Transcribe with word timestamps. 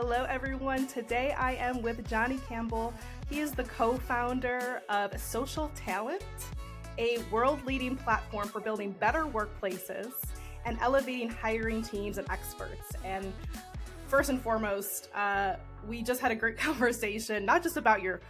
Hello, 0.00 0.26
everyone. 0.28 0.86
Today 0.86 1.32
I 1.32 1.54
am 1.54 1.82
with 1.82 2.08
Johnny 2.08 2.38
Campbell. 2.48 2.94
He 3.28 3.40
is 3.40 3.50
the 3.50 3.64
co 3.64 3.98
founder 3.98 4.80
of 4.88 5.10
SocialTalent, 5.10 6.22
a 6.98 7.18
world 7.32 7.66
leading 7.66 7.96
platform 7.96 8.46
for 8.46 8.60
building 8.60 8.92
better 8.92 9.24
workplaces 9.24 10.12
and 10.64 10.78
elevating 10.80 11.28
hiring 11.28 11.82
teams 11.82 12.16
and 12.18 12.30
experts. 12.30 12.92
And 13.04 13.32
first 14.06 14.30
and 14.30 14.40
foremost, 14.40 15.08
uh, 15.16 15.56
we 15.88 16.04
just 16.04 16.20
had 16.20 16.30
a 16.30 16.36
great 16.36 16.56
conversation, 16.58 17.44
not 17.44 17.64
just 17.64 17.76
about 17.76 18.00
your 18.00 18.20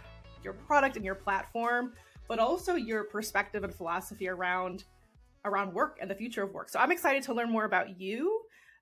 your 0.43 0.53
product 0.53 0.95
and 0.95 1.05
your 1.05 1.13
platform, 1.13 1.93
but 2.27 2.39
also 2.39 2.73
your 2.73 3.03
perspective 3.03 3.63
and 3.63 3.75
philosophy 3.75 4.27
around 4.27 4.85
around 5.45 5.71
work 5.71 5.99
and 6.01 6.09
the 6.09 6.15
future 6.15 6.41
of 6.41 6.51
work. 6.51 6.69
So 6.69 6.79
I'm 6.79 6.91
excited 6.91 7.21
to 7.23 7.33
learn 7.35 7.51
more 7.51 7.65
about 7.65 8.01
you, 8.01 8.38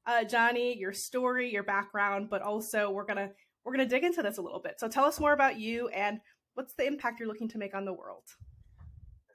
uh, 0.07 0.23
Johnny, 0.23 0.77
your 0.77 0.93
story, 0.93 1.51
your 1.51 1.63
background, 1.63 2.29
but 2.29 2.41
also 2.41 2.89
we're 2.89 3.05
gonna 3.05 3.29
we're 3.63 3.73
gonna 3.73 3.85
dig 3.85 4.03
into 4.03 4.23
this 4.23 4.37
a 4.37 4.41
little 4.41 4.61
bit. 4.61 4.79
So 4.79 4.87
tell 4.87 5.03
us 5.03 5.19
more 5.19 5.33
about 5.33 5.59
you 5.59 5.89
and 5.89 6.19
what's 6.53 6.73
the 6.73 6.87
impact 6.87 7.19
you're 7.19 7.27
looking 7.27 7.49
to 7.49 7.57
make 7.57 7.75
on 7.75 7.85
the 7.85 7.93
world. 7.93 8.23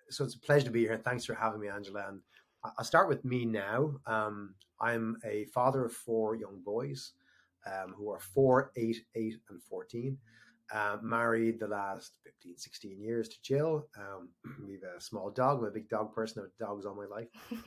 So 0.09 0.25
it's 0.25 0.35
a 0.35 0.41
pleasure 0.41 0.67
to 0.67 0.71
be 0.71 0.81
here. 0.81 1.01
Thanks 1.05 1.25
for 1.25 1.35
having 1.35 1.61
me, 1.61 1.69
Angela. 1.69 2.07
And 2.09 2.21
I'll 2.65 2.85
start 2.85 3.09
with 3.09 3.25
me 3.25 3.45
now. 3.45 3.95
Um, 4.07 4.55
I'm 4.81 5.17
a 5.25 5.45
father 5.47 5.85
of 5.85 5.93
four 5.93 6.35
young 6.35 6.61
boys 6.65 7.13
um, 7.67 7.95
who 7.97 8.11
are 8.11 8.19
four, 8.19 8.73
eight, 8.77 9.05
eight, 9.15 9.35
and 9.51 9.63
14. 9.63 10.19
Uh, 10.73 10.97
married 11.03 11.61
the 11.61 11.69
last 11.69 12.19
15, 12.25 12.57
16 12.57 13.01
years 13.01 13.29
to 13.29 13.37
Jill. 13.43 13.87
Um, 13.99 14.31
we 14.67 14.75
have 14.75 14.83
a 14.97 15.01
small 15.01 15.31
dog. 15.31 15.59
I'm 15.59 15.67
a 15.67 15.71
big 15.71 15.89
dog 15.89 16.15
person. 16.15 16.43
I've 16.43 16.51
had 16.59 16.67
dogs 16.67 16.87
all 16.87 16.95
my 16.95 17.07
life. 17.07 17.29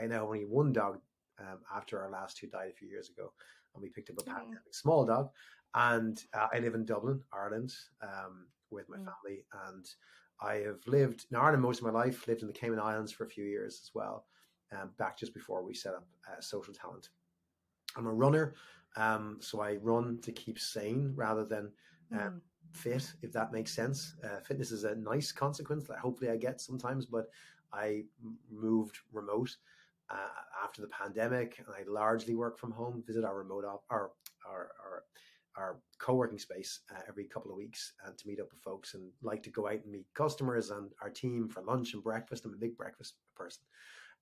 I, 0.00 0.02
I 0.02 0.06
now 0.06 0.26
only 0.26 0.44
one 0.44 0.72
dog 0.72 0.98
um, 1.40 1.58
after 1.74 2.00
our 2.00 2.10
last 2.10 2.36
two 2.36 2.46
died 2.46 2.70
a 2.70 2.76
few 2.76 2.88
years 2.88 3.10
ago. 3.10 3.32
And 3.74 3.82
we 3.82 3.90
picked 3.90 4.10
up 4.10 4.18
a 4.18 4.30
mm. 4.30 4.54
small 4.70 5.04
dog. 5.04 5.30
And 5.74 6.22
uh, 6.32 6.48
I 6.52 6.58
live 6.58 6.74
in 6.74 6.84
Dublin, 6.84 7.20
Ireland, 7.32 7.74
um, 8.02 8.46
with 8.70 8.88
my 8.88 8.96
mm. 8.96 9.04
family. 9.04 9.44
And 9.68 9.86
I 10.40 10.56
have 10.56 10.86
lived 10.86 11.26
in 11.30 11.36
Ireland 11.36 11.62
most 11.62 11.78
of 11.78 11.84
my 11.84 11.90
life, 11.90 12.26
lived 12.26 12.42
in 12.42 12.48
the 12.48 12.54
Cayman 12.54 12.80
Islands 12.80 13.12
for 13.12 13.24
a 13.24 13.28
few 13.28 13.44
years 13.44 13.80
as 13.82 13.90
well, 13.94 14.26
um, 14.72 14.90
back 14.98 15.18
just 15.18 15.34
before 15.34 15.62
we 15.62 15.74
set 15.74 15.94
up 15.94 16.06
uh, 16.28 16.40
SocialTalent. 16.40 17.08
I'm 17.96 18.06
a 18.06 18.12
runner, 18.12 18.54
um, 18.96 19.38
so 19.40 19.60
I 19.60 19.76
run 19.76 20.18
to 20.22 20.32
keep 20.32 20.58
sane 20.58 21.12
rather 21.14 21.44
than 21.44 21.72
um, 22.12 22.18
mm. 22.18 22.40
fit, 22.72 23.12
if 23.22 23.32
that 23.32 23.52
makes 23.52 23.72
sense. 23.72 24.14
Uh, 24.22 24.40
fitness 24.40 24.72
is 24.72 24.84
a 24.84 24.94
nice 24.96 25.32
consequence 25.32 25.84
that 25.84 25.98
hopefully 25.98 26.30
I 26.30 26.36
get 26.36 26.60
sometimes, 26.60 27.06
but 27.06 27.28
I 27.72 28.04
moved 28.50 28.98
remote 29.12 29.56
uh, 30.10 30.64
after 30.64 30.82
the 30.82 30.88
pandemic, 30.88 31.58
and 31.58 31.66
I 31.68 31.88
largely 31.90 32.34
work 32.34 32.58
from 32.58 32.72
home. 32.72 33.02
Visit 33.06 33.24
our 33.24 33.36
remote 33.36 33.64
op- 33.64 33.84
our 33.90 34.10
our 34.48 34.70
our, 34.84 35.02
our 35.56 35.80
co-working 35.98 36.38
space 36.38 36.80
uh, 36.94 37.00
every 37.08 37.24
couple 37.24 37.50
of 37.50 37.56
weeks 37.56 37.92
uh, 38.06 38.10
to 38.16 38.28
meet 38.28 38.40
up 38.40 38.48
with 38.50 38.60
folks 38.62 38.94
and 38.94 39.10
like 39.22 39.42
to 39.42 39.50
go 39.50 39.66
out 39.66 39.82
and 39.84 39.92
meet 39.92 40.06
customers 40.14 40.70
and 40.70 40.90
our 41.02 41.10
team 41.10 41.48
for 41.48 41.62
lunch 41.62 41.94
and 41.94 42.02
breakfast. 42.02 42.44
I'm 42.44 42.54
a 42.54 42.58
big 42.58 42.76
breakfast 42.76 43.14
person. 43.34 43.62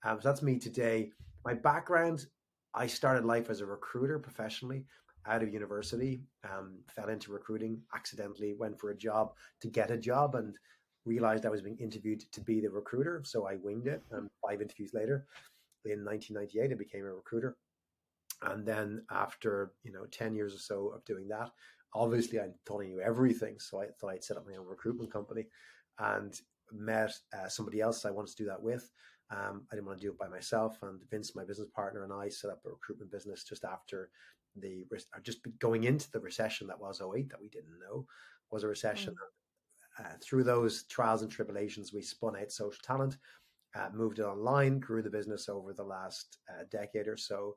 Um, 0.05 0.21
so 0.21 0.29
that's 0.29 0.43
me 0.43 0.59
today. 0.59 1.11
My 1.45 1.55
background, 1.55 2.27
I 2.75 2.87
started 2.87 3.25
life 3.25 3.51
as 3.51 3.61
a 3.61 3.67
recruiter 3.67 4.19
professionally 4.19 4.85
out 5.27 5.43
of 5.43 5.53
university, 5.53 6.23
um, 6.45 6.79
fell 6.89 7.09
into 7.09 7.33
recruiting 7.33 7.81
accidentally, 7.95 8.55
went 8.59 8.79
for 8.79 8.91
a 8.91 8.97
job 8.97 9.33
to 9.62 9.69
get 9.69 9.91
a 9.91 9.97
job 9.97 10.35
and 10.35 10.55
realized 11.05 11.47
I 11.47 11.51
was 11.51 11.62
being 11.62 11.79
interviewed 11.79 12.21
to 12.33 12.41
be 12.41 12.61
the 12.61 12.71
recruiter. 12.71 13.23
So 13.25 13.47
I 13.47 13.57
winged 13.57 13.87
it. 13.87 14.03
And 14.11 14.29
five 14.47 14.61
interviews 14.61 14.93
later, 14.95 15.27
in 15.85 16.05
1998, 16.05 16.73
I 16.73 16.75
became 16.75 17.05
a 17.05 17.13
recruiter. 17.13 17.57
And 18.43 18.67
then 18.67 19.05
after, 19.11 19.73
you 19.83 19.93
know, 19.93 20.06
10 20.11 20.34
years 20.34 20.55
or 20.55 20.59
so 20.59 20.89
of 20.89 21.05
doing 21.05 21.28
that, 21.28 21.50
obviously 21.95 22.41
I 22.41 22.49
thought 22.67 22.83
I 22.83 22.87
knew 22.87 23.00
everything. 23.00 23.59
So 23.59 23.81
I 23.81 23.87
thought 23.87 24.11
I'd 24.11 24.25
set 24.25 24.37
up 24.37 24.47
my 24.47 24.56
own 24.56 24.67
recruitment 24.67 25.12
company 25.12 25.47
and 25.99 26.39
met 26.73 27.12
uh, 27.37 27.49
somebody 27.49 27.81
else 27.81 28.05
I 28.05 28.11
wanted 28.11 28.37
to 28.37 28.43
do 28.43 28.47
that 28.47 28.62
with. 28.62 28.91
Um, 29.31 29.67
I 29.71 29.77
didn't 29.77 29.87
want 29.87 29.99
to 30.00 30.06
do 30.06 30.12
it 30.12 30.19
by 30.19 30.28
myself. 30.28 30.78
And 30.83 31.00
Vince, 31.11 31.34
my 31.34 31.44
business 31.44 31.69
partner, 31.75 32.05
and 32.05 32.12
I 32.12 32.28
set 32.28 32.50
up 32.50 32.61
a 32.67 32.71
recruitment 32.71 33.11
business 33.11 33.44
just 33.44 33.65
after 33.65 34.11
the 34.56 34.84
just 35.23 35.41
going 35.59 35.84
into 35.84 36.11
the 36.12 36.21
recession 36.21 36.69
that 36.69 36.78
was 36.78 37.00
08 37.00 37.28
that 37.31 37.41
we 37.41 37.49
didn't 37.49 37.78
know 37.81 38.06
was 38.50 38.65
a 38.65 38.69
recession. 38.69 39.15
Mm. 39.15 40.05
Uh, 40.05 40.17
through 40.21 40.43
those 40.43 40.84
trials 40.84 41.23
and 41.23 41.31
tribulations, 41.31 41.93
we 41.93 42.03
spun 42.03 42.37
out 42.37 42.49
SocialTalent, 42.49 43.17
uh, 43.77 43.89
moved 43.93 44.19
it 44.19 44.25
online, 44.25 44.79
grew 44.79 45.03
the 45.03 45.11
business 45.11 45.49
over 45.49 45.73
the 45.73 45.83
last 45.83 46.39
uh, 46.49 46.65
decade 46.71 47.09
or 47.09 47.17
so. 47.17 47.57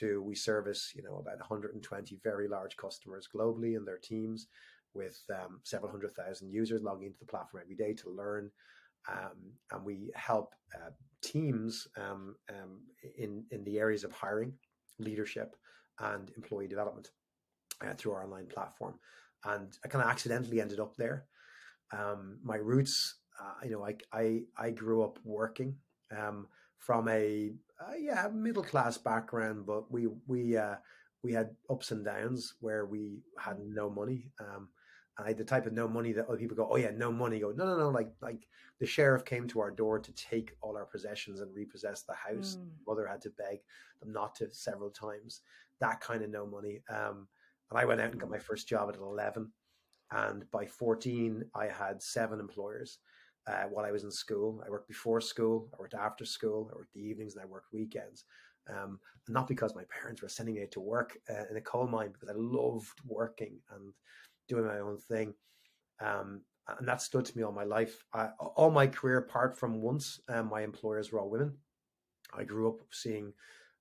To 0.00 0.20
we 0.20 0.34
service, 0.34 0.92
you 0.96 1.02
know, 1.04 1.16
about 1.16 1.38
120 1.38 2.18
very 2.24 2.48
large 2.48 2.76
customers 2.76 3.28
globally 3.32 3.76
and 3.76 3.86
their 3.86 3.98
teams, 3.98 4.48
with 4.94 5.22
um, 5.30 5.60
several 5.62 5.90
hundred 5.90 6.14
thousand 6.16 6.50
users 6.50 6.82
logging 6.82 7.06
into 7.06 7.18
the 7.20 7.26
platform 7.26 7.62
every 7.62 7.76
day 7.76 7.92
to 7.94 8.10
learn. 8.10 8.50
Um, 9.08 9.52
and 9.70 9.84
we 9.84 10.10
help 10.16 10.54
uh, 10.74 10.90
teams 11.22 11.86
um, 11.96 12.34
um 12.50 12.80
in 13.16 13.44
in 13.52 13.62
the 13.62 13.78
areas 13.78 14.02
of 14.02 14.12
hiring, 14.12 14.54
leadership, 14.98 15.54
and 16.00 16.32
employee 16.36 16.66
development 16.66 17.10
uh, 17.84 17.94
through 17.94 18.12
our 18.12 18.24
online 18.24 18.46
platform. 18.46 18.98
And 19.44 19.76
I 19.84 19.88
kind 19.88 20.04
of 20.04 20.10
accidentally 20.10 20.60
ended 20.60 20.80
up 20.80 20.96
there. 20.96 21.26
Um, 21.92 22.38
my 22.42 22.56
roots, 22.56 23.16
uh, 23.40 23.64
you 23.64 23.70
know, 23.70 23.84
I, 23.84 23.96
I, 24.12 24.42
I 24.56 24.70
grew 24.70 25.02
up 25.02 25.18
working 25.24 25.76
um, 26.16 26.46
from 26.78 27.08
a 27.08 27.52
uh, 27.80 27.94
yeah 27.98 28.28
middle 28.32 28.62
class 28.62 28.96
background, 28.96 29.66
but 29.66 29.90
we 29.90 30.08
we 30.26 30.56
uh, 30.56 30.76
we 31.22 31.32
had 31.32 31.50
ups 31.68 31.90
and 31.90 32.04
downs 32.04 32.54
where 32.60 32.86
we 32.86 33.22
had 33.38 33.58
no 33.60 33.90
money. 33.90 34.30
Um, 34.40 34.68
I 35.18 35.28
had 35.28 35.38
the 35.38 35.44
type 35.44 35.66
of 35.66 35.72
no 35.72 35.88
money 35.88 36.12
that 36.12 36.26
other 36.28 36.36
people 36.36 36.56
go, 36.56 36.68
oh 36.70 36.76
yeah, 36.76 36.90
no 36.94 37.10
money. 37.10 37.40
Go, 37.40 37.50
no, 37.50 37.64
no, 37.64 37.76
no. 37.78 37.88
Like, 37.88 38.12
like 38.20 38.46
the 38.80 38.86
sheriff 38.86 39.24
came 39.24 39.48
to 39.48 39.60
our 39.60 39.70
door 39.70 39.98
to 39.98 40.12
take 40.12 40.52
all 40.60 40.76
our 40.76 40.84
possessions 40.84 41.40
and 41.40 41.54
repossess 41.54 42.02
the 42.02 42.14
house. 42.14 42.58
Mm. 42.60 42.68
Mother 42.86 43.06
had 43.06 43.22
to 43.22 43.30
beg 43.30 43.60
them 44.00 44.12
not 44.12 44.34
to 44.36 44.52
several 44.52 44.90
times. 44.90 45.40
That 45.80 46.00
kind 46.00 46.22
of 46.22 46.30
no 46.30 46.46
money. 46.46 46.82
Um, 46.90 47.28
and 47.70 47.80
I 47.80 47.86
went 47.86 48.00
out 48.00 48.10
and 48.10 48.20
got 48.20 48.30
my 48.30 48.38
first 48.38 48.68
job 48.68 48.90
at 48.90 48.96
11. 48.96 49.50
And 50.12 50.50
by 50.50 50.66
14, 50.66 51.44
I 51.54 51.66
had 51.66 52.02
seven 52.02 52.38
employers 52.38 52.98
uh, 53.46 53.64
while 53.70 53.84
I 53.84 53.90
was 53.90 54.04
in 54.04 54.10
school. 54.10 54.62
I 54.66 54.70
worked 54.70 54.88
before 54.88 55.20
school, 55.20 55.68
I 55.72 55.76
worked 55.78 55.94
after 55.94 56.24
school, 56.24 56.70
I 56.72 56.76
worked 56.76 56.94
the 56.94 57.00
evenings, 57.00 57.34
and 57.34 57.42
I 57.42 57.46
worked 57.46 57.72
weekends. 57.72 58.24
Um, 58.68 58.98
not 59.28 59.46
because 59.46 59.74
my 59.74 59.84
parents 59.84 60.22
were 60.22 60.28
sending 60.28 60.56
me 60.56 60.66
to 60.66 60.80
work 60.80 61.16
uh, 61.30 61.44
in 61.50 61.56
a 61.56 61.60
coal 61.60 61.86
mine, 61.86 62.10
because 62.12 62.28
I 62.28 62.36
loved 62.36 63.00
working 63.06 63.58
and 63.74 63.92
doing 64.48 64.66
my 64.66 64.80
own 64.80 64.98
thing. 64.98 65.34
Um, 66.00 66.42
and 66.78 66.88
that 66.88 67.00
stood 67.00 67.24
to 67.24 67.36
me 67.36 67.44
all 67.44 67.52
my 67.52 67.64
life. 67.64 68.04
I, 68.12 68.30
all 68.56 68.70
my 68.70 68.88
career, 68.88 69.18
apart 69.18 69.56
from 69.56 69.80
once, 69.80 70.20
um, 70.28 70.50
my 70.50 70.62
employers 70.62 71.12
were 71.12 71.20
all 71.20 71.30
women. 71.30 71.54
I 72.36 72.42
grew 72.42 72.68
up 72.68 72.80
seeing 72.90 73.32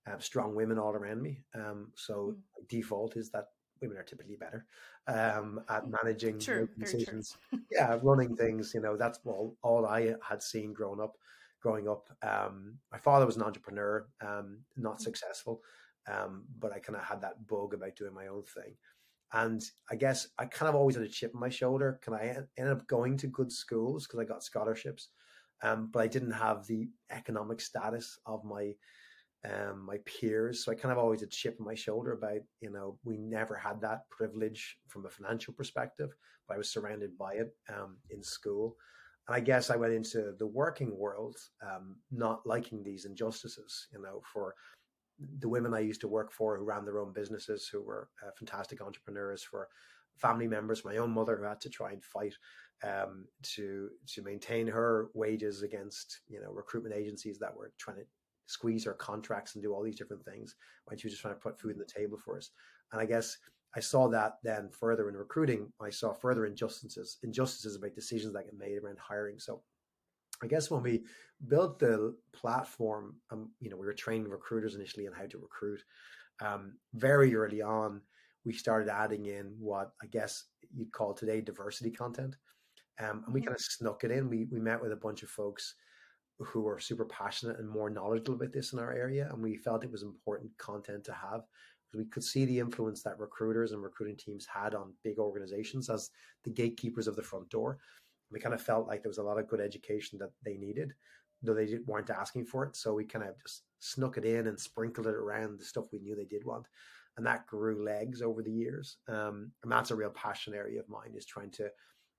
uh, 0.08 0.20
strong 0.20 0.54
women 0.54 0.78
all 0.78 0.94
around 0.94 1.22
me. 1.22 1.42
Um, 1.56 1.92
so 1.96 2.36
mm. 2.36 2.68
default 2.68 3.18
is 3.18 3.32
that 3.32 3.48
women 3.88 4.02
are 4.02 4.04
typically 4.04 4.36
better 4.36 4.66
um, 5.08 5.62
at 5.70 5.86
mm. 5.86 5.96
managing 6.04 6.40
true, 6.40 6.68
decisions. 6.78 7.38
yeah, 7.72 7.98
running 8.02 8.36
things. 8.36 8.72
You 8.74 8.82
know, 8.82 8.98
that's 8.98 9.20
all, 9.26 9.58
all 9.64 9.86
I 9.86 10.16
had 10.28 10.42
seen 10.42 10.74
growing 10.74 11.02
up. 11.02 11.18
Growing 11.62 11.88
up, 11.90 12.10
um, 12.22 12.78
my 12.92 13.00
father 13.00 13.26
was 13.26 13.38
an 13.38 13.42
entrepreneur, 13.42 14.06
um, 14.22 14.60
not 14.78 15.00
mm. 15.00 15.02
successful, 15.02 15.62
um, 16.08 16.44
but 16.60 16.72
I 16.72 16.78
kind 16.78 16.96
of 16.96 17.04
had 17.04 17.22
that 17.22 17.48
bug 17.48 17.74
about 17.74 17.96
doing 17.96 18.14
my 18.14 18.28
own 18.28 18.44
thing. 18.44 18.76
And 19.34 19.64
I 19.92 19.96
guess 19.96 20.28
I 20.38 20.46
kind 20.46 20.70
of 20.70 20.76
always 20.76 20.96
had 20.96 21.04
a 21.04 21.10
chip 21.10 21.32
on 21.34 21.42
my 21.42 21.50
shoulder. 21.50 22.00
Can 22.04 22.14
I 22.14 22.38
end 22.58 22.70
up 22.70 22.86
going 22.86 23.18
to 23.18 23.28
good 23.28 23.52
schools 23.52 24.06
because 24.06 24.20
I 24.20 24.26
got 24.26 24.44
scholarships, 24.44 25.10
um, 25.64 25.90
but 25.92 26.04
I 26.04 26.08
didn't 26.08 26.34
have 26.34 26.68
the 26.68 26.90
economic 27.10 27.60
status 27.60 28.20
of 28.28 28.44
my 28.44 28.74
um, 29.46 29.86
my 29.86 29.98
peers. 30.06 30.64
So 30.64 30.72
I 30.72 30.76
kind 30.76 30.92
of 30.92 30.98
always 30.98 31.22
had 31.22 31.32
chip 31.32 31.58
on 31.60 31.66
my 31.66 31.76
shoulder 31.76 32.14
about 32.14 32.42
you 32.62 32.72
know 32.72 32.98
we 33.04 33.18
never 33.18 33.56
had 33.56 33.82
that 33.82 34.10
privilege 34.10 34.78
from 34.88 35.06
a 35.06 35.10
financial 35.10 35.54
perspective, 35.54 36.12
but 36.48 36.56
I 36.56 36.58
was 36.58 36.70
surrounded 36.70 37.18
by 37.18 37.34
it 37.34 37.56
um, 37.70 37.98
in 38.10 38.24
school. 38.24 38.76
And 39.28 39.36
I 39.36 39.40
guess 39.40 39.70
I 39.70 39.76
went 39.76 39.94
into 39.94 40.34
the 40.38 40.48
working 40.48 40.96
world 40.98 41.36
um, 41.64 41.98
not 42.12 42.46
liking 42.46 42.84
these 42.84 43.06
injustices, 43.06 43.88
you 43.92 44.02
know, 44.02 44.22
for 44.32 44.54
the 45.40 45.50
women 45.50 45.74
I 45.74 45.80
used 45.80 46.02
to 46.02 46.08
work 46.08 46.32
for 46.32 46.58
who 46.58 46.64
ran 46.64 46.86
their 46.86 47.00
own 47.00 47.14
businesses, 47.14 47.68
who 47.68 47.82
were 47.82 48.10
uh, 48.26 48.32
fantastic 48.38 48.82
entrepreneurs, 48.82 49.44
for 49.44 49.68
family 50.18 50.48
members, 50.48 50.86
my 50.86 50.98
own 50.98 51.12
mother 51.12 51.38
who 51.38 51.44
had 51.44 51.62
to 51.62 51.70
try 51.70 51.92
and 51.92 52.04
fight 52.04 52.34
um, 52.84 53.26
to 53.42 53.90
to 54.08 54.22
maintain 54.22 54.68
her 54.68 55.10
wages 55.14 55.64
against 55.64 56.22
you 56.28 56.42
know 56.42 56.52
recruitment 56.52 56.96
agencies 56.96 57.40
that 57.40 57.56
were 57.56 57.72
trying 57.78 57.98
to 57.98 58.06
squeeze 58.48 58.86
her 58.86 58.94
contracts 58.94 59.56
and 59.56 59.64
do 59.64 59.74
all 59.74 59.84
these 59.84 59.98
different 59.98 60.24
things 60.26 60.56
when 60.86 60.98
she 60.98 61.08
was 61.08 61.14
just 61.14 61.22
trying 61.22 61.34
to 61.34 61.40
put 61.40 61.60
food 61.60 61.74
on 61.74 61.80
the 61.80 61.86
table 61.86 62.18
for 62.18 62.38
us. 62.38 62.52
And 62.92 63.02
I 63.02 63.06
guess 63.06 63.38
I 63.76 63.80
saw 63.80 64.08
that 64.10 64.38
then 64.44 64.70
further 64.70 65.10
in 65.10 65.16
recruiting. 65.16 65.72
I 65.82 65.90
saw 65.90 66.14
further 66.14 66.46
injustices, 66.46 67.18
injustices 67.24 67.76
about 67.76 67.96
decisions 67.96 68.34
that 68.34 68.46
get 68.46 68.58
made 68.58 68.78
around 68.78 68.98
hiring. 69.00 69.40
So 69.40 69.62
I 70.42 70.48
guess 70.48 70.72
when 70.72 70.84
we 70.84 71.04
built 71.48 71.80
the 71.80 72.16
platform, 72.34 73.16
um, 73.32 73.52
you 73.60 73.70
know, 73.70 73.78
we 73.78 73.86
were 73.86 73.94
training 73.94 74.30
recruiters 74.30 74.76
initially 74.76 75.08
on 75.08 75.14
how 75.14 75.26
to 75.26 75.38
recruit. 75.38 75.84
Um, 76.42 76.78
very 76.94 77.36
early 77.36 77.62
on, 77.62 78.02
we 78.46 78.54
started 78.54 78.90
adding 78.90 79.26
in 79.26 79.56
what 79.60 79.92
I 80.02 80.08
guess 80.08 80.46
you'd 80.74 80.92
call 80.92 81.14
today 81.14 81.42
diversity 81.42 81.92
content. 81.92 82.36
Um, 83.00 83.24
and 83.26 83.34
we 83.34 83.42
mm-hmm. 83.42 83.48
kind 83.48 83.56
of 83.56 83.62
snuck 83.62 84.04
it 84.04 84.12
in. 84.12 84.30
We 84.30 84.48
we 84.52 84.60
met 84.60 84.82
with 84.82 84.92
a 84.92 84.98
bunch 84.98 85.24
of 85.24 85.30
folks 85.30 85.76
who 86.40 86.62
were 86.62 86.80
super 86.80 87.06
passionate 87.06 87.60
and 87.60 87.70
more 87.70 87.90
knowledgeable 87.90 88.36
about 88.36 88.52
this 88.52 88.74
in 88.74 88.80
our 88.80 88.92
area, 88.92 89.30
and 89.32 89.42
we 89.42 89.56
felt 89.56 89.84
it 89.84 89.92
was 89.92 90.04
important 90.04 90.52
content 90.58 91.04
to 91.06 91.14
have 91.14 91.42
because 91.86 92.06
we 92.06 92.10
could 92.10 92.24
see 92.24 92.46
the 92.46 92.60
influence 92.60 93.04
that 93.04 93.20
recruiters 93.20 93.72
and 93.72 93.82
recruiting 93.82 94.18
teams 94.18 94.46
had 94.46 94.74
on 94.76 94.94
big 95.04 95.18
organizations 95.18 95.90
as 95.90 96.10
the 96.44 96.50
gatekeepers 96.50 97.08
of 97.08 97.16
the 97.16 97.22
front 97.22 97.50
door. 97.50 97.78
We 98.32 98.40
kind 98.40 98.56
of 98.56 98.62
felt 98.62 98.88
like 98.88 99.02
there 99.02 99.10
was 99.10 99.20
a 99.20 99.24
lot 99.24 99.40
of 99.40 99.48
good 99.48 99.62
education 99.62 100.18
that 100.20 100.32
they 100.44 100.58
needed, 100.58 100.94
though 101.42 101.54
they 101.54 101.78
weren't 101.86 102.10
asking 102.10 102.46
for 102.46 102.66
it. 102.66 102.76
So 102.76 102.94
we 102.94 103.06
kind 103.06 103.24
of 103.24 103.36
just 103.42 103.64
snuck 103.80 104.18
it 104.18 104.26
in 104.26 104.48
and 104.48 104.60
sprinkled 104.60 105.08
it 105.08 105.14
around 105.14 105.60
the 105.60 105.66
stuff 105.66 105.86
we 105.94 106.00
knew 106.00 106.16
they 106.16 106.26
did 106.26 106.44
want 106.44 106.68
and 107.18 107.26
that 107.26 107.48
grew 107.48 107.84
legs 107.84 108.22
over 108.22 108.42
the 108.42 108.52
years. 108.52 108.98
Um, 109.08 109.52
and 109.64 109.72
that's 109.72 109.92
a 109.92 109.96
real 109.96 110.10
passion 110.10 110.54
area 110.54 110.80
of 110.80 110.90
mine 110.90 111.14
is 111.16 111.26
trying 111.26 111.52
to, 111.52 111.70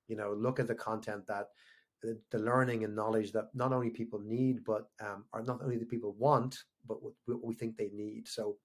you 0.09 0.17
know, 0.17 0.33
look 0.33 0.59
at 0.59 0.69
the 0.69 0.75
content 0.75 1.27
that 1.27 1.49
the, 2.03 2.19
the 2.31 2.39
learning 2.39 2.85
and 2.85 2.95
knowledge 2.95 3.33
that 3.33 3.47
not 3.55 3.73
only 3.73 3.91
people 3.91 4.21
need, 4.21 4.65
but 4.65 4.89
um, 5.01 5.25
are 5.33 5.43
not 5.43 5.63
only 5.63 5.77
the 5.77 5.87
people 5.87 6.15
want, 6.19 6.65
but 6.87 7.03
what, 7.03 7.15
what 7.27 7.45
we 7.45 7.55
think 7.55 7.77
they 7.77 7.91
need. 7.93 8.29
So, 8.29 8.57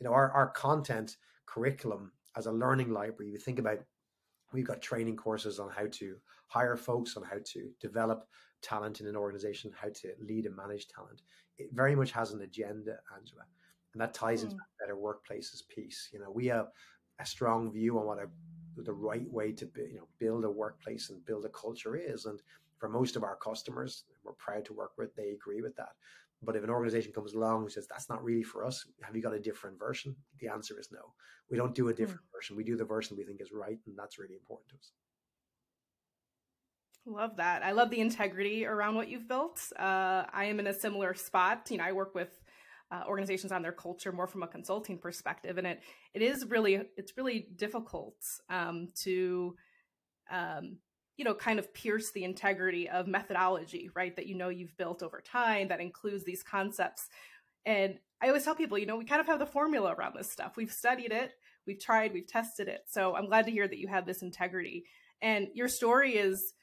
you 0.00 0.04
know, 0.04 0.12
our, 0.12 0.30
our 0.32 0.48
content 0.48 1.16
curriculum 1.46 2.12
as 2.36 2.46
a 2.46 2.52
learning 2.52 2.90
library, 2.90 3.32
we 3.32 3.38
think 3.38 3.58
about 3.58 3.78
we've 4.52 4.66
got 4.66 4.80
training 4.80 5.16
courses 5.16 5.58
on 5.58 5.70
how 5.70 5.86
to 5.92 6.16
hire 6.46 6.76
folks, 6.76 7.16
on 7.16 7.22
how 7.22 7.36
to 7.44 7.70
develop 7.80 8.26
talent 8.62 9.00
in 9.00 9.06
an 9.06 9.16
organization, 9.16 9.70
how 9.78 9.88
to 9.88 10.12
lead 10.20 10.46
and 10.46 10.56
manage 10.56 10.88
talent. 10.88 11.20
It 11.58 11.68
very 11.72 11.94
much 11.94 12.12
has 12.12 12.32
an 12.32 12.40
agenda, 12.40 12.96
Angela 13.14 13.44
and 13.98 14.02
that 14.02 14.14
ties 14.14 14.42
into 14.42 14.56
that 14.56 14.78
better 14.80 14.96
workplaces 14.96 15.66
piece. 15.68 16.08
You 16.12 16.20
know, 16.20 16.30
we 16.30 16.46
have 16.46 16.68
a 17.20 17.26
strong 17.26 17.72
view 17.72 17.98
on 17.98 18.06
what 18.06 18.18
a, 18.18 18.28
the 18.76 18.92
right 18.92 19.28
way 19.30 19.52
to 19.52 19.66
be, 19.66 19.82
you 19.82 19.96
know 19.96 20.08
build 20.20 20.44
a 20.44 20.50
workplace 20.50 21.10
and 21.10 21.24
build 21.24 21.44
a 21.44 21.48
culture 21.48 21.96
is, 21.96 22.26
and 22.26 22.40
for 22.78 22.88
most 22.88 23.16
of 23.16 23.22
our 23.22 23.36
customers, 23.36 24.04
we're 24.24 24.32
proud 24.32 24.64
to 24.66 24.72
work 24.72 24.92
with. 24.96 25.14
They 25.14 25.30
agree 25.30 25.60
with 25.60 25.76
that. 25.76 25.92
But 26.42 26.54
if 26.54 26.62
an 26.62 26.70
organization 26.70 27.12
comes 27.12 27.34
along 27.34 27.62
and 27.62 27.72
says 27.72 27.88
that's 27.88 28.08
not 28.08 28.22
really 28.22 28.44
for 28.44 28.64
us, 28.64 28.86
have 29.02 29.16
you 29.16 29.22
got 29.22 29.34
a 29.34 29.40
different 29.40 29.78
version? 29.78 30.14
The 30.38 30.48
answer 30.48 30.78
is 30.78 30.90
no. 30.92 31.12
We 31.50 31.56
don't 31.56 31.74
do 31.74 31.88
a 31.88 31.92
hmm. 31.92 31.96
different 31.96 32.20
mm. 32.20 32.32
version. 32.36 32.56
We 32.56 32.64
do 32.64 32.76
the 32.76 32.84
version 32.84 33.16
we 33.16 33.24
think 33.24 33.40
is 33.40 33.50
right, 33.52 33.78
and 33.86 33.96
that's 33.96 34.18
really 34.18 34.34
important 34.34 34.68
to 34.70 34.76
us. 34.76 34.92
Love 37.06 37.36
that. 37.38 37.64
I 37.64 37.72
love 37.72 37.90
the 37.90 38.00
integrity 38.00 38.66
around 38.66 38.94
what 38.94 39.08
you've 39.08 39.26
built. 39.26 39.60
Uh, 39.78 40.24
I 40.30 40.44
am 40.44 40.60
in 40.60 40.66
a 40.66 40.74
similar 40.74 41.14
spot. 41.14 41.66
You 41.70 41.78
know, 41.78 41.84
I 41.84 41.92
work 41.92 42.14
with 42.14 42.28
uh, 42.90 43.04
organizations 43.06 43.50
on 43.50 43.62
their 43.62 43.72
culture 43.72 44.12
more 44.12 44.26
from 44.26 44.42
a 44.42 44.46
consulting 44.46 44.98
perspective 44.98 45.58
and 45.58 45.66
it 45.66 45.82
it 46.14 46.22
is 46.22 46.46
really 46.46 46.80
it's 46.96 47.16
really 47.16 47.48
difficult 47.56 48.16
um, 48.48 48.88
to 48.94 49.54
um, 50.30 50.78
you 51.18 51.24
know 51.24 51.34
kind 51.34 51.58
of 51.58 51.74
pierce 51.74 52.10
the 52.12 52.24
integrity 52.24 52.88
of 52.88 53.06
methodology 53.06 53.90
right 53.94 54.16
that 54.16 54.26
you 54.26 54.34
know 54.34 54.48
you've 54.48 54.76
built 54.78 55.02
over 55.02 55.20
time 55.20 55.68
that 55.68 55.80
includes 55.80 56.24
these 56.24 56.42
concepts. 56.42 57.08
And 57.66 57.98
i 58.22 58.28
always 58.28 58.44
tell 58.44 58.54
people 58.54 58.78
you 58.78 58.86
know 58.86 58.96
we 58.96 59.04
kind 59.04 59.20
of 59.20 59.26
have 59.26 59.38
the 59.38 59.46
formula 59.46 59.92
around 59.92 60.14
this 60.16 60.30
stuff. 60.30 60.56
We've 60.56 60.72
studied 60.72 61.12
it 61.12 61.32
we've 61.66 61.80
tried 61.80 62.14
we've 62.14 62.26
tested 62.26 62.68
it. 62.68 62.84
So 62.86 63.14
i'm 63.14 63.26
glad 63.26 63.44
to 63.44 63.52
hear 63.52 63.68
that 63.68 63.78
you 63.78 63.88
have 63.88 64.06
this 64.06 64.22
integrity. 64.22 64.84
And 65.20 65.48
your 65.52 65.68
story 65.68 66.16
is 66.16 66.54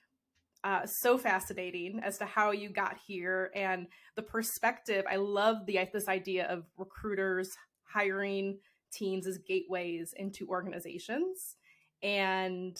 uh, 0.66 0.84
so 0.88 1.16
fascinating 1.16 2.00
as 2.04 2.18
to 2.18 2.25
how 2.25 2.50
you 2.50 2.69
got 2.69 2.98
here 3.06 3.52
and 3.54 3.86
the 4.16 4.24
perspective. 4.24 5.06
I 5.10 5.18
love 5.18 5.68
the 5.68 5.80
this 5.94 6.07
idea 6.07 6.48
of 6.48 6.63
recruiters 6.75 7.52
hiring 7.84 8.57
teams 8.92 9.28
as 9.28 9.38
gateways 9.38 10.13
into 10.18 10.48
organizations. 10.48 11.56
And 12.02 12.75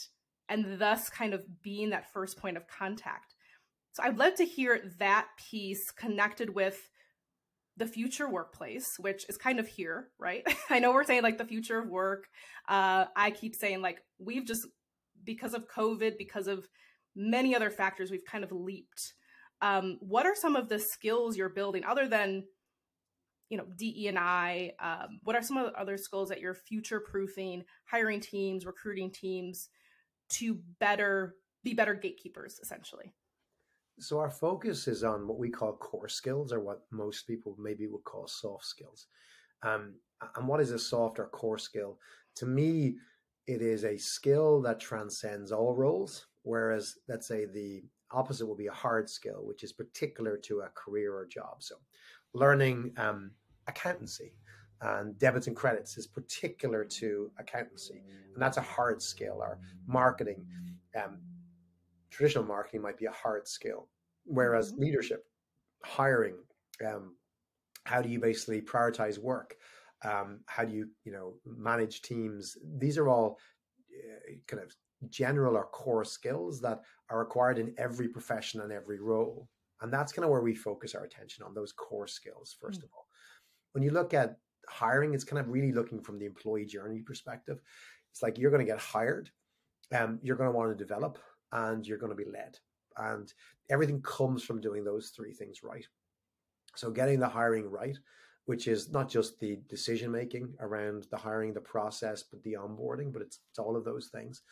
and 0.50 0.80
thus 0.80 1.10
kind 1.10 1.34
of 1.34 1.46
being 1.62 1.90
that 1.90 2.12
first 2.12 2.38
point 2.38 2.58
of 2.58 2.68
contact. 2.68 3.36
So 3.94 4.04
I'd 4.04 4.18
love 4.18 4.36
to 4.36 4.46
hear 4.46 4.92
that 5.00 5.28
piece 5.50 5.92
connected 5.92 6.54
with 6.54 6.90
the 7.78 7.88
future 7.88 8.30
workplace, 8.30 8.96
which 9.00 9.26
is 9.30 9.38
kind 9.38 9.60
of 9.60 9.68
here, 9.68 10.10
right? 10.20 10.44
I 10.70 10.80
know 10.80 10.94
we're 10.94 11.04
saying 11.04 11.24
like 11.24 11.38
the 11.38 11.46
future 11.46 11.80
of 11.80 11.90
work. 11.90 12.26
Uh, 12.68 13.06
I 13.16 13.32
keep 13.32 13.56
saying 13.56 13.82
like 13.82 14.00
we've 14.20 14.46
just 14.46 14.68
because 15.24 15.54
of 15.54 15.68
COVID, 15.68 16.18
because 16.18 16.48
of 16.48 16.68
many 17.16 17.56
other 17.56 17.70
factors 17.70 18.12
we've 18.12 18.26
kind 18.26 18.44
of 18.44 18.52
leaped 18.52 19.14
um, 19.62 19.98
what 20.02 20.26
are 20.26 20.36
some 20.36 20.56
of 20.56 20.70
the 20.70 20.80
skills 20.80 21.38
you're 21.38 21.50
building 21.50 21.84
other 21.86 22.08
than 22.08 22.44
you 23.50 23.58
know 23.58 23.66
de 23.78 24.08
and 24.08 24.18
i 24.18 24.72
um, 24.80 25.20
what 25.24 25.36
are 25.36 25.42
some 25.42 25.58
of 25.58 25.72
the 25.72 25.80
other 25.80 25.98
skills 25.98 26.30
that 26.30 26.42
you're 26.42 26.54
future 26.54 27.00
proofing 27.00 27.64
hiring 27.86 28.20
teams 28.20 28.66
recruiting 28.66 29.12
teams 29.12 29.70
to 30.30 30.60
better 30.80 31.36
be 31.64 31.74
better 31.74 31.94
gatekeepers 31.94 32.60
essentially. 32.62 33.14
So 34.00 34.20
our 34.20 34.30
focus 34.30 34.88
is 34.88 35.04
on 35.04 35.28
what 35.28 35.38
we 35.38 35.50
call 35.50 35.74
core 35.74 36.10
skills 36.10 36.52
or 36.52 36.60
what 36.60 36.82
most 36.92 37.28
people 37.28 37.56
maybe 37.58 37.88
would 37.88 38.04
call 38.04 38.28
soft 38.28 38.66
skills. 38.66 39.08
Um, 39.64 39.96
and 40.36 40.48
what 40.48 40.60
is 40.60 40.72
a 40.72 40.80
soft 40.80 41.18
or 41.20 41.28
core 41.28 41.58
skill? 41.58 42.00
To 42.38 42.46
me 42.46 42.98
it 43.48 43.62
is 43.62 43.86
a 43.86 43.98
skill 43.98 44.62
that 44.64 44.80
transcends 44.80 45.52
all 45.52 45.76
roles 45.76 46.26
Whereas, 46.46 47.00
let's 47.08 47.28
say 47.28 47.46
the 47.46 47.84
opposite 48.12 48.46
will 48.46 48.56
be 48.56 48.68
a 48.68 48.72
hard 48.72 49.10
skill, 49.10 49.42
which 49.44 49.64
is 49.64 49.74
particular 49.74 50.38
to 50.38 50.62
a 50.62 50.70
career 50.76 51.16
or 51.16 51.26
job. 51.26 51.64
So, 51.64 51.76
learning 52.34 52.94
um, 52.98 53.32
accountancy 53.68 54.36
and 54.82 55.18
debits 55.18 55.48
and 55.48 55.56
credits 55.56 55.98
is 55.98 56.08
particular 56.08 56.84
to 56.84 57.32
accountancy, 57.40 58.04
and 58.34 58.42
that's 58.42 58.58
a 58.58 58.62
hard 58.62 59.02
skill. 59.02 59.38
Or 59.40 59.60
marketing, 59.88 60.46
um, 60.96 61.20
traditional 62.10 62.44
marketing 62.44 62.82
might 62.82 62.98
be 62.98 63.06
a 63.06 63.12
hard 63.12 63.48
skill, 63.48 63.88
whereas 64.26 64.72
mm-hmm. 64.72 64.84
leadership, 64.84 65.26
hiring, 65.84 66.36
um, 66.86 67.16
how 67.86 68.02
do 68.02 68.10
you 68.10 68.20
basically 68.20 68.62
prioritize 68.62 69.18
work? 69.18 69.56
Um, 70.04 70.42
how 70.48 70.66
do 70.66 70.74
you 70.74 70.90
you 71.04 71.12
know 71.12 71.36
manage 71.46 72.02
teams? 72.02 72.58
These 72.78 72.98
are 72.98 73.08
all 73.08 73.38
uh, 73.92 74.34
kind 74.48 74.62
of 74.62 74.76
general 75.10 75.56
or 75.56 75.66
core 75.66 76.06
skills 76.06 76.62
that 76.62 76.82
are 77.10 77.20
required 77.20 77.60
in 77.60 77.74
every 77.78 78.08
profession 78.08 78.62
and 78.62 78.72
every 78.72 79.00
role. 79.00 79.48
And 79.82 79.92
that's 79.92 80.12
kind 80.12 80.24
of 80.24 80.32
where 80.32 80.42
we 80.42 80.56
focus 80.56 80.96
our 80.96 81.04
attention 81.04 81.44
on 81.44 81.54
those 81.54 81.72
core 81.72 82.08
skills, 82.08 82.56
first 82.60 82.82
mm. 82.82 82.86
of 82.86 82.90
all. 82.96 83.08
When 83.74 83.84
you 83.84 83.92
look 83.92 84.14
at 84.14 84.38
hiring, 84.70 85.14
it's 85.14 85.24
kind 85.24 85.40
of 85.40 85.50
really 85.50 85.72
looking 85.72 86.02
from 86.02 86.20
the 86.20 86.26
employee 86.26 86.66
journey 86.66 87.02
perspective. 87.02 87.62
It's 88.12 88.22
like 88.22 88.38
you're 88.38 88.52
going 88.52 88.66
to 88.66 88.72
get 88.72 88.80
hired, 88.80 89.30
um, 89.94 90.20
you're 90.22 90.38
going 90.38 90.52
to 90.52 90.56
want 90.56 90.72
to 90.72 90.84
develop, 90.84 91.18
and 91.52 91.86
you're 91.86 91.98
going 91.98 92.16
to 92.16 92.24
be 92.24 92.30
led. 92.30 92.58
And 92.98 93.32
everything 93.70 94.02
comes 94.02 94.44
from 94.44 94.62
doing 94.62 94.84
those 94.84 95.10
three 95.10 95.34
things 95.34 95.64
right. 95.64 95.86
So 96.76 96.92
getting 96.92 97.20
the 97.20 97.28
hiring 97.28 97.70
right, 97.70 97.98
which 98.46 98.68
is 98.68 98.92
not 98.92 99.10
just 99.10 99.40
the 99.40 99.60
decision 99.70 100.12
making 100.12 100.54
around 100.60 101.08
the 101.12 101.18
hiring, 101.18 101.54
the 101.54 101.62
process, 101.62 102.24
but 102.24 102.42
the 102.44 102.54
onboarding, 102.54 103.12
but 103.12 103.22
it's, 103.22 103.40
it's 103.50 103.60
all 103.60 103.76
of 103.76 103.86
those 103.86 104.08
things 104.08 104.44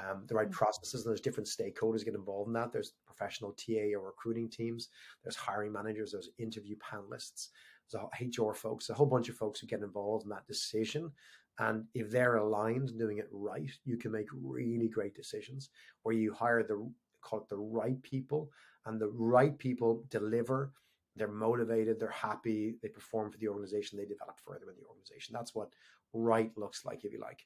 um, 0.00 0.22
the 0.26 0.34
right 0.34 0.48
mm. 0.48 0.52
processes. 0.52 1.04
And 1.04 1.10
there's 1.10 1.20
different 1.20 1.48
stakeholders 1.48 2.04
get 2.04 2.14
involved 2.14 2.48
in 2.48 2.54
that. 2.54 2.72
There's 2.72 2.92
professional 3.06 3.52
TA 3.52 3.96
or 3.96 4.06
recruiting 4.06 4.48
teams. 4.48 4.88
There's 5.22 5.36
hiring 5.36 5.72
managers. 5.72 6.12
There's 6.12 6.30
interview 6.38 6.76
panelists. 6.76 7.48
There's 7.92 8.38
HR 8.38 8.52
folks. 8.52 8.90
A 8.90 8.94
whole 8.94 9.06
bunch 9.06 9.28
of 9.28 9.36
folks 9.36 9.60
who 9.60 9.66
get 9.66 9.80
involved 9.80 10.24
in 10.24 10.30
that 10.30 10.46
decision. 10.46 11.10
And 11.58 11.84
if 11.94 12.10
they're 12.10 12.36
aligned 12.36 12.96
doing 12.98 13.18
it 13.18 13.28
right, 13.30 13.70
you 13.84 13.96
can 13.96 14.12
make 14.12 14.28
really 14.32 14.88
great 14.88 15.14
decisions 15.14 15.68
where 16.02 16.14
you 16.14 16.32
hire 16.32 16.62
the 16.62 16.90
call 17.20 17.40
it 17.40 17.48
the 17.48 17.56
right 17.56 18.00
people, 18.02 18.50
and 18.86 19.00
the 19.00 19.08
right 19.08 19.56
people 19.58 20.04
deliver. 20.08 20.72
They're 21.16 21.28
motivated. 21.28 21.98
They're 21.98 22.08
happy. 22.08 22.76
They 22.82 22.88
perform 22.88 23.30
for 23.30 23.38
the 23.38 23.48
organization. 23.48 23.98
They 23.98 24.06
develop 24.06 24.38
further 24.44 24.70
in 24.70 24.76
the 24.80 24.88
organization. 24.88 25.34
That's 25.34 25.54
what 25.54 25.70
right 26.12 26.50
looks 26.56 26.84
like, 26.84 27.04
if 27.04 27.12
you 27.12 27.20
like. 27.20 27.44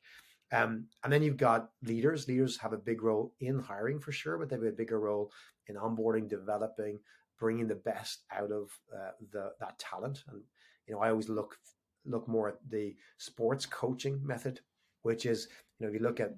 Um, 0.53 0.87
and 1.03 1.13
then 1.13 1.23
you've 1.23 1.37
got 1.37 1.71
leaders. 1.83 2.29
Leaders 2.29 2.57
have 2.59 2.73
a 2.73 2.79
big 2.79 3.03
role 3.03 3.35
in 3.41 3.59
hiring 3.59 3.99
for 3.99 4.13
sure, 4.13 4.39
but 4.39 4.49
they 4.49 4.57
have 4.57 4.65
a 4.65 4.71
bigger 4.71 5.01
role 5.01 5.33
in 5.67 5.77
onboarding, 5.77 6.29
developing, 6.29 7.01
bringing 7.38 7.69
the 7.69 7.75
best 7.75 8.25
out 8.33 8.50
of 8.50 8.71
uh, 8.95 9.11
the 9.33 9.53
that 9.61 9.79
talent. 9.79 10.25
And 10.29 10.43
you 10.87 10.95
know, 10.95 11.00
I 11.00 11.11
always 11.11 11.29
look 11.29 11.57
look 12.07 12.29
more 12.29 12.49
at 12.49 12.59
the 12.69 12.95
sports 13.19 13.67
coaching 13.67 14.21
method, 14.25 14.61
which 15.03 15.26
is 15.26 15.49
you 15.79 15.87
know, 15.87 15.93
if 15.93 16.00
you 16.00 16.07
look 16.07 16.21
at 16.21 16.35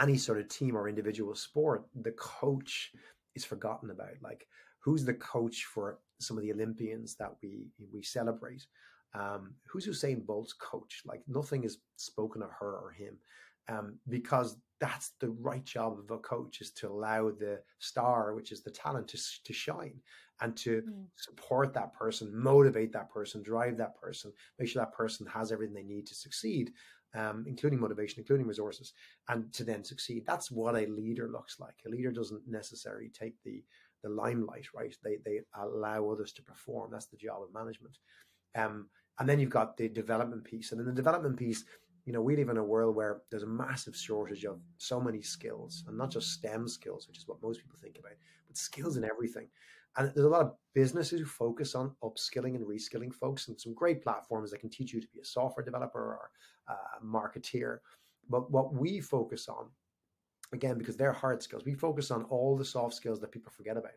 any 0.00 0.16
sort 0.16 0.40
of 0.40 0.48
team 0.48 0.76
or 0.76 0.88
individual 0.88 1.34
sport, 1.34 1.84
the 2.02 2.12
coach 2.12 2.92
is 3.34 3.44
forgotten 3.44 3.90
about. 3.90 4.14
Like, 4.22 4.46
who's 4.80 5.04
the 5.04 5.14
coach 5.14 5.64
for 5.64 5.98
some 6.18 6.36
of 6.36 6.42
the 6.42 6.52
Olympians 6.52 7.16
that 7.16 7.34
we 7.42 7.66
we 7.92 8.02
celebrate? 8.02 8.66
Um, 9.12 9.54
who's 9.66 9.86
Usain 9.86 10.24
Bolt's 10.24 10.52
coach? 10.52 11.02
Like 11.04 11.22
nothing 11.26 11.64
is 11.64 11.78
spoken 11.96 12.42
of 12.42 12.50
her 12.60 12.76
or 12.76 12.92
him, 12.92 13.16
um, 13.68 13.98
because 14.08 14.56
that's 14.80 15.12
the 15.20 15.30
right 15.30 15.64
job 15.64 15.98
of 15.98 16.10
a 16.10 16.18
coach 16.18 16.60
is 16.60 16.70
to 16.72 16.88
allow 16.88 17.30
the 17.30 17.60
star, 17.78 18.34
which 18.34 18.50
is 18.52 18.62
the 18.62 18.70
talent, 18.70 19.08
to 19.08 19.18
to 19.44 19.52
shine 19.52 20.00
and 20.42 20.56
to 20.56 20.80
mm. 20.82 21.04
support 21.16 21.74
that 21.74 21.92
person, 21.92 22.30
motivate 22.34 22.92
that 22.92 23.10
person, 23.10 23.42
drive 23.42 23.76
that 23.76 23.94
person, 24.00 24.32
make 24.58 24.68
sure 24.68 24.82
that 24.82 24.92
person 24.94 25.26
has 25.26 25.52
everything 25.52 25.74
they 25.74 25.82
need 25.82 26.06
to 26.06 26.14
succeed. 26.14 26.72
um, 27.14 27.44
including 27.46 27.80
motivation, 27.80 28.20
including 28.20 28.46
resources, 28.46 28.92
and 29.28 29.52
to 29.52 29.64
then 29.64 29.82
succeed. 29.84 30.24
That's 30.26 30.50
what 30.50 30.76
a 30.76 30.86
leader 30.86 31.28
looks 31.28 31.58
like. 31.58 31.74
A 31.86 31.88
leader 31.88 32.12
doesn't 32.12 32.42
necessarily 32.46 33.08
take 33.08 33.34
the 33.44 33.62
the 34.02 34.08
limelight, 34.08 34.66
right? 34.74 34.94
They 35.02 35.18
they 35.24 35.40
allow 35.54 36.08
others 36.08 36.32
to 36.34 36.42
perform. 36.42 36.90
That's 36.90 37.06
the 37.06 37.16
job 37.16 37.42
of 37.42 37.52
management. 37.52 37.98
Um, 38.54 38.88
and 39.18 39.28
then 39.28 39.38
you've 39.38 39.50
got 39.50 39.76
the 39.76 39.88
development 39.88 40.44
piece, 40.44 40.72
and 40.72 40.80
in 40.80 40.86
the 40.86 40.92
development 40.92 41.36
piece, 41.36 41.64
you 42.04 42.12
know, 42.12 42.22
we 42.22 42.36
live 42.36 42.48
in 42.48 42.56
a 42.56 42.64
world 42.64 42.96
where 42.96 43.22
there's 43.30 43.42
a 43.42 43.46
massive 43.46 43.96
shortage 43.96 44.44
of 44.44 44.60
so 44.78 45.00
many 45.00 45.22
skills, 45.22 45.84
and 45.86 45.96
not 45.96 46.10
just 46.10 46.32
STEM 46.32 46.68
skills, 46.68 47.06
which 47.06 47.18
is 47.18 47.28
what 47.28 47.42
most 47.42 47.60
people 47.60 47.78
think 47.80 47.98
about, 47.98 48.12
but 48.46 48.56
skills 48.56 48.96
in 48.96 49.04
everything. 49.04 49.48
And 49.96 50.12
there's 50.14 50.26
a 50.26 50.30
lot 50.30 50.42
of 50.42 50.54
businesses 50.74 51.20
who 51.20 51.26
focus 51.26 51.74
on 51.74 51.94
upskilling 52.02 52.54
and 52.54 52.64
reskilling 52.64 53.12
folks, 53.12 53.48
and 53.48 53.60
some 53.60 53.74
great 53.74 54.02
platforms 54.02 54.50
that 54.50 54.60
can 54.60 54.70
teach 54.70 54.92
you 54.92 55.00
to 55.00 55.08
be 55.08 55.20
a 55.20 55.24
software 55.24 55.64
developer 55.64 55.98
or 55.98 56.30
a 56.68 57.04
marketeer. 57.04 57.78
But 58.28 58.50
what 58.50 58.72
we 58.72 59.00
focus 59.00 59.48
on, 59.48 59.66
again, 60.52 60.78
because 60.78 60.96
they're 60.96 61.12
hard 61.12 61.42
skills, 61.42 61.64
we 61.64 61.74
focus 61.74 62.10
on 62.10 62.24
all 62.24 62.56
the 62.56 62.64
soft 62.64 62.94
skills 62.94 63.20
that 63.20 63.32
people 63.32 63.50
forget 63.50 63.76
about. 63.76 63.92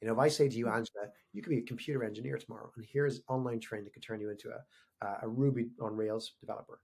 You 0.00 0.08
know, 0.08 0.14
if 0.14 0.20
I 0.20 0.28
say 0.28 0.48
to 0.48 0.56
you, 0.56 0.66
mm. 0.66 0.76
Angela, 0.76 1.06
you 1.32 1.42
could 1.42 1.50
be 1.50 1.58
a 1.58 1.62
computer 1.62 2.04
engineer 2.04 2.38
tomorrow, 2.38 2.70
and 2.76 2.84
here's 2.84 3.22
online 3.28 3.58
training 3.58 3.86
that 3.86 3.94
could 3.94 4.02
turn 4.02 4.20
you 4.20 4.30
into 4.30 4.50
a, 4.50 5.06
a 5.22 5.28
Ruby 5.28 5.70
on 5.80 5.96
Rails 5.96 6.32
developer. 6.40 6.80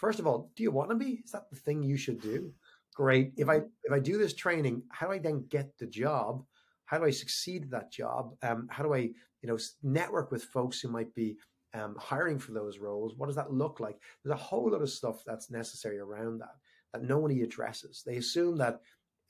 First 0.00 0.18
of 0.18 0.26
all, 0.26 0.50
do 0.56 0.62
you 0.62 0.70
want 0.70 0.88
to 0.88 0.96
be? 0.96 1.20
Is 1.22 1.32
that 1.32 1.50
the 1.50 1.56
thing 1.56 1.82
you 1.82 1.98
should 1.98 2.22
do? 2.22 2.54
Great. 2.94 3.34
If 3.36 3.50
I 3.50 3.56
if 3.84 3.92
I 3.92 3.98
do 3.98 4.16
this 4.16 4.32
training, 4.32 4.82
how 4.88 5.06
do 5.06 5.12
I 5.12 5.18
then 5.18 5.44
get 5.50 5.76
the 5.76 5.86
job? 5.86 6.42
How 6.86 6.96
do 6.96 7.04
I 7.04 7.10
succeed 7.10 7.64
at 7.64 7.70
that 7.72 7.92
job? 7.92 8.34
Um, 8.42 8.66
how 8.70 8.82
do 8.82 8.94
I, 8.94 9.10
you 9.42 9.44
know, 9.44 9.58
network 9.82 10.30
with 10.30 10.44
folks 10.44 10.80
who 10.80 10.88
might 10.88 11.14
be 11.14 11.36
um, 11.74 11.96
hiring 11.98 12.38
for 12.38 12.52
those 12.52 12.78
roles? 12.78 13.14
What 13.14 13.26
does 13.26 13.36
that 13.36 13.52
look 13.52 13.78
like? 13.78 14.00
There's 14.24 14.32
a 14.32 14.42
whole 14.42 14.70
lot 14.70 14.80
of 14.80 14.88
stuff 14.88 15.22
that's 15.26 15.50
necessary 15.50 15.98
around 15.98 16.38
that 16.38 16.56
that 16.94 17.04
nobody 17.04 17.42
addresses. 17.42 18.02
They 18.04 18.16
assume 18.16 18.56
that 18.56 18.80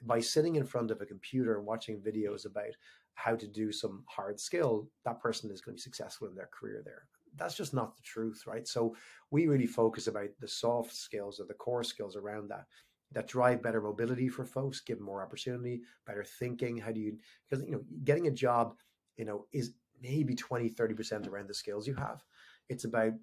by 0.05 0.21
sitting 0.21 0.55
in 0.55 0.65
front 0.65 0.93
of 0.93 1.01
a 1.01 1.07
computer 1.07 1.59
and 1.59 1.67
watching 1.67 1.99
videos 2.01 2.47
about 2.47 2.77
how 3.15 3.35
to 3.35 3.49
do 3.49 3.73
some 3.73 4.05
hard 4.07 4.39
skill, 4.39 4.89
that 5.05 5.21
person 5.21 5.51
is 5.51 5.61
going 5.61 5.75
to 5.77 5.81
be 5.81 5.83
successful 5.83 6.29
in 6.29 6.37
their 6.37 6.49
career 6.53 6.81
there 6.85 7.09
that's 7.37 7.55
just 7.55 7.75
not 7.75 7.97
the 7.97 8.03
truth, 8.03 8.45
right? 8.47 8.67
So 8.67 8.97
we 9.31 9.47
really 9.47 9.67
focus 9.67 10.07
about 10.07 10.29
the 10.41 10.49
soft 10.49 10.95
skills 10.95 11.41
or 11.41 11.47
the 11.47 11.55
core 11.55 11.85
skills 11.85 12.17
around 12.17 12.49
that 12.51 12.65
that 13.13 13.27
drive 13.27 13.63
better 13.63 13.81
mobility 13.81 14.29
for 14.29 14.45
folks, 14.45 14.81
give 14.81 15.01
more 15.01 15.23
opportunity, 15.23 15.83
better 16.07 16.25
thinking. 16.25 16.77
How 16.77 16.93
do 16.93 17.01
you, 17.01 17.17
because, 17.49 17.65
you 17.65 17.73
know, 17.73 17.83
getting 18.05 18.29
a 18.29 18.33
job, 18.33 18.75
you 19.17 19.25
know, 19.25 19.47
is 19.53 19.73
maybe 20.01 20.35
20, 20.35 20.71
30% 20.71 21.29
around 21.29 21.49
the 21.49 21.55
skills 21.55 21.87
you 21.87 21.95
have. 21.95 22.25
It's 22.69 22.85
about 22.85 23.15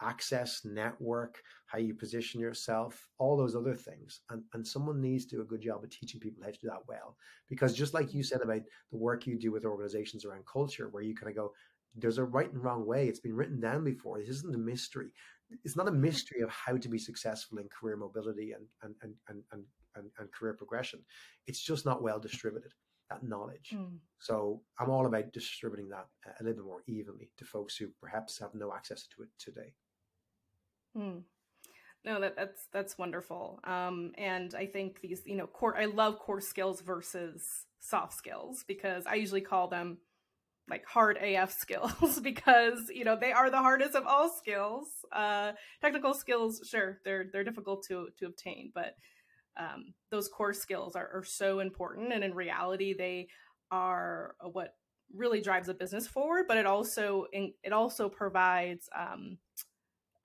access, 0.00 0.64
network, 0.64 1.40
how 1.66 1.78
you 1.78 1.94
position 1.94 2.40
yourself, 2.40 3.08
all 3.18 3.36
those 3.36 3.56
other 3.56 3.74
things. 3.74 4.20
And, 4.30 4.42
and 4.52 4.66
someone 4.66 5.00
needs 5.00 5.26
to 5.26 5.36
do 5.36 5.42
a 5.42 5.46
good 5.46 5.62
job 5.62 5.82
of 5.82 5.90
teaching 5.90 6.20
people 6.20 6.42
how 6.44 6.50
to 6.50 6.58
do 6.58 6.68
that 6.68 6.86
well. 6.88 7.16
Because 7.48 7.74
just 7.74 7.94
like 7.94 8.14
you 8.14 8.22
said 8.22 8.40
about 8.40 8.62
the 8.90 8.98
work 8.98 9.26
you 9.26 9.38
do 9.38 9.52
with 9.52 9.64
organizations 9.64 10.24
around 10.24 10.44
culture, 10.50 10.88
where 10.90 11.02
you 11.02 11.14
kind 11.14 11.30
of 11.30 11.36
go, 11.36 11.52
there's 11.94 12.18
a 12.18 12.24
right 12.24 12.52
and 12.52 12.62
wrong 12.62 12.86
way. 12.86 13.08
It's 13.08 13.20
been 13.20 13.36
written 13.36 13.60
down 13.60 13.84
before. 13.84 14.18
This 14.18 14.28
isn't 14.28 14.54
a 14.54 14.58
mystery. 14.58 15.12
It's 15.64 15.76
not 15.76 15.88
a 15.88 15.92
mystery 15.92 16.40
of 16.40 16.50
how 16.50 16.76
to 16.76 16.88
be 16.88 16.98
successful 16.98 17.58
in 17.58 17.68
career 17.68 17.96
mobility 17.96 18.52
and 18.52 18.66
and 18.82 18.94
and 19.02 19.14
and 19.28 19.42
and, 19.52 19.64
and, 19.96 20.10
and 20.18 20.32
career 20.32 20.54
progression. 20.54 21.00
It's 21.46 21.60
just 21.60 21.84
not 21.84 22.02
well 22.02 22.18
distributed 22.18 22.72
that 23.10 23.22
knowledge. 23.22 23.72
Mm. 23.74 23.98
So 24.18 24.62
I'm 24.78 24.90
all 24.90 25.06
about 25.06 25.32
distributing 25.32 25.88
that 25.90 26.06
a 26.40 26.42
little 26.42 26.62
bit 26.62 26.66
more 26.66 26.82
evenly 26.86 27.30
to 27.36 27.44
folks 27.44 27.76
who 27.76 27.88
perhaps 28.00 28.38
have 28.38 28.54
no 28.54 28.72
access 28.72 29.06
to 29.08 29.22
it 29.22 29.28
today. 29.38 29.74
Mm. 30.96 31.22
No, 32.04 32.20
that, 32.20 32.36
that's 32.36 32.68
that's 32.72 32.98
wonderful. 32.98 33.60
Um, 33.64 34.12
and 34.18 34.54
I 34.54 34.66
think 34.66 35.00
these, 35.00 35.22
you 35.24 35.36
know, 35.36 35.46
core. 35.46 35.76
I 35.76 35.86
love 35.86 36.18
core 36.18 36.40
skills 36.40 36.80
versus 36.80 37.66
soft 37.80 38.14
skills 38.14 38.64
because 38.66 39.06
I 39.06 39.14
usually 39.14 39.40
call 39.40 39.68
them 39.68 39.98
like 40.68 40.84
hard 40.86 41.18
AF 41.18 41.52
skills 41.52 42.20
because 42.22 42.90
you 42.92 43.04
know 43.04 43.16
they 43.20 43.32
are 43.32 43.50
the 43.50 43.58
hardest 43.58 43.94
of 43.94 44.06
all 44.06 44.28
skills. 44.28 44.88
Uh, 45.12 45.52
technical 45.80 46.14
skills, 46.14 46.60
sure, 46.68 47.00
they're 47.04 47.26
they're 47.32 47.44
difficult 47.44 47.84
to 47.88 48.08
to 48.18 48.26
obtain, 48.26 48.72
but 48.74 48.96
um, 49.56 49.94
those 50.10 50.28
core 50.28 50.52
skills 50.52 50.96
are, 50.96 51.08
are 51.14 51.24
so 51.24 51.60
important, 51.60 52.12
and 52.12 52.24
in 52.24 52.34
reality, 52.34 52.94
they 52.96 53.28
are 53.70 54.34
what 54.52 54.74
really 55.14 55.40
drives 55.40 55.68
a 55.68 55.74
business 55.74 56.06
forward. 56.06 56.46
But 56.48 56.56
it 56.56 56.66
also 56.66 57.26
it 57.32 57.72
also 57.72 58.08
provides 58.08 58.88
um, 58.96 59.38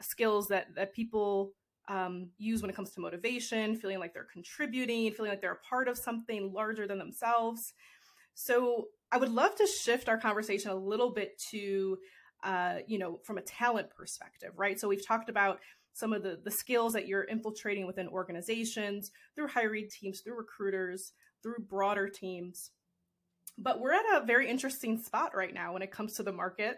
skills 0.02 0.48
that 0.48 0.68
that 0.76 0.94
people 0.94 1.54
um, 1.90 2.30
use 2.38 2.62
when 2.62 2.70
it 2.70 2.76
comes 2.76 2.92
to 2.92 3.02
motivation, 3.02 3.76
feeling 3.76 4.00
like 4.00 4.14
they're 4.14 4.28
contributing, 4.32 5.12
feeling 5.12 5.32
like 5.32 5.42
they're 5.42 5.54
a 5.54 5.68
part 5.68 5.88
of 5.88 5.98
something 5.98 6.54
larger 6.54 6.88
than 6.88 7.00
themselves. 7.00 7.74
So 8.42 8.86
I 9.12 9.18
would 9.18 9.34
love 9.34 9.56
to 9.56 9.68
shift 9.68 10.08
our 10.08 10.18
conversation 10.18 10.72
a 10.72 10.76
little 10.76 11.12
bit 11.12 11.38
to, 11.52 11.98
uh, 12.42 12.76
you 12.88 12.98
know, 12.98 13.20
from 13.26 13.38
a 13.38 13.42
talent 13.42 13.90
perspective, 13.90 14.52
right? 14.56 14.80
So 14.80 14.88
we've 14.88 15.06
talked 15.06 15.28
about 15.28 15.60
some 15.92 16.14
of 16.14 16.24
the 16.24 16.40
the 16.42 16.50
skills 16.50 16.94
that 16.94 17.06
you're 17.06 17.24
infiltrating 17.24 17.86
within 17.86 18.08
organizations 18.08 19.12
through 19.36 19.50
hiring 19.50 19.90
teams, 19.90 20.22
through 20.22 20.38
recruiters, 20.38 21.12
through 21.44 21.66
broader 21.68 22.08
teams. 22.08 22.72
But 23.58 23.82
we're 23.82 23.94
at 23.94 24.06
a 24.24 24.26
very 24.26 24.48
interesting 24.48 24.98
spot 24.98 25.36
right 25.36 25.54
now 25.54 25.74
when 25.74 25.82
it 25.82 25.92
comes 25.92 26.14
to 26.14 26.24
the 26.24 26.32
market 26.32 26.78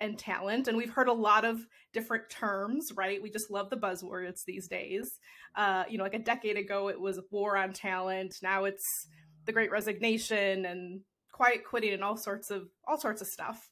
and 0.00 0.18
talent. 0.18 0.66
And 0.66 0.78
we've 0.78 0.94
heard 0.94 1.08
a 1.08 1.12
lot 1.12 1.44
of 1.44 1.66
different 1.92 2.30
terms, 2.30 2.90
right? 2.96 3.22
We 3.22 3.28
just 3.30 3.50
love 3.50 3.68
the 3.68 3.76
buzzwords 3.76 4.46
these 4.46 4.66
days. 4.66 5.20
Uh, 5.54 5.84
you 5.90 5.98
know, 5.98 6.04
like 6.04 6.14
a 6.14 6.18
decade 6.18 6.56
ago, 6.56 6.88
it 6.88 6.98
was 6.98 7.20
war 7.30 7.58
on 7.58 7.74
talent. 7.74 8.36
Now 8.42 8.64
it's 8.64 9.08
the 9.46 9.52
great 9.52 9.70
resignation 9.70 10.66
and 10.66 11.00
quiet 11.32 11.64
quitting 11.64 11.92
and 11.92 12.04
all 12.04 12.16
sorts 12.16 12.50
of 12.50 12.68
all 12.86 12.98
sorts 12.98 13.20
of 13.20 13.26
stuff. 13.26 13.70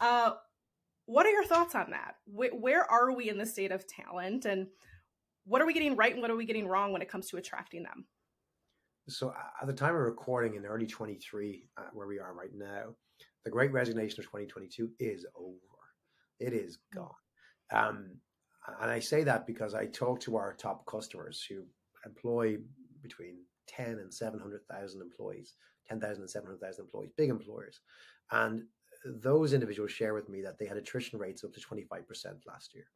Uh, 0.00 0.32
what 1.06 1.26
are 1.26 1.30
your 1.30 1.44
thoughts 1.44 1.74
on 1.74 1.90
that? 1.90 2.16
Wh- 2.26 2.60
where 2.60 2.88
are 2.90 3.12
we 3.12 3.28
in 3.28 3.38
the 3.38 3.46
state 3.46 3.72
of 3.72 3.86
talent, 3.86 4.44
and 4.44 4.68
what 5.44 5.60
are 5.60 5.66
we 5.66 5.74
getting 5.74 5.96
right 5.96 6.12
and 6.12 6.22
what 6.22 6.30
are 6.30 6.36
we 6.36 6.46
getting 6.46 6.68
wrong 6.68 6.92
when 6.92 7.02
it 7.02 7.10
comes 7.10 7.28
to 7.28 7.36
attracting 7.36 7.82
them? 7.82 8.06
So, 9.08 9.34
at 9.60 9.66
the 9.66 9.72
time 9.72 9.94
of 9.94 10.00
recording 10.00 10.54
in 10.54 10.64
early 10.64 10.86
23, 10.86 11.68
uh, 11.76 11.82
where 11.92 12.06
we 12.06 12.20
are 12.20 12.34
right 12.34 12.54
now, 12.54 12.94
the 13.44 13.50
Great 13.50 13.72
Resignation 13.72 14.20
of 14.20 14.26
2022 14.26 14.90
is 15.00 15.26
over. 15.34 15.56
It 16.38 16.52
is 16.52 16.78
hmm. 16.92 17.00
gone. 17.00 17.14
Um, 17.72 18.16
and 18.80 18.90
I 18.90 19.00
say 19.00 19.24
that 19.24 19.46
because 19.46 19.74
I 19.74 19.86
talk 19.86 20.20
to 20.20 20.36
our 20.36 20.54
top 20.54 20.86
customers 20.86 21.44
who 21.48 21.64
employ 22.06 22.58
between 23.02 23.38
10 23.66 23.98
and 23.98 24.12
700,000 24.12 25.00
employees, 25.00 25.54
10,000 25.88 26.22
and 26.22 26.30
700,000 26.30 26.84
employees, 26.84 27.12
big 27.16 27.30
employers. 27.30 27.80
And 28.30 28.64
those 29.04 29.52
individuals 29.52 29.90
share 29.90 30.14
with 30.14 30.28
me 30.28 30.42
that 30.42 30.58
they 30.58 30.66
had 30.66 30.76
attrition 30.76 31.18
rates 31.18 31.44
up 31.44 31.52
to 31.54 31.60
25% 31.60 31.84
last 32.46 32.74
year. 32.74 32.86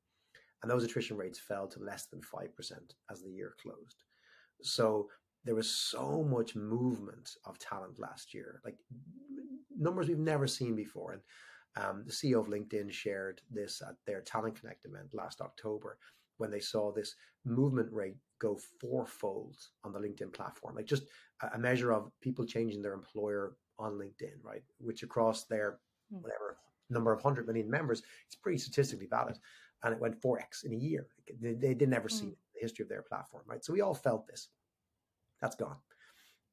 And 0.62 0.70
those 0.70 0.85
attrition 0.85 1.16
rates 1.16 1.38
fell 1.38 1.66
to 1.68 1.80
less 1.80 2.06
than 2.06 2.20
5% 2.20 2.49
as 3.11 3.23
the 3.23 3.30
year 3.30 3.54
closed. 3.61 4.02
So 4.62 5.08
there 5.44 5.54
was 5.54 5.70
so 5.70 6.25
much 6.25 6.56
movement 6.56 7.30
of 7.44 7.58
talent 7.58 7.99
last 8.00 8.35
year, 8.35 8.61
like 8.64 8.76
numbers 9.78 10.08
we've 10.08 10.18
never 10.18 10.46
seen 10.46 10.75
before. 10.75 11.12
And 11.12 11.23
um, 11.76 12.04
the 12.06 12.12
CEO 12.12 12.40
of 12.40 12.46
LinkedIn 12.46 12.90
shared 12.90 13.42
this 13.50 13.82
at 13.82 13.96
their 14.06 14.23
Talent 14.23 14.58
Connect 14.58 14.85
event 14.87 15.14
last 15.14 15.40
October 15.40 15.99
when 16.38 16.50
they 16.50 16.61
saw 16.61 16.93
this 16.93 17.14
movement 17.45 17.93
rate 17.93 18.16
go 18.38 18.59
fourfold 18.81 19.57
on 19.85 19.93
the 19.93 19.99
LinkedIn 19.99 20.33
platform. 20.33 20.75
Like 20.75 20.87
just 20.87 21.05
a 21.55 21.59
measure 21.59 21.93
of 21.93 22.11
people 22.21 22.45
changing 22.45 22.83
their 22.83 22.95
employer 22.95 23.57
on 23.78 23.93
LinkedIn, 23.93 24.43
right? 24.43 24.62
Which 24.78 25.02
across 25.02 25.45
their 25.45 25.78
hmm. 26.11 26.21
whatever 26.21 26.59
number 26.90 27.12
of 27.12 27.23
hundred 27.23 27.47
million 27.47 27.71
members, 27.71 28.02
it's 28.26 28.37
pretty 28.37 28.59
statistically 28.59 29.07
valid. 29.07 29.38
And 29.83 29.95
it 29.95 30.00
went 30.00 30.21
4x 30.21 30.64
in 30.64 30.73
a 30.73 30.76
year. 30.76 31.07
They, 31.40 31.55
they 31.55 31.75
did 31.75 31.88
never 31.88 32.09
see 32.09 32.26
mm. 32.26 32.37
the 32.55 32.61
history 32.61 32.83
of 32.85 32.88
their 32.88 33.02
platform, 33.02 33.45
right? 33.47 33.64
So 33.64 33.73
we 33.73 33.83
all 33.83 33.95
felt 33.95 34.26
this. 34.26 34.49
That's 35.40 35.55
gone. 35.55 35.76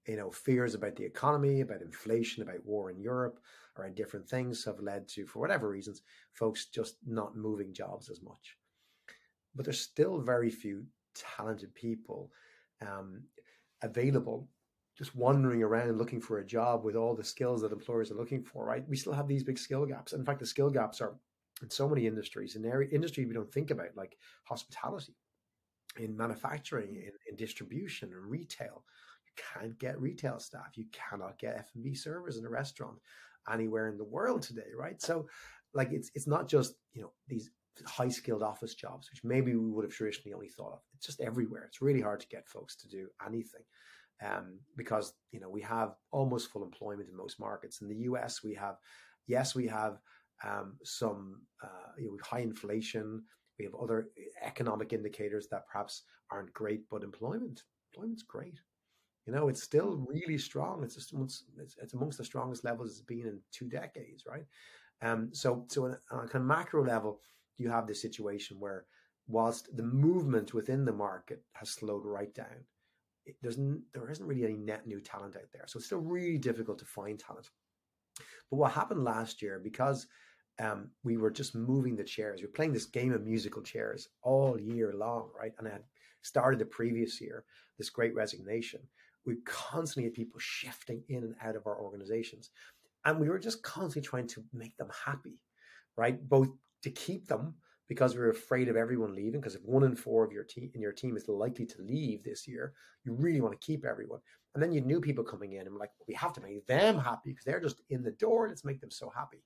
You 0.07 0.17
know, 0.17 0.29
fears 0.29 0.75
about 0.75 0.97
the 0.97 1.05
economy, 1.05 1.61
about 1.61 1.81
inflation, 1.81 2.43
about 2.43 2.65
war 2.65 2.91
in 2.91 2.99
Europe, 2.99 3.39
around 3.77 3.95
different 3.95 4.27
things 4.27 4.65
have 4.65 4.81
led 4.81 5.07
to, 5.09 5.25
for 5.25 5.39
whatever 5.39 5.69
reasons, 5.69 6.01
folks 6.33 6.65
just 6.65 6.97
not 7.07 7.37
moving 7.37 7.73
jobs 7.73 8.09
as 8.09 8.21
much 8.21 8.57
but 9.55 9.65
there's 9.65 9.79
still 9.79 10.19
very 10.19 10.49
few 10.49 10.85
talented 11.15 11.73
people 11.75 12.31
um, 12.81 13.23
available. 13.81 14.49
Just 14.97 15.15
wandering 15.15 15.63
around 15.63 15.97
looking 15.97 16.21
for 16.21 16.39
a 16.39 16.45
job 16.45 16.83
with 16.83 16.95
all 16.95 17.15
the 17.15 17.23
skills 17.23 17.61
that 17.61 17.71
employers 17.71 18.11
are 18.11 18.15
looking 18.15 18.43
for 18.43 18.65
right? 18.65 18.87
We 18.87 18.95
still 18.95 19.13
have 19.13 19.27
these 19.27 19.43
big 19.43 19.57
skill 19.57 19.85
gaps. 19.85 20.13
In 20.13 20.23
fact 20.23 20.39
the 20.39 20.45
skill 20.45 20.69
gaps 20.69 21.01
are 21.01 21.15
in 21.61 21.69
so 21.69 21.87
many 21.87 22.05
industries 22.05 22.55
in 22.55 22.65
area 22.65 22.89
industry 22.91 23.25
we 23.25 23.33
don't 23.33 23.51
think 23.51 23.71
about 23.71 23.95
like 23.95 24.17
hospitality 24.43 25.15
in 25.99 26.15
manufacturing 26.17 26.95
in, 26.95 27.11
in 27.27 27.35
distribution 27.35 28.11
and 28.13 28.25
retail. 28.25 28.83
You 29.25 29.43
can't 29.59 29.79
get 29.79 29.99
retail 29.99 30.39
staff. 30.39 30.71
You 30.75 30.85
cannot 30.91 31.39
get 31.39 31.55
f&b 31.57 31.95
servers 31.95 32.37
in 32.37 32.45
a 32.45 32.49
restaurant 32.49 32.97
anywhere 33.51 33.87
in 33.87 33.97
the 33.97 34.03
world 34.03 34.43
today 34.43 34.71
right? 34.77 35.01
So 35.01 35.27
like 35.73 35.91
it's 35.91 36.11
it's 36.13 36.27
not 36.27 36.47
just 36.47 36.75
you 36.93 37.01
know 37.01 37.11
these 37.27 37.49
high 37.85 38.09
skilled 38.09 38.43
office 38.43 38.75
jobs, 38.75 39.09
which 39.09 39.23
maybe 39.23 39.55
we 39.55 39.71
would 39.71 39.83
have 39.85 39.93
traditionally 39.93 40.33
only 40.33 40.47
thought 40.47 40.73
of. 40.73 40.79
It's 40.95 41.05
just 41.05 41.21
everywhere. 41.21 41.63
It's 41.65 41.81
really 41.81 42.01
hard 42.01 42.19
to 42.21 42.27
get 42.27 42.47
folks 42.47 42.75
to 42.77 42.87
do 42.87 43.07
anything 43.25 43.63
um, 44.23 44.59
because 44.75 45.13
you 45.31 45.39
know 45.39 45.49
we 45.49 45.61
have 45.61 45.95
almost 46.11 46.49
full 46.49 46.63
employment 46.63 47.09
in 47.09 47.15
most 47.15 47.39
markets. 47.39 47.81
In 47.81 47.87
the 47.87 48.03
US, 48.09 48.43
we 48.43 48.53
have 48.55 48.75
yes, 49.27 49.55
we 49.55 49.67
have 49.67 49.99
um, 50.43 50.75
some 50.83 51.41
uh, 51.63 51.91
you 51.97 52.07
know, 52.07 52.17
high 52.23 52.39
inflation. 52.39 53.23
We 53.59 53.65
have 53.65 53.75
other 53.75 54.09
economic 54.41 54.93
indicators 54.93 55.47
that 55.51 55.67
perhaps 55.67 56.03
aren't 56.31 56.53
great, 56.53 56.81
but 56.89 57.03
employment 57.03 57.63
employment's 57.93 58.23
great. 58.23 58.59
You 59.25 59.33
know, 59.33 59.47
it's 59.47 59.63
still 59.63 60.05
really 60.07 60.37
strong. 60.37 60.83
It's 60.83 60.95
just, 60.95 61.13
it's, 61.13 61.45
it's 61.81 61.93
amongst 61.93 62.17
the 62.17 62.25
strongest 62.25 62.65
levels 62.65 62.91
it's 62.91 63.01
been 63.01 63.27
in 63.27 63.39
two 63.51 63.69
decades, 63.69 64.25
right? 64.27 64.43
Um, 65.01 65.29
so 65.33 65.65
so 65.69 65.85
on 65.85 65.91
a, 65.91 66.15
on 66.15 66.25
a 66.25 66.27
kind 66.27 66.41
of 66.41 66.47
macro 66.47 66.83
level, 66.83 67.19
you 67.57 67.69
have 67.69 67.87
this 67.87 68.01
situation 68.01 68.59
where 68.59 68.85
whilst 69.27 69.75
the 69.75 69.83
movement 69.83 70.53
within 70.53 70.85
the 70.85 70.93
market 70.93 71.43
has 71.53 71.69
slowed 71.69 72.05
right 72.05 72.33
down, 72.33 72.65
it, 73.25 73.35
there's 73.41 73.57
there 73.93 74.09
isn't 74.09 74.25
really 74.25 74.43
any 74.43 74.57
net 74.57 74.85
new 74.85 74.99
talent 74.99 75.35
out 75.35 75.51
there. 75.53 75.63
So 75.67 75.77
it's 75.77 75.85
still 75.85 75.99
really 75.99 76.37
difficult 76.37 76.79
to 76.79 76.85
find 76.85 77.19
talent. 77.19 77.49
But 78.49 78.57
what 78.57 78.71
happened 78.71 79.03
last 79.03 79.41
year, 79.41 79.59
because 79.63 80.07
um, 80.59 80.89
we 81.03 81.17
were 81.17 81.31
just 81.31 81.55
moving 81.55 81.95
the 81.95 82.03
chairs, 82.03 82.41
we 82.41 82.47
were 82.47 82.53
playing 82.53 82.73
this 82.73 82.85
game 82.85 83.13
of 83.13 83.25
musical 83.25 83.61
chairs 83.61 84.09
all 84.21 84.59
year 84.59 84.93
long, 84.93 85.29
right? 85.39 85.53
And 85.57 85.67
I 85.67 85.79
started 86.21 86.59
the 86.59 86.65
previous 86.65 87.19
year, 87.19 87.45
this 87.77 87.89
great 87.89 88.13
resignation. 88.13 88.81
We 89.25 89.37
constantly 89.45 90.03
had 90.03 90.13
people 90.13 90.39
shifting 90.39 91.03
in 91.07 91.23
and 91.23 91.35
out 91.41 91.55
of 91.55 91.65
our 91.65 91.79
organizations. 91.79 92.51
And 93.05 93.19
we 93.19 93.29
were 93.29 93.39
just 93.39 93.63
constantly 93.63 94.07
trying 94.07 94.27
to 94.27 94.43
make 94.53 94.75
them 94.77 94.89
happy, 95.05 95.39
right? 95.97 96.17
Both 96.29 96.49
to 96.83 96.91
keep 96.91 97.27
them 97.27 97.55
because 97.89 98.15
we 98.15 98.21
are 98.21 98.29
afraid 98.29 98.69
of 98.69 98.75
everyone 98.75 99.13
leaving. 99.13 99.39
Because 99.41 99.55
if 99.55 99.63
one 99.63 99.83
in 99.83 99.95
four 99.95 100.23
of 100.23 100.31
your 100.31 100.43
team 100.43 100.69
in 100.73 100.81
your 100.81 100.91
team 100.91 101.17
is 101.17 101.27
likely 101.27 101.65
to 101.65 101.81
leave 101.81 102.23
this 102.23 102.47
year, 102.47 102.73
you 103.03 103.13
really 103.13 103.41
want 103.41 103.59
to 103.59 103.65
keep 103.65 103.85
everyone. 103.85 104.19
And 104.53 104.61
then 104.61 104.71
you 104.71 104.81
new 104.81 105.01
people 105.01 105.23
coming 105.23 105.53
in 105.53 105.61
and 105.61 105.71
we're 105.71 105.79
like, 105.79 105.91
we 106.07 106.13
have 106.13 106.33
to 106.33 106.41
make 106.41 106.65
them 106.67 106.97
happy 106.97 107.31
because 107.31 107.45
they're 107.45 107.59
just 107.59 107.81
in 107.89 108.03
the 108.03 108.11
door. 108.11 108.47
Let's 108.47 108.65
make 108.65 108.81
them 108.81 108.91
so 108.91 109.11
happy. 109.15 109.43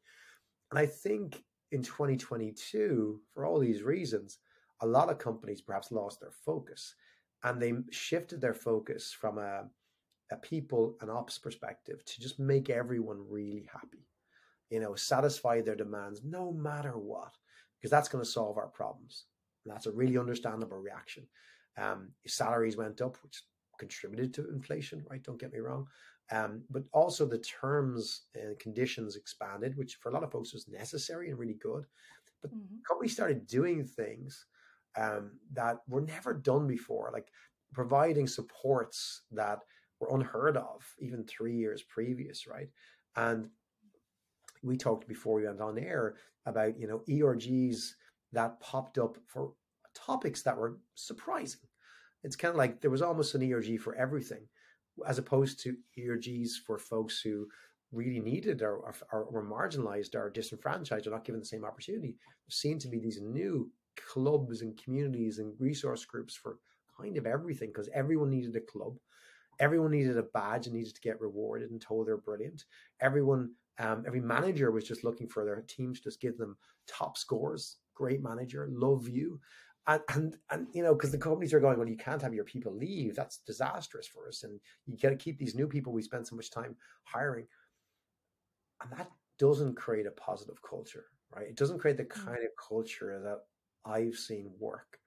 And 0.72 0.80
I 0.80 0.86
think 0.86 1.42
in 1.72 1.82
2022, 1.82 3.22
for 3.34 3.46
all 3.46 3.60
these 3.60 3.84
reasons, 3.84 4.40
a 4.82 4.88
lot 4.88 5.10
of 5.10 5.18
companies 5.18 5.62
perhaps 5.62 5.92
lost 5.92 6.20
their 6.20 6.34
focus 6.46 6.94
and 7.44 7.62
they 7.62 7.74
shifted 7.92 8.42
their 8.42 8.54
focus 8.54 9.16
from 9.18 9.38
a, 9.38 9.64
a 10.32 10.38
people 10.38 10.98
and 11.02 11.10
ops 11.10 11.38
perspective 11.38 12.04
to 12.06 12.22
just 12.22 12.40
make 12.40 12.70
everyone 12.70 13.26
really 13.30 13.68
happy 13.72 14.06
you 14.70 14.80
know, 14.80 14.96
satisfy 14.96 15.62
their 15.62 15.76
demands 15.76 16.22
no 16.24 16.52
matter 16.52 16.98
what, 16.98 17.36
because 17.78 17.92
that's 17.92 18.10
going 18.10 18.24
to 18.24 18.30
solve 18.30 18.58
our 18.58 18.68
problems. 18.68 19.26
And 19.66 19.74
that's 19.74 19.86
a 19.86 19.92
really 19.92 20.18
understandable 20.18 20.78
reaction. 20.78 21.28
Um, 21.78 22.10
salaries 22.26 22.78
went 22.78 23.02
up, 23.02 23.18
which 23.24 23.44
contributed 23.80 24.34
to 24.34 24.50
inflation, 24.50 25.06
right? 25.10 25.24
Don't 25.24 25.40
get 25.40 25.54
me 25.54 25.60
wrong. 25.60 25.88
Um, 26.32 26.64
but 26.70 26.84
also 26.92 27.26
the 27.26 27.38
terms 27.40 28.24
and 28.36 28.60
conditions 28.60 29.16
expanded, 29.16 29.78
which 29.78 29.96
for 29.96 30.10
a 30.10 30.14
lot 30.14 30.24
of 30.24 30.32
folks 30.32 30.54
was 30.54 30.68
necessary 30.68 31.30
and 31.30 31.40
really 31.40 31.58
good. 31.62 31.86
But 32.42 32.52
mm-hmm. 32.52 32.78
companies 32.88 33.14
started 33.14 33.48
doing 33.48 33.86
things 33.86 34.46
um, 34.98 35.32
that 35.54 35.78
were 35.88 36.02
never 36.02 36.34
done 36.34 36.68
before, 36.68 37.12
like 37.14 37.30
providing 37.74 38.28
supports 38.28 39.22
that 39.32 39.60
were 40.00 40.14
unheard 40.14 40.58
of 40.58 40.84
even 41.00 41.24
three 41.24 41.56
years 41.56 41.84
previous, 41.84 42.46
right? 42.46 42.70
And 43.16 43.50
we 44.64 44.78
talked 44.78 45.08
before 45.08 45.36
we 45.36 45.46
went 45.46 45.62
on 45.62 45.78
air 45.78 46.16
about 46.46 46.80
you 46.80 46.88
know 46.88 47.02
ERGs 47.10 47.92
that 48.34 48.60
popped 48.60 48.98
up 48.98 49.18
for 49.28 49.54
topics 49.94 50.42
that 50.44 50.58
were 50.58 50.78
surprising. 50.96 51.62
It's 52.24 52.36
kind 52.36 52.52
of 52.52 52.58
like 52.58 52.82
there 52.82 52.92
was 52.92 53.02
almost 53.02 53.36
an 53.36 53.52
ERG 53.52 53.80
for 53.80 53.96
everything, 53.96 54.48
as 55.08 55.18
opposed 55.18 55.60
to 55.62 55.76
ERGs 55.98 56.52
for 56.66 56.78
folks 56.78 57.22
who 57.22 57.48
really 57.92 58.20
needed 58.20 58.62
or, 58.62 58.78
or, 58.78 58.96
or 59.12 59.32
were 59.32 59.46
marginalized 59.46 60.16
or 60.16 60.30
disenfranchised 60.30 61.08
or 61.08 61.12
not 61.12 61.24
given 61.24 61.40
the 61.40 61.46
same 61.46 61.64
opportunity. 61.64 62.18
There 62.20 62.52
seemed 62.52 62.82
to 62.82 62.90
be 62.90 63.00
these 63.00 63.22
new 63.22 63.72
clubs 63.96 64.62
and 64.62 64.82
communities 64.82 65.40
and 65.40 65.54
resource 65.60 66.06
groups 66.06 66.36
for 66.36 66.58
kind 67.00 67.18
of 67.18 67.26
everything 67.26 67.70
because 67.70 67.90
everyone 67.94 68.30
needed 68.30 68.56
a 68.56 68.62
club. 68.62 68.98
Everyone 69.60 69.92
needed 69.92 70.18
a 70.18 70.24
badge 70.24 70.68
and 70.68 70.76
needed 70.76 70.96
to 70.96 71.02
get 71.02 71.22
rewarded 71.22 71.72
and 71.72 71.82
told 71.82 72.08
they're 72.08 72.18
brilliant. 72.18 72.66
Everyone 73.02 73.52
um, 73.80 74.04
every 74.08 74.22
manager 74.22 74.72
was 74.72 74.88
just 74.88 75.04
looking 75.04 75.28
for 75.28 75.46
their 75.46 75.64
teams, 75.68 76.00
to 76.00 76.06
just 76.06 76.22
give 76.22 76.38
them 76.38 76.58
top 76.88 77.18
scores. 77.18 77.78
Great 77.96 78.22
manager, 78.22 78.68
love 78.72 79.08
you. 79.08 79.40
And, 79.88 80.02
and, 80.14 80.38
and 80.52 80.68
you 80.74 80.84
know, 80.84 80.94
because 80.94 81.12
the 81.12 81.18
companies 81.18 81.54
are 81.54 81.60
going, 81.60 81.78
well, 81.78 81.88
you 81.88 81.98
can't 81.98 82.22
have 82.22 82.34
your 82.34 82.44
people 82.44 82.76
leave. 82.76 83.16
That's 83.16 83.38
disastrous 83.40 84.08
for 84.08 84.28
us. 84.28 84.44
And 84.44 84.60
you 84.86 84.98
got 84.98 85.10
to 85.10 85.16
keep 85.16 85.38
these 85.38 85.56
new 85.56 85.68
people 85.68 85.94
we 85.94 86.02
spend 86.02 86.28
so 86.28 86.36
much 86.36 86.52
time 86.52 86.76
hiring. 87.04 87.48
And 88.82 88.92
that 88.92 89.10
doesn't 89.40 89.76
create 89.76 90.06
a 90.06 90.12
positive 90.12 90.62
culture, 90.62 91.06
right? 91.34 91.48
It 91.48 91.56
doesn't 91.56 91.80
create 91.80 91.98
the 91.98 92.04
mm. 92.04 92.26
kind 92.26 92.44
of 92.44 92.50
culture 92.68 93.20
that 93.24 93.40
I've 93.90 94.16
seen 94.16 94.52
work. 94.60 95.00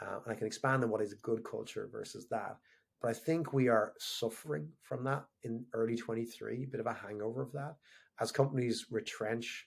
Uh, 0.00 0.18
and 0.24 0.32
I 0.32 0.36
can 0.36 0.46
expand 0.46 0.84
on 0.84 0.90
what 0.90 1.02
is 1.02 1.12
a 1.12 1.16
good 1.16 1.44
culture 1.44 1.88
versus 1.90 2.26
that. 2.30 2.56
But 3.00 3.10
I 3.10 3.12
think 3.14 3.52
we 3.52 3.68
are 3.68 3.92
suffering 3.98 4.68
from 4.82 5.04
that 5.04 5.24
in 5.42 5.66
early 5.74 5.96
23, 5.96 6.64
a 6.64 6.66
bit 6.66 6.80
of 6.80 6.86
a 6.86 6.92
hangover 6.92 7.42
of 7.42 7.52
that. 7.52 7.76
As 8.20 8.32
companies 8.32 8.86
retrench, 8.90 9.66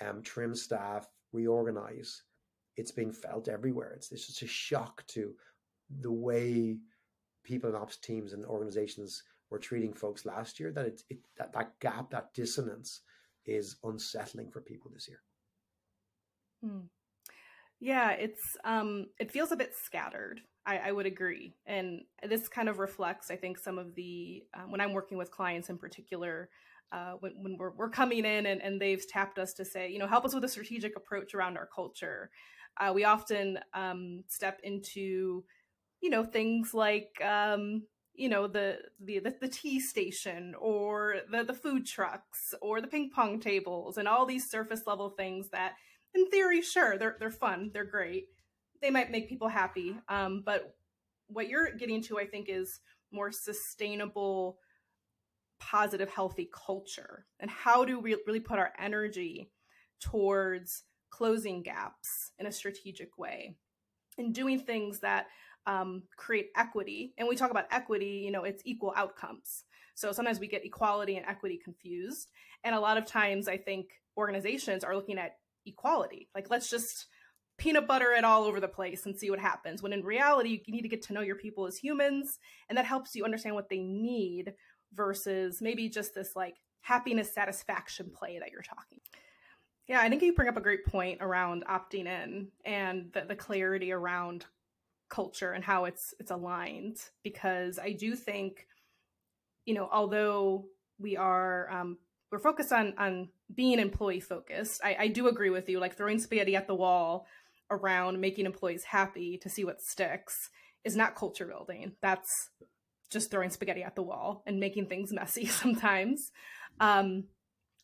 um, 0.00 0.22
trim 0.22 0.54
staff, 0.54 1.06
reorganize, 1.32 2.22
it's 2.76 2.90
being 2.90 3.12
felt 3.12 3.48
everywhere. 3.48 3.92
It's, 3.94 4.10
it's 4.12 4.26
just 4.26 4.42
a 4.42 4.46
shock 4.46 5.06
to 5.08 5.34
the 6.00 6.12
way 6.12 6.78
people 7.44 7.68
and 7.68 7.76
ops 7.76 7.98
teams 7.98 8.32
and 8.32 8.44
organizations 8.44 9.22
were 9.50 9.58
treating 9.58 9.92
folks 9.92 10.24
last 10.24 10.58
year 10.58 10.72
that 10.72 10.86
it, 10.86 11.02
it 11.10 11.18
that, 11.36 11.52
that 11.52 11.78
gap, 11.80 12.10
that 12.10 12.32
dissonance 12.34 13.00
is 13.44 13.76
unsettling 13.84 14.50
for 14.50 14.60
people 14.60 14.90
this 14.92 15.08
year. 15.08 15.20
Hmm. 16.64 16.86
Yeah, 17.80 18.12
it's 18.12 18.56
um 18.64 19.06
it 19.18 19.30
feels 19.30 19.52
a 19.52 19.56
bit 19.56 19.74
scattered 19.74 20.40
I, 20.66 20.78
I, 20.78 20.92
would 20.92 21.06
agree. 21.06 21.54
And 21.66 22.02
this 22.28 22.48
kind 22.48 22.68
of 22.68 22.78
reflects, 22.78 23.30
I 23.30 23.36
think, 23.36 23.58
some 23.58 23.78
of 23.78 23.94
the, 23.94 24.44
um, 24.54 24.70
when 24.70 24.80
I'm 24.80 24.92
working 24.92 25.18
with 25.18 25.30
clients 25.30 25.70
in 25.70 25.78
particular, 25.78 26.48
uh, 26.92 27.14
when, 27.20 27.32
when 27.42 27.56
we're, 27.58 27.72
we're 27.72 27.88
coming 27.88 28.24
in 28.24 28.46
and, 28.46 28.62
and 28.62 28.80
they've 28.80 29.06
tapped 29.08 29.38
us 29.38 29.54
to 29.54 29.64
say, 29.64 29.90
you 29.90 29.98
know, 29.98 30.06
help 30.06 30.24
us 30.24 30.34
with 30.34 30.44
a 30.44 30.48
strategic 30.48 30.96
approach 30.96 31.34
around 31.34 31.56
our 31.56 31.68
culture. 31.74 32.30
Uh, 32.80 32.92
we 32.94 33.04
often 33.04 33.58
um, 33.74 34.22
step 34.28 34.60
into, 34.62 35.44
you 36.00 36.10
know, 36.10 36.24
things 36.24 36.74
like, 36.74 37.20
um, 37.24 37.82
you 38.14 38.28
know, 38.28 38.46
the, 38.46 38.78
the, 39.02 39.20
the, 39.40 39.48
tea 39.48 39.80
station 39.80 40.54
or 40.60 41.16
the, 41.30 41.42
the 41.44 41.54
food 41.54 41.86
trucks 41.86 42.54
or 42.60 42.80
the 42.80 42.86
ping 42.86 43.10
pong 43.12 43.40
tables 43.40 43.96
and 43.96 44.06
all 44.06 44.26
these 44.26 44.50
surface 44.50 44.82
level 44.86 45.10
things 45.10 45.48
that 45.48 45.72
in 46.14 46.28
theory, 46.30 46.60
sure, 46.60 46.98
they're, 46.98 47.16
they're 47.18 47.30
fun, 47.30 47.70
they're 47.72 47.86
great 47.86 48.26
they 48.82 48.90
might 48.90 49.10
make 49.10 49.28
people 49.28 49.48
happy. 49.48 49.96
Um, 50.08 50.42
but 50.44 50.74
what 51.28 51.48
you're 51.48 51.72
getting 51.72 52.02
to, 52.02 52.18
I 52.18 52.26
think, 52.26 52.48
is 52.48 52.80
more 53.12 53.30
sustainable, 53.32 54.58
positive, 55.60 56.10
healthy 56.10 56.50
culture. 56.52 57.24
And 57.40 57.50
how 57.50 57.84
do 57.84 57.98
we 57.98 58.16
really 58.26 58.40
put 58.40 58.58
our 58.58 58.72
energy 58.78 59.50
towards 60.00 60.82
closing 61.10 61.62
gaps 61.62 62.32
in 62.38 62.46
a 62.46 62.52
strategic 62.52 63.16
way 63.16 63.56
and 64.18 64.34
doing 64.34 64.58
things 64.58 65.00
that 65.00 65.26
um, 65.66 66.02
create 66.16 66.48
equity? 66.56 67.14
And 67.16 67.28
we 67.28 67.36
talk 67.36 67.50
about 67.50 67.66
equity, 67.70 68.22
you 68.24 68.32
know, 68.32 68.44
it's 68.44 68.62
equal 68.66 68.92
outcomes. 68.96 69.64
So 69.94 70.10
sometimes 70.10 70.40
we 70.40 70.48
get 70.48 70.64
equality 70.64 71.16
and 71.16 71.26
equity 71.26 71.60
confused. 71.62 72.30
And 72.64 72.74
a 72.74 72.80
lot 72.80 72.96
of 72.96 73.06
times 73.06 73.46
I 73.46 73.58
think 73.58 73.86
organizations 74.16 74.84
are 74.84 74.96
looking 74.96 75.18
at 75.18 75.36
equality. 75.66 76.28
Like, 76.34 76.50
let's 76.50 76.68
just 76.68 77.06
peanut 77.62 77.86
butter 77.86 78.10
it 78.10 78.24
all 78.24 78.42
over 78.42 78.58
the 78.58 78.66
place 78.66 79.06
and 79.06 79.16
see 79.16 79.30
what 79.30 79.38
happens. 79.38 79.82
When 79.82 79.92
in 79.92 80.02
reality, 80.02 80.62
you 80.66 80.74
need 80.74 80.82
to 80.82 80.88
get 80.88 81.02
to 81.02 81.12
know 81.12 81.20
your 81.20 81.36
people 81.36 81.64
as 81.66 81.76
humans, 81.76 82.40
and 82.68 82.76
that 82.76 82.84
helps 82.84 83.14
you 83.14 83.24
understand 83.24 83.54
what 83.54 83.68
they 83.68 83.78
need 83.78 84.54
versus 84.92 85.62
maybe 85.62 85.88
just 85.88 86.12
this 86.12 86.34
like 86.34 86.56
happiness 86.80 87.32
satisfaction 87.32 88.10
play 88.12 88.40
that 88.40 88.50
you're 88.50 88.62
talking. 88.62 88.98
Yeah, 89.86 90.00
I 90.00 90.08
think 90.08 90.22
you 90.22 90.34
bring 90.34 90.48
up 90.48 90.56
a 90.56 90.60
great 90.60 90.84
point 90.86 91.18
around 91.20 91.64
opting 91.70 92.06
in 92.06 92.48
and 92.64 93.12
the, 93.12 93.26
the 93.28 93.36
clarity 93.36 93.92
around 93.92 94.44
culture 95.08 95.52
and 95.52 95.62
how 95.62 95.84
it's 95.84 96.14
it's 96.18 96.32
aligned 96.32 96.96
because 97.22 97.78
I 97.78 97.92
do 97.92 98.16
think, 98.16 98.66
you 99.66 99.74
know, 99.74 99.88
although 99.92 100.64
we 100.98 101.16
are 101.16 101.70
um, 101.70 101.98
we're 102.32 102.40
focused 102.40 102.72
on 102.72 102.94
on 102.98 103.28
being 103.54 103.78
employee 103.78 104.18
focused, 104.18 104.80
I, 104.82 104.96
I 104.98 105.08
do 105.08 105.28
agree 105.28 105.50
with 105.50 105.68
you. 105.68 105.78
Like 105.78 105.96
throwing 105.96 106.18
spaghetti 106.18 106.56
at 106.56 106.66
the 106.66 106.74
wall 106.74 107.26
around 107.72 108.20
making 108.20 108.46
employees 108.46 108.84
happy 108.84 109.38
to 109.38 109.48
see 109.48 109.64
what 109.64 109.82
sticks 109.82 110.50
is 110.84 110.94
not 110.94 111.16
culture 111.16 111.46
building. 111.46 111.92
That's 112.02 112.50
just 113.10 113.30
throwing 113.30 113.50
spaghetti 113.50 113.82
at 113.82 113.96
the 113.96 114.02
wall 114.02 114.42
and 114.46 114.60
making 114.60 114.86
things 114.86 115.12
messy 115.12 115.46
sometimes. 115.46 116.30
Um, 116.78 117.24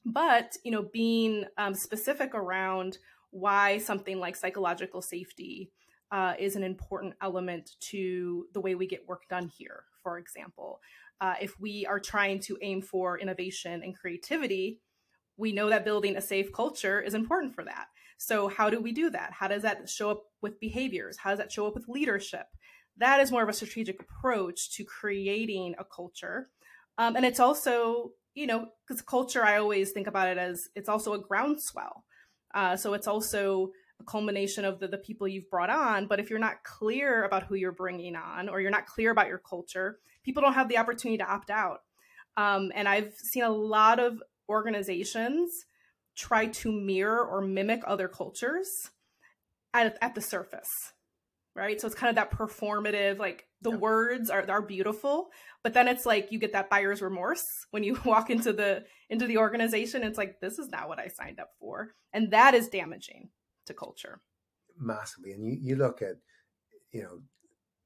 but 0.05 0.57
you 0.64 0.70
know, 0.70 0.87
being 0.92 1.44
um, 1.57 1.74
specific 1.74 2.35
around 2.35 2.98
why 3.31 3.79
something 3.79 4.18
like 4.18 4.37
psychological 4.37 5.03
safety 5.03 5.70
uh, 6.11 6.35
is 6.38 6.57
an 6.57 6.62
important 6.62 7.14
element 7.20 7.72
to 7.81 8.46
the 8.55 8.61
way 8.61 8.74
we 8.74 8.87
get 8.87 9.07
work 9.07 9.29
done 9.29 9.51
here, 9.59 9.85
for 10.03 10.18
example. 10.18 10.81
Uh, 11.20 11.35
if 11.40 11.59
we 11.61 11.85
are 11.87 12.01
trying 12.01 12.40
to 12.40 12.57
aim 12.62 12.81
for 12.81 13.18
innovation 13.18 13.83
and 13.83 13.98
creativity, 13.98 14.81
we 15.37 15.53
know 15.53 15.68
that 15.68 15.85
building 15.85 16.16
a 16.16 16.20
safe 16.20 16.53
culture 16.53 17.01
is 17.01 17.14
important 17.14 17.55
for 17.55 17.64
that. 17.64 17.87
So, 18.18 18.48
how 18.48 18.68
do 18.68 18.81
we 18.81 18.92
do 18.92 19.11
that? 19.11 19.33
How 19.33 19.48
does 19.48 19.62
that 19.62 19.88
show 19.88 20.11
up 20.11 20.24
with 20.42 20.61
behaviors? 20.61 21.16
How 21.16 21.31
does 21.31 21.38
that 21.38 21.52
show 21.52 21.66
up 21.66 21.74
with 21.74 21.88
leadership? 21.88 22.46
That 22.96 23.20
is 23.20 23.31
more 23.31 23.44
of 23.44 23.48
a 23.48 23.52
strategic 23.52 24.02
approach 24.02 24.72
to 24.72 24.85
creating 24.85 25.76
a 25.78 25.85
culture. 25.85 26.50
Um, 26.98 27.14
and 27.14 27.24
it's 27.24 27.38
also, 27.38 28.11
you 28.35 28.48
know, 28.48 28.66
because 28.87 29.00
culture, 29.02 29.44
I 29.44 29.59
always 29.59 29.92
think 29.92 30.09
about 30.09 30.28
it 30.28 30.37
as 30.37 30.68
it's 30.74 30.88
also 30.88 31.14
a 31.14 31.18
groundswell. 31.18 32.04
Uh, 32.52 32.76
so, 32.76 32.92
it's 32.94 33.07
also 33.07 33.70
a 34.00 34.04
culmination 34.04 34.64
of 34.64 34.81
the, 34.81 34.88
the 34.88 34.98
people 34.98 35.28
you've 35.28 35.50
brought 35.50 35.70
on. 35.70 36.09
But 36.09 36.18
if 36.18 36.28
you're 36.28 36.40
not 36.40 36.64
clear 36.64 37.22
about 37.22 37.44
who 37.44 37.54
you're 37.54 37.72
bringing 37.72 38.16
on 38.16 38.48
or 38.48 38.61
you're 38.61 38.72
not 38.72 38.87
clear 38.87 39.12
about 39.12 39.28
your 39.28 39.38
culture, 39.38 40.00
people 40.24 40.42
don't 40.42 40.54
have 40.54 40.68
the 40.68 40.78
opportunity 40.78 41.18
to 41.18 41.31
opt 41.31 41.50
out. 41.50 41.83
Um, 42.37 42.72
and 42.74 42.88
I've 42.88 43.14
seen 43.14 43.44
a 43.44 43.50
lot 43.50 44.00
of 44.00 44.20
organizations 44.48 45.66
try 46.18 46.46
to 46.46 46.72
mirror 46.72 47.24
or 47.24 47.40
mimic 47.40 47.83
other 47.87 48.09
cultures 48.09 48.90
at, 49.72 49.96
at 50.02 50.14
the 50.14 50.20
surface 50.20 50.92
right? 51.54 51.81
So 51.81 51.88
it's 51.88 51.96
kind 51.96 52.09
of 52.09 52.14
that 52.14 52.31
performative 52.31 53.18
like 53.18 53.46
the 53.62 53.70
yeah. 53.70 53.76
words 53.78 54.31
are 54.31 54.48
are 54.48 54.62
beautiful 54.62 55.31
but 55.62 55.74
then 55.74 55.88
it's 55.88 56.07
like 56.07 56.28
you 56.31 56.38
get 56.38 56.52
that 56.52 56.70
buyer's 56.70 57.02
remorse 57.02 57.66
when 57.72 57.83
you 57.83 57.98
walk 58.04 58.31
into 58.31 58.52
the 58.52 58.85
into 59.11 59.26
the 59.26 59.38
organization. 59.38 60.02
It's 60.02 60.18
like 60.18 60.40
this 60.40 60.59
is 60.59 60.68
not 60.68 60.88
what 60.88 60.98
i 60.98 61.09
signed 61.09 61.40
up 61.40 61.50
for. 61.59 61.94
And 62.12 62.31
that 62.31 62.54
is 62.54 62.68
damaging 62.68 63.31
to 63.66 63.74
culture. 63.74 64.20
Massively. 64.78 65.33
And 65.33 65.44
you 65.44 65.59
you 65.61 65.76
look 65.76 66.00
at 66.02 66.16
you 66.92 67.02
know 67.02 67.20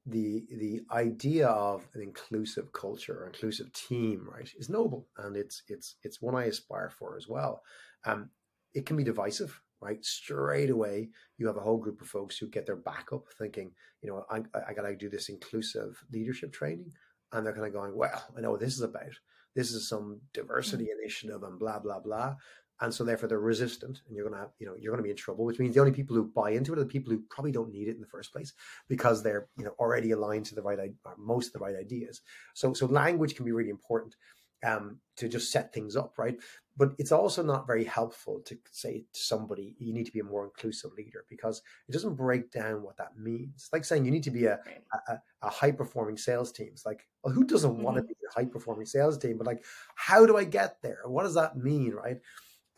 the 0.05 0.45
the 0.49 0.81
idea 0.91 1.47
of 1.47 1.87
an 1.93 2.01
inclusive 2.01 2.71
culture 2.73 3.23
or 3.23 3.27
inclusive 3.27 3.73
team 3.73 4.27
right 4.31 4.49
is 4.57 4.69
noble. 4.69 5.07
And 5.17 5.35
it's 5.35 5.63
it's 5.67 5.95
it's 6.03 6.21
one 6.21 6.35
i 6.35 6.45
aspire 6.45 6.91
for 6.97 7.17
as 7.17 7.27
well 7.27 7.63
um 8.05 8.29
it 8.73 8.85
can 8.85 8.97
be 8.97 9.03
divisive 9.03 9.59
right? 9.81 10.05
Straight 10.05 10.69
away 10.69 11.09
you 11.37 11.45
have 11.47 11.57
a 11.57 11.61
whole 11.61 11.77
group 11.77 11.99
of 12.01 12.07
folks 12.07 12.37
who 12.37 12.47
get 12.47 12.65
their 12.65 12.77
back 12.77 13.07
up 13.11 13.25
thinking 13.37 13.71
you 14.01 14.09
know 14.09 14.25
i, 14.29 14.41
I 14.67 14.73
gotta 14.73 14.95
do 14.95 15.09
this 15.09 15.27
inclusive 15.27 16.01
leadership 16.11 16.53
training 16.53 16.93
and 17.33 17.45
they're 17.45 17.53
kind 17.53 17.67
of 17.67 17.73
going 17.73 17.95
well 17.95 18.23
i 18.37 18.39
know 18.39 18.51
what 18.51 18.61
this 18.61 18.75
is 18.75 18.81
about. 18.81 19.13
This 19.55 19.71
is 19.71 19.87
some 19.87 20.19
diversity 20.33 20.85
mm-hmm. 20.85 21.01
initiative 21.01 21.43
and 21.43 21.59
blah 21.59 21.79
blah 21.79 21.99
blah. 21.99 22.35
And 22.81 22.93
so 22.93 23.03
therefore 23.03 23.29
they're 23.29 23.39
resistant 23.39 24.01
and 24.07 24.15
you're 24.15 24.27
going 24.27 24.33
to 24.33 24.41
have 24.41 24.51
you 24.59 24.65
know 24.65 24.73
you're 24.77 24.91
going 24.91 25.03
to 25.03 25.03
be 25.03 25.11
in 25.11 25.15
trouble 25.15 25.45
which 25.45 25.59
means 25.59 25.75
the 25.75 25.79
only 25.79 25.93
people 25.93 26.15
who 26.15 26.25
buy 26.25 26.51
into 26.51 26.73
it 26.73 26.79
are 26.79 26.83
the 26.83 26.87
people 26.87 27.13
who 27.13 27.23
probably 27.29 27.51
don't 27.51 27.71
need 27.71 27.87
it 27.87 27.95
in 27.95 28.01
the 28.01 28.07
first 28.07 28.33
place 28.33 28.51
because 28.89 29.21
they're 29.21 29.47
you 29.57 29.63
know 29.63 29.75
already 29.79 30.11
aligned 30.11 30.45
to 30.47 30.55
the 30.55 30.61
right 30.61 30.79
most 31.17 31.47
of 31.47 31.53
the 31.53 31.59
right 31.59 31.75
ideas. 31.75 32.21
So 32.55 32.73
so 32.73 32.87
language 32.87 33.35
can 33.35 33.45
be 33.45 33.51
really 33.51 33.69
important 33.69 34.15
um, 34.63 34.99
to 35.17 35.27
just 35.27 35.51
set 35.51 35.73
things 35.73 35.95
up 35.95 36.17
right 36.17 36.37
but 36.75 36.93
it's 36.97 37.11
also 37.11 37.43
not 37.43 37.67
very 37.67 37.83
helpful 37.83 38.41
to 38.45 38.57
say 38.71 39.05
to 39.13 39.19
somebody 39.19 39.75
you 39.79 39.93
need 39.93 40.05
to 40.05 40.11
be 40.11 40.19
a 40.19 40.23
more 40.23 40.45
inclusive 40.45 40.91
leader 40.97 41.25
because 41.29 41.61
it 41.87 41.91
doesn't 41.91 42.15
break 42.15 42.51
down 42.51 42.81
what 42.81 42.97
that 42.97 43.17
means 43.17 43.51
it's 43.55 43.73
like 43.73 43.85
saying 43.85 44.05
you 44.05 44.11
need 44.11 44.23
to 44.23 44.31
be 44.31 44.45
a, 44.45 44.59
a, 45.07 45.19
a 45.43 45.49
high 45.49 45.71
performing 45.71 46.17
sales 46.17 46.51
team 46.51 46.69
it's 46.71 46.85
like 46.85 47.07
well 47.23 47.33
who 47.33 47.43
doesn't 47.43 47.73
mm-hmm. 47.73 47.83
want 47.83 47.97
to 47.97 48.03
be 48.03 48.13
a 48.13 48.39
high 48.39 48.45
performing 48.45 48.85
sales 48.85 49.17
team 49.17 49.37
but 49.37 49.47
like 49.47 49.63
how 49.95 50.25
do 50.25 50.37
i 50.37 50.43
get 50.43 50.81
there 50.81 51.01
what 51.05 51.23
does 51.23 51.35
that 51.35 51.57
mean 51.57 51.91
right 51.91 52.17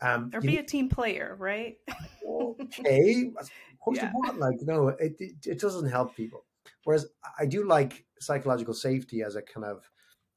um, 0.00 0.30
or 0.34 0.40
be 0.40 0.58
a 0.58 0.62
team 0.62 0.88
player, 0.88 1.36
right? 1.38 1.76
okay, 2.28 3.32
yeah. 3.92 4.10
what? 4.12 4.38
Like, 4.38 4.58
no, 4.62 4.88
it, 4.88 5.16
it, 5.18 5.32
it 5.46 5.60
doesn't 5.60 5.88
help 5.88 6.14
people. 6.14 6.44
Whereas 6.84 7.06
I 7.38 7.46
do 7.46 7.64
like 7.64 8.04
psychological 8.20 8.74
safety 8.74 9.22
as 9.22 9.36
a 9.36 9.42
kind 9.42 9.66
of 9.66 9.90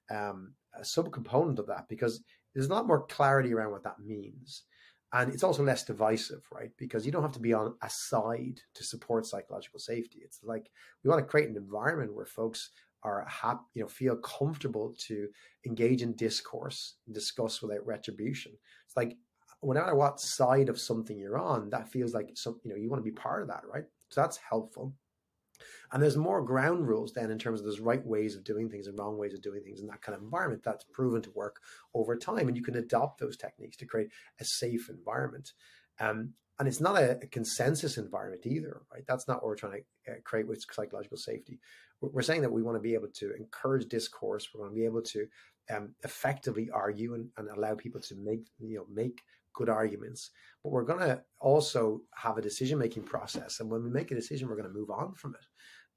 um, 0.10 0.54
a 0.80 0.84
subcomponent 0.84 1.60
of 1.60 1.68
that 1.68 1.88
because 1.90 2.22
there's 2.54 2.68
a 2.68 2.74
lot 2.74 2.88
more 2.88 3.06
clarity 3.06 3.54
around 3.54 3.72
what 3.72 3.84
that 3.84 4.00
means. 4.00 4.64
And 5.12 5.34
it's 5.34 5.44
also 5.44 5.64
less 5.64 5.84
divisive, 5.84 6.46
right? 6.52 6.70
Because 6.78 7.06
you 7.06 7.12
don't 7.12 7.24
have 7.24 7.32
to 7.34 7.40
be 7.40 7.54
on 7.54 7.74
a 7.82 7.90
side 7.90 8.62
to 8.76 8.84
support 8.84 9.26
psychological 9.26 9.80
safety. 9.80 10.20
It's 10.24 10.40
like 10.44 10.70
we 11.04 11.10
want 11.10 11.20
to 11.22 11.30
create 11.30 11.50
an 11.50 11.58
environment 11.58 12.14
where 12.14 12.26
folks 12.26 12.70
are 13.04 13.26
happy, 13.28 13.64
you 13.74 13.82
know, 13.82 13.88
feel 13.88 14.18
comfortable 14.18 14.94
to 15.08 15.28
engage 15.66 16.02
in 16.04 16.16
discourse, 16.16 16.96
discuss 17.12 17.62
without 17.62 17.86
retribution. 17.88 18.52
It's 18.86 18.98
like 18.98 19.18
no 19.64 19.74
matter 19.74 19.96
what 19.96 20.20
side 20.20 20.70
of 20.70 20.80
something 20.80 21.18
you're 21.18 21.40
on, 21.40 21.70
that 21.72 21.90
feels 21.90 22.14
like 22.14 22.30
some, 22.36 22.60
you 22.64 22.72
know, 22.72 22.78
you 22.78 22.90
want 22.90 23.04
to 23.04 23.10
be 23.10 23.16
part 23.16 23.42
of 23.42 23.48
that, 23.48 23.64
right? 23.72 23.86
So 24.10 24.22
that's 24.22 24.38
helpful. 24.38 24.94
And 25.92 26.02
there's 26.02 26.18
more 26.18 26.42
ground 26.42 26.88
rules 26.88 27.14
then 27.14 27.32
in 27.32 27.40
terms 27.40 27.60
of 27.60 27.66
there's 27.66 27.80
right 27.80 28.06
ways 28.06 28.36
of 28.36 28.44
doing 28.44 28.70
things 28.70 28.88
and 28.88 28.98
wrong 28.98 29.18
ways 29.18 29.34
of 29.34 29.42
doing 29.42 29.62
things 29.64 29.82
in 29.82 29.88
that 29.88 30.02
kind 30.02 30.16
of 30.16 30.24
environment 30.24 30.64
that's 30.64 30.86
proven 30.86 31.22
to 31.22 31.32
work 31.32 31.62
over 31.94 32.16
time. 32.16 32.48
And 32.48 32.58
you 32.58 32.64
can 32.64 32.76
adopt 32.76 33.20
those 33.20 33.38
techniques 33.38 33.78
to 33.78 33.86
create 33.86 34.10
a 34.40 34.46
safe 34.46 34.90
environment. 34.90 35.54
Um, 36.00 36.34
and 36.60 36.68
it's 36.68 36.82
not 36.82 37.02
a, 37.02 37.12
a, 37.22 37.28
consensus 37.28 37.98
environment 37.98 38.46
either, 38.46 38.82
right? 38.94 39.04
That's 39.08 39.28
not 39.28 39.38
what 39.38 39.46
we're 39.46 39.56
trying 39.56 39.82
to 40.06 40.12
uh, 40.12 40.16
create 40.26 40.48
with 40.48 40.64
psychological 40.70 41.18
safety. 41.18 41.60
We're 42.02 42.22
saying 42.22 42.42
that 42.42 42.52
we 42.52 42.64
want 42.64 42.76
to 42.76 42.82
be 42.82 42.94
able 42.94 43.10
to 43.16 43.34
encourage 43.36 43.88
discourse. 43.88 44.50
We 44.54 44.60
want 44.60 44.74
to 44.74 44.76
be 44.76 44.86
able 44.86 45.02
to 45.02 45.28
um, 45.70 45.90
effectively 46.04 46.70
argue 46.74 47.14
and, 47.14 47.30
and 47.38 47.50
allow 47.50 47.76
people 47.76 48.02
to 48.02 48.16
make 48.16 48.42
you 48.60 48.78
know 48.78 48.86
make 48.92 49.22
good 49.60 49.70
arguments. 49.70 50.32
But 50.64 50.72
we're 50.72 50.86
going 50.92 51.08
to 51.08 51.22
also 51.40 52.02
have 52.16 52.38
a 52.38 52.42
decision 52.42 52.80
making 52.80 53.04
process. 53.04 53.60
And 53.60 53.70
when 53.70 53.84
we 53.84 53.90
make 53.90 54.12
a 54.12 54.16
decision, 54.16 54.48
we're 54.48 54.56
going 54.56 54.74
to 54.74 54.80
move 54.80 54.90
on 54.90 55.14
from 55.14 55.36
it. 55.36 55.46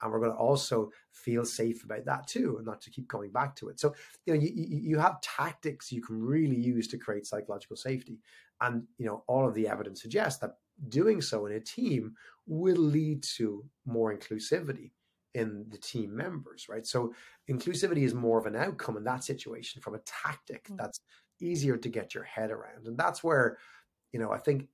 And 0.00 0.10
we're 0.10 0.18
going 0.18 0.32
to 0.32 0.36
also 0.36 0.90
feel 1.12 1.44
safe 1.44 1.84
about 1.84 2.04
that 2.06 2.26
too, 2.26 2.56
and 2.56 2.66
not 2.66 2.80
to 2.82 2.90
keep 2.90 3.08
coming 3.08 3.30
back 3.30 3.54
to 3.56 3.68
it. 3.68 3.78
So, 3.78 3.94
you 4.26 4.34
know, 4.34 4.40
you, 4.40 4.50
you 4.54 4.98
have 4.98 5.20
tactics 5.20 5.92
you 5.92 6.02
can 6.02 6.20
really 6.20 6.56
use 6.56 6.88
to 6.88 6.98
create 6.98 7.24
psychological 7.24 7.76
safety. 7.76 8.18
And, 8.60 8.82
you 8.98 9.06
know, 9.06 9.22
all 9.28 9.46
of 9.46 9.54
the 9.54 9.68
evidence 9.68 10.02
suggests 10.02 10.40
that 10.40 10.56
doing 10.88 11.20
so 11.20 11.46
in 11.46 11.52
a 11.52 11.60
team 11.60 12.14
will 12.46 12.82
lead 12.96 13.22
to 13.36 13.64
more 13.86 14.16
inclusivity 14.16 14.90
in 15.34 15.66
the 15.70 15.78
team 15.78 16.14
members, 16.14 16.66
right? 16.68 16.86
So 16.86 17.14
inclusivity 17.48 18.02
is 18.02 18.12
more 18.14 18.38
of 18.38 18.46
an 18.46 18.56
outcome 18.56 18.96
in 18.96 19.04
that 19.04 19.24
situation 19.24 19.80
from 19.80 19.94
a 19.94 20.00
tactic 20.00 20.64
mm. 20.68 20.76
that's 20.76 21.00
easier 21.42 21.76
to 21.76 21.88
get 21.88 22.14
your 22.14 22.24
head 22.24 22.50
around. 22.50 22.86
And 22.86 22.96
that's 22.96 23.22
where, 23.22 23.58
you 24.12 24.20
know, 24.20 24.32
I 24.32 24.38
think 24.38 24.68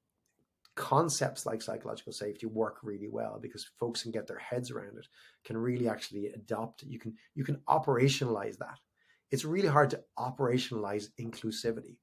concepts 0.78 1.44
like 1.44 1.61
psychological 1.61 2.12
safety 2.12 2.46
work 2.46 2.78
really 2.85 3.09
well 3.09 3.40
because 3.42 3.68
folks 3.81 4.02
can 4.02 4.12
get 4.12 4.28
their 4.28 4.38
heads 4.38 4.70
around 4.70 4.96
it, 4.96 5.09
can 5.44 5.57
really 5.57 5.88
actually 5.88 6.28
adopt. 6.28 6.85
You 6.85 7.00
can 7.00 7.14
you 7.35 7.44
can 7.44 7.57
operationalize 7.68 8.59
that. 8.59 8.78
It's 9.31 9.44
really 9.44 9.68
hard 9.68 9.90
to 9.90 10.00
operationalize 10.18 11.09
inclusivity. 11.20 11.96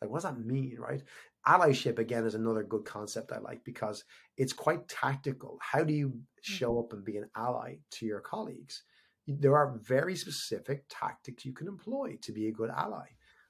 Like, 0.00 0.10
what 0.10 0.22
does 0.22 0.24
that 0.24 0.40
mean, 0.40 0.78
right? 0.78 1.02
Allyship 1.46 1.98
again 1.98 2.24
is 2.24 2.34
another 2.34 2.64
good 2.64 2.84
concept 2.84 3.32
I 3.32 3.38
like 3.38 3.62
because 3.64 4.04
it's 4.36 4.52
quite 4.52 4.88
tactical. 4.88 5.58
How 5.60 5.84
do 5.84 5.92
you 5.92 6.08
hmm. 6.08 6.18
show 6.40 6.80
up 6.80 6.92
and 6.92 7.04
be 7.04 7.18
an 7.18 7.28
ally 7.36 7.76
to 7.92 8.06
your 8.06 8.20
colleagues? 8.20 8.82
There 9.28 9.56
are 9.56 9.78
very 9.82 10.16
specific 10.16 10.84
tactics 10.88 11.44
you 11.44 11.52
can 11.52 11.68
employ 11.68 12.18
to 12.22 12.32
be 12.32 12.48
a 12.48 12.52
good 12.52 12.70
ally 12.70 13.08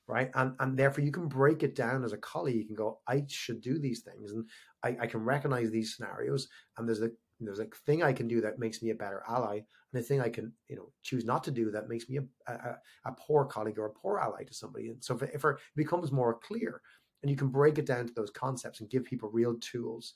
right? 0.09 0.31
And 0.35 0.55
and 0.61 0.79
therefore 0.79 1.05
you 1.05 1.13
can 1.13 1.29
break 1.29 1.63
it 1.63 1.75
down 1.75 2.05
as 2.05 2.13
a 2.13 2.19
colleague 2.19 2.57
You 2.57 2.67
can 2.67 2.75
go, 2.75 3.01
I 3.07 3.25
should 3.29 3.61
do 3.61 3.79
these 3.79 4.01
things, 4.01 4.33
and 4.33 4.49
I, 4.83 4.97
I 5.01 5.07
can 5.07 5.25
recognize 5.25 5.71
these 5.71 5.95
scenarios, 5.95 6.49
and 6.77 6.89
there's 6.89 7.03
a 7.03 7.11
there's 7.41 7.59
a 7.59 7.67
thing 7.87 8.03
I 8.03 8.13
can 8.13 8.29
do 8.29 8.41
that 8.41 8.59
makes 8.61 8.83
me 8.83 8.91
a 8.91 8.95
better 8.95 9.23
ally, 9.29 9.61
and 9.93 10.01
a 10.01 10.03
thing 10.03 10.21
I 10.21 10.29
can 10.29 10.53
you 10.69 10.77
know 10.77 10.93
choose 11.03 11.25
not 11.25 11.45
to 11.45 11.51
do 11.51 11.71
that 11.71 11.89
makes 11.89 12.09
me 12.09 12.19
a, 12.19 12.53
a, 12.53 12.79
a 13.07 13.13
poor 13.13 13.45
colleague 13.45 13.79
or 13.79 13.87
a 13.87 13.91
poor 13.91 14.19
ally 14.19 14.45
to 14.45 14.55
somebody. 14.55 14.89
And 14.89 15.03
so 15.03 15.15
if, 15.15 15.23
if 15.23 15.45
it 15.45 15.57
becomes 15.77 16.13
more 16.13 16.39
clear, 16.39 16.81
and 17.23 17.31
you 17.31 17.37
can 17.37 17.49
break 17.49 17.79
it 17.79 17.87
down 17.87 18.07
to 18.07 18.15
those 18.15 18.31
concepts 18.31 18.81
and 18.81 18.91
give 18.91 19.05
people 19.05 19.31
real 19.31 19.55
tools 19.61 20.15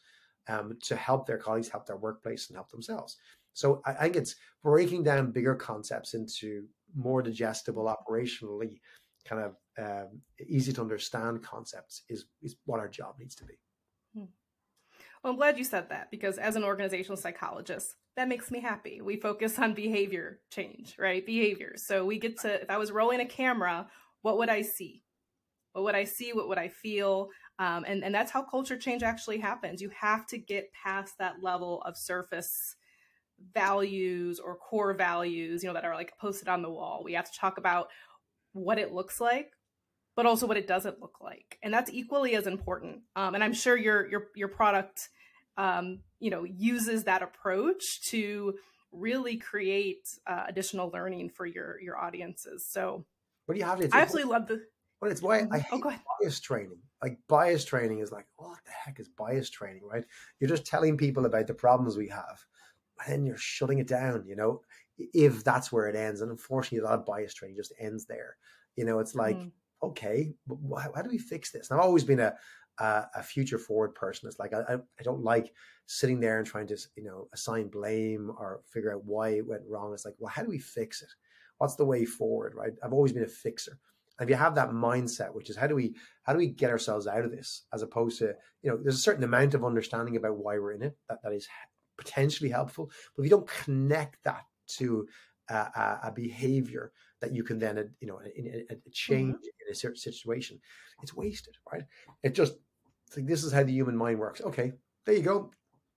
um, 0.49 0.77
to 0.83 0.97
help 0.97 1.27
their 1.27 1.39
colleagues, 1.39 1.69
help 1.69 1.87
their 1.87 1.97
workplace, 1.97 2.49
and 2.49 2.57
help 2.57 2.71
themselves. 2.71 3.17
So 3.53 3.83
I, 3.87 3.93
I 3.93 4.03
think 4.03 4.17
it's 4.17 4.37
breaking 4.63 5.03
down 5.03 5.33
bigger 5.33 5.55
concepts 5.55 6.15
into 6.15 6.65
more 6.95 7.23
digestible 7.23 7.85
operationally 7.85 8.81
kind 9.25 9.43
of 9.43 9.57
um, 9.79 10.21
easy 10.47 10.73
to 10.73 10.81
understand 10.81 11.43
concepts 11.43 12.03
is 12.09 12.27
is 12.43 12.57
what 12.65 12.81
our 12.81 12.89
job 12.89 13.17
needs 13.19 13.35
to 13.37 13.45
be. 13.45 13.55
Hmm. 14.15 14.25
Well, 15.23 15.33
I'm 15.33 15.39
glad 15.39 15.59
you 15.59 15.65
said 15.65 15.89
that 15.91 16.11
because 16.11 16.39
as 16.39 16.57
an 16.57 16.65
organizational 16.65 17.17
psychologist, 17.17 17.97
that 18.17 18.29
makes 18.29 18.51
me 18.51 18.61
happy. 18.61 19.01
We 19.01 19.17
focus 19.17 19.59
on 19.59 19.75
behavior 19.75 20.41
change, 20.51 20.97
right? 20.99 21.25
Behaviors. 21.25 21.87
So 21.87 22.05
we 22.05 22.19
get 22.19 22.39
to, 22.41 22.63
if 22.63 22.71
I 22.71 22.79
was 22.79 22.93
rolling 22.93 23.21
a 23.21 23.27
camera, 23.27 23.89
what 24.23 24.39
would 24.39 24.49
I 24.49 24.63
see? 24.63 25.03
What 25.73 25.85
would 25.85 25.95
I 25.95 26.05
see? 26.05 26.33
What 26.33 26.49
would 26.49 26.59
I 26.59 26.69
feel? 26.69 27.29
Um, 27.59 27.85
and, 27.87 28.05
and 28.05 28.15
that's 28.15 28.31
how 28.31 28.43
culture 28.43 28.79
change 28.79 29.03
actually 29.03 29.39
happens. 29.39 29.83
You 29.83 29.91
have 30.01 30.27
to 30.29 30.39
get 30.39 30.73
past 30.73 31.15
that 31.19 31.43
level 31.43 31.83
of 31.83 31.97
surface 31.97 32.77
values 33.53 34.41
or 34.41 34.57
core 34.57 34.95
values, 34.95 35.63
you 35.63 35.69
know, 35.69 35.75
that 35.75 35.85
are 35.85 35.95
like 35.95 36.17
posted 36.19 36.49
on 36.49 36.63
the 36.63 36.71
wall. 36.71 37.03
We 37.05 37.13
have 37.15 37.31
to 37.31 37.39
talk 37.39 37.59
about 37.59 37.89
what 38.53 38.79
it 38.79 38.93
looks 38.93 39.21
like 39.21 39.51
but 40.17 40.27
also 40.27 40.47
what 40.47 40.57
it 40.57 40.67
doesn't 40.67 41.01
look 41.01 41.19
like 41.21 41.59
and 41.63 41.73
that's 41.73 41.91
equally 41.93 42.35
as 42.35 42.47
important 42.47 43.03
um, 43.15 43.35
and 43.35 43.45
i'm 43.45 43.53
sure 43.55 43.77
your 43.77 44.09
your 44.09 44.29
your 44.35 44.49
product 44.49 45.09
um, 45.57 46.01
you 46.21 46.31
know, 46.31 46.45
uses 46.45 47.05
that 47.05 47.23
approach 47.23 48.03
to 48.11 48.55
really 48.93 49.37
create 49.37 50.09
uh, 50.27 50.45
additional 50.49 50.91
learning 50.91 51.31
for 51.31 51.47
your 51.47 51.81
your 51.81 51.99
audiences. 51.99 52.67
So, 52.69 53.05
what 53.47 53.55
do 53.55 53.61
you 53.61 53.67
have? 53.67 53.81
To 53.81 53.89
I 53.93 54.01
absolutely 54.01 54.33
love 54.33 54.47
the. 54.49 54.63
But 55.01 55.11
it's 55.11 55.23
why 55.23 55.41
I 55.41 55.47
oh, 55.53 55.59
hate 55.59 55.83
oh, 55.85 55.95
bias 56.23 56.41
training. 56.41 56.79
Like 57.03 57.19
bias 57.29 57.67
training 57.67 57.99
is 57.99 58.11
like, 58.11 58.27
what 58.37 58.59
the 58.65 58.73
heck 58.73 58.99
is 58.99 59.09
bias 59.09 59.51
training, 59.51 59.83
right? 59.85 60.05
You're 60.41 60.49
just 60.49 60.65
telling 60.65 60.97
people 60.97 61.27
about 61.27 61.47
the 61.47 61.55
problems 61.55 61.97
we 61.97 62.09
have, 62.09 62.45
and 63.05 63.13
then 63.13 63.27
you're 63.27 63.37
shutting 63.37 63.79
it 63.79 63.89
down. 63.89 64.25
You 64.27 64.37
know, 64.37 64.63
if 64.99 65.45
that's 65.45 65.71
where 65.71 65.89
it 65.89 65.97
ends, 65.97 66.23
and 66.23 66.31
unfortunately, 66.31 66.79
a 66.79 66.91
lot 66.91 66.99
of 66.99 67.07
bias 67.07 67.35
training 67.35 67.57
just 67.57 67.75
ends 67.79 68.07
there. 68.07 68.37
You 68.77 68.85
know, 68.85 68.99
it's 68.99 69.15
like, 69.15 69.37
mm. 69.37 69.51
Okay, 69.89 70.33
how, 70.49 70.93
how 70.95 71.03
do 71.03 71.11
we 71.11 71.19
fix 71.19 71.51
this? 71.51 71.71
And 71.71 71.79
I've 71.79 71.87
always 71.87 72.05
been 72.05 72.21
a 72.21 72.35
uh, 72.79 73.05
a 73.15 73.23
future 73.23 73.59
forward 73.59 73.95
person. 73.95 74.29
It's 74.29 74.39
like 74.39 74.53
I, 74.53 74.75
I 74.75 75.03
don't 75.03 75.23
like 75.23 75.53
sitting 75.87 76.21
there 76.21 76.39
and 76.39 76.47
trying 76.47 76.67
to 76.69 76.77
you 76.97 77.05
know 77.05 77.29
assign 77.33 77.69
blame 77.69 78.31
or 78.39 78.61
figure 78.73 78.95
out 78.95 79.05
why 79.05 79.31
it 79.31 79.47
went 79.47 79.63
wrong. 79.69 79.93
It's 79.93 80.05
like, 80.05 80.15
well, 80.19 80.33
how 80.33 80.43
do 80.43 80.49
we 80.49 80.59
fix 80.59 81.03
it? 81.03 81.09
What's 81.59 81.77
the 81.77 81.87
way 81.87 82.05
forward? 82.05 82.55
Right? 82.55 82.73
I've 82.83 82.93
always 82.93 83.13
been 83.13 83.25
a 83.25 83.29
fixer. 83.29 83.79
And 84.19 84.29
if 84.29 84.31
you 84.31 84.37
have 84.37 84.55
that 84.55 84.71
mindset, 84.71 85.35
which 85.35 85.51
is 85.51 85.57
how 85.57 85.67
do 85.67 85.75
we 85.75 85.95
how 86.25 86.33
do 86.33 86.39
we 86.39 86.49
get 86.49 86.71
ourselves 86.71 87.07
out 87.07 87.25
of 87.25 87.31
this, 87.31 87.65
as 87.73 87.83
opposed 87.83 88.19
to 88.19 88.35
you 88.63 88.71
know, 88.71 88.79
there's 88.83 88.97
a 88.97 88.99
certain 88.99 89.25
amount 89.25 89.55
of 89.55 89.65
understanding 89.65 90.17
about 90.17 90.37
why 90.37 90.59
we're 90.59 90.73
in 90.73 90.83
it 90.83 90.97
that 91.09 91.23
that 91.23 91.33
is 91.33 91.49
potentially 91.97 92.51
helpful. 92.51 92.91
But 93.15 93.23
if 93.23 93.25
you 93.25 93.31
don't 93.31 93.49
connect 93.65 94.23
that 94.25 94.45
to 94.79 95.07
a, 95.49 95.99
a 96.05 96.13
behavior 96.15 96.93
that 97.21 97.33
you 97.33 97.43
can 97.43 97.59
then 97.59 97.91
you 98.01 98.09
know 98.09 98.19
in, 98.37 98.47
in, 98.47 98.67
in 98.69 98.83
change 98.93 99.35
mm-hmm. 99.35 99.56
In 99.67 99.73
a 99.73 99.75
certain 99.75 99.97
situation, 99.97 100.61
it's 101.03 101.15
wasted, 101.15 101.57
right? 101.73 101.85
It 102.23 102.35
just 102.35 102.55
like 103.17 103.27
this 103.27 103.45
is 103.45 103.53
how 103.53 103.63
the 103.63 103.73
human 103.73 103.97
mind 103.97 104.19
works. 104.19 104.41
Okay, 104.41 104.73
there 105.05 105.15
you 105.15 105.23
go. 105.23 105.51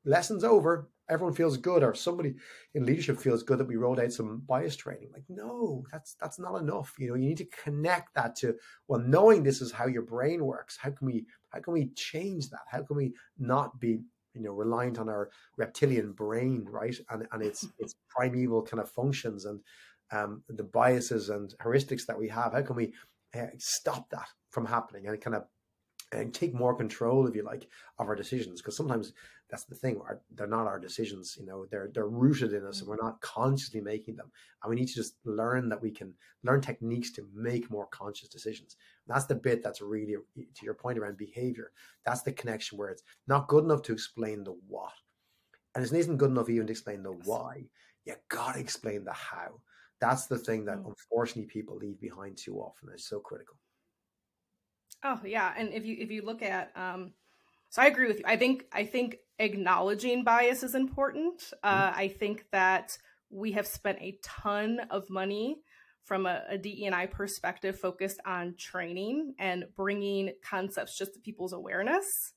Lessons 0.05 0.43
over. 0.43 0.89
Everyone 1.09 1.33
feels 1.33 1.57
good, 1.57 1.81
or 1.81 1.95
somebody 1.95 2.35
in 2.75 2.85
leadership 2.85 3.19
feels 3.19 3.41
good 3.41 3.57
that 3.57 3.67
we 3.67 3.77
rolled 3.77 3.99
out 3.99 4.11
some 4.11 4.43
bias 4.47 4.75
training. 4.75 5.09
Like, 5.11 5.23
no, 5.27 5.83
that's 5.91 6.15
that's 6.21 6.37
not 6.37 6.55
enough. 6.57 6.93
You 6.99 7.09
know, 7.09 7.15
you 7.15 7.27
need 7.27 7.37
to 7.39 7.49
connect 7.63 8.13
that 8.13 8.35
to 8.37 8.55
well, 8.87 8.99
knowing 8.99 9.41
this 9.41 9.59
is 9.59 9.71
how 9.71 9.87
your 9.87 10.03
brain 10.03 10.45
works. 10.45 10.77
How 10.79 10.91
can 10.91 11.07
we 11.07 11.25
how 11.49 11.61
can 11.61 11.73
we 11.73 11.89
change 11.95 12.49
that? 12.51 12.61
How 12.67 12.83
can 12.83 12.95
we 12.95 13.13
not 13.39 13.79
be 13.79 14.01
you 14.35 14.41
know 14.43 14.51
reliant 14.51 14.99
on 14.99 15.09
our 15.09 15.31
reptilian 15.57 16.11
brain, 16.11 16.63
right? 16.69 16.95
And 17.09 17.27
and 17.31 17.41
its 17.41 17.67
its 17.79 17.95
primeval 18.09 18.61
kind 18.61 18.79
of 18.79 18.91
functions 18.91 19.45
and 19.45 19.61
um, 20.11 20.43
the 20.47 20.63
biases 20.63 21.29
and 21.29 21.53
heuristics 21.61 22.05
that 22.05 22.17
we 22.17 22.27
have. 22.29 22.53
How 22.53 22.61
can 22.61 22.75
we 22.75 22.93
uh, 23.35 23.47
stop 23.57 24.09
that 24.09 24.27
from 24.49 24.65
happening 24.65 25.07
and 25.07 25.21
kind 25.21 25.35
of 25.35 25.43
and 26.11 26.33
take 26.33 26.53
more 26.53 26.73
control, 26.75 27.27
if 27.27 27.35
you 27.35 27.43
like, 27.43 27.67
of 27.99 28.07
our 28.07 28.15
decisions. 28.15 28.61
Because 28.61 28.75
sometimes 28.75 29.13
that's 29.49 29.65
the 29.65 29.75
thing; 29.75 29.99
our, 30.01 30.21
they're 30.33 30.47
not 30.47 30.67
our 30.67 30.79
decisions. 30.79 31.37
You 31.39 31.45
know, 31.45 31.65
they're 31.69 31.89
they're 31.93 32.07
rooted 32.07 32.53
in 32.53 32.65
us, 32.65 32.79
and 32.79 32.89
we're 32.89 32.97
not 33.01 33.21
consciously 33.21 33.81
making 33.81 34.15
them. 34.15 34.31
And 34.63 34.69
we 34.69 34.75
need 34.75 34.87
to 34.87 34.95
just 34.95 35.17
learn 35.25 35.69
that 35.69 35.81
we 35.81 35.91
can 35.91 36.13
learn 36.43 36.61
techniques 36.61 37.11
to 37.13 37.27
make 37.33 37.69
more 37.69 37.87
conscious 37.87 38.27
decisions. 38.27 38.75
And 39.07 39.15
that's 39.15 39.27
the 39.27 39.35
bit 39.35 39.61
that's 39.63 39.81
really, 39.81 40.15
to 40.35 40.65
your 40.65 40.73
point 40.73 40.97
around 40.97 41.17
behavior. 41.17 41.71
That's 42.05 42.23
the 42.23 42.31
connection 42.31 42.77
where 42.77 42.89
it's 42.89 43.03
not 43.27 43.47
good 43.47 43.63
enough 43.63 43.83
to 43.83 43.93
explain 43.93 44.43
the 44.43 44.55
what, 44.67 44.93
and 45.75 45.85
it 45.85 45.93
isn't 45.93 46.17
good 46.17 46.31
enough 46.31 46.49
even 46.49 46.67
to 46.67 46.71
explain 46.71 47.03
the 47.03 47.11
why. 47.11 47.65
You 48.05 48.15
gotta 48.29 48.59
explain 48.59 49.03
the 49.03 49.13
how. 49.13 49.61
That's 50.01 50.27
the 50.27 50.37
thing 50.37 50.65
that 50.65 50.77
mm. 50.77 50.87
unfortunately 50.87 51.51
people 51.51 51.77
leave 51.77 51.99
behind 51.99 52.37
too 52.37 52.57
often. 52.57 52.89
It's 52.93 53.07
so 53.07 53.19
critical. 53.19 53.55
Oh 55.03 55.19
yeah, 55.25 55.53
and 55.57 55.73
if 55.73 55.85
you 55.85 55.95
if 55.99 56.11
you 56.11 56.23
look 56.23 56.41
at 56.41 56.71
um, 56.75 57.13
so 57.69 57.81
I 57.81 57.87
agree 57.87 58.07
with 58.07 58.19
you. 58.19 58.25
I 58.25 58.37
think 58.37 58.65
I 58.71 58.85
think 58.85 59.17
acknowledging 59.37 60.23
bias 60.23 60.63
is 60.63 60.75
important. 60.75 61.53
Uh, 61.63 61.89
mm-hmm. 61.89 61.99
I 61.99 62.07
think 62.07 62.45
that 62.51 62.97
we 63.29 63.53
have 63.53 63.67
spent 63.67 63.99
a 64.01 64.17
ton 64.23 64.79
of 64.89 65.09
money 65.09 65.61
from 66.03 66.25
a, 66.25 66.41
a 66.49 66.57
DE&I 66.57 67.05
perspective 67.05 67.79
focused 67.79 68.19
on 68.25 68.55
training 68.57 69.35
and 69.37 69.65
bringing 69.75 70.31
concepts 70.43 70.97
just 70.97 71.13
to 71.13 71.19
people's 71.19 71.53
awareness 71.53 72.33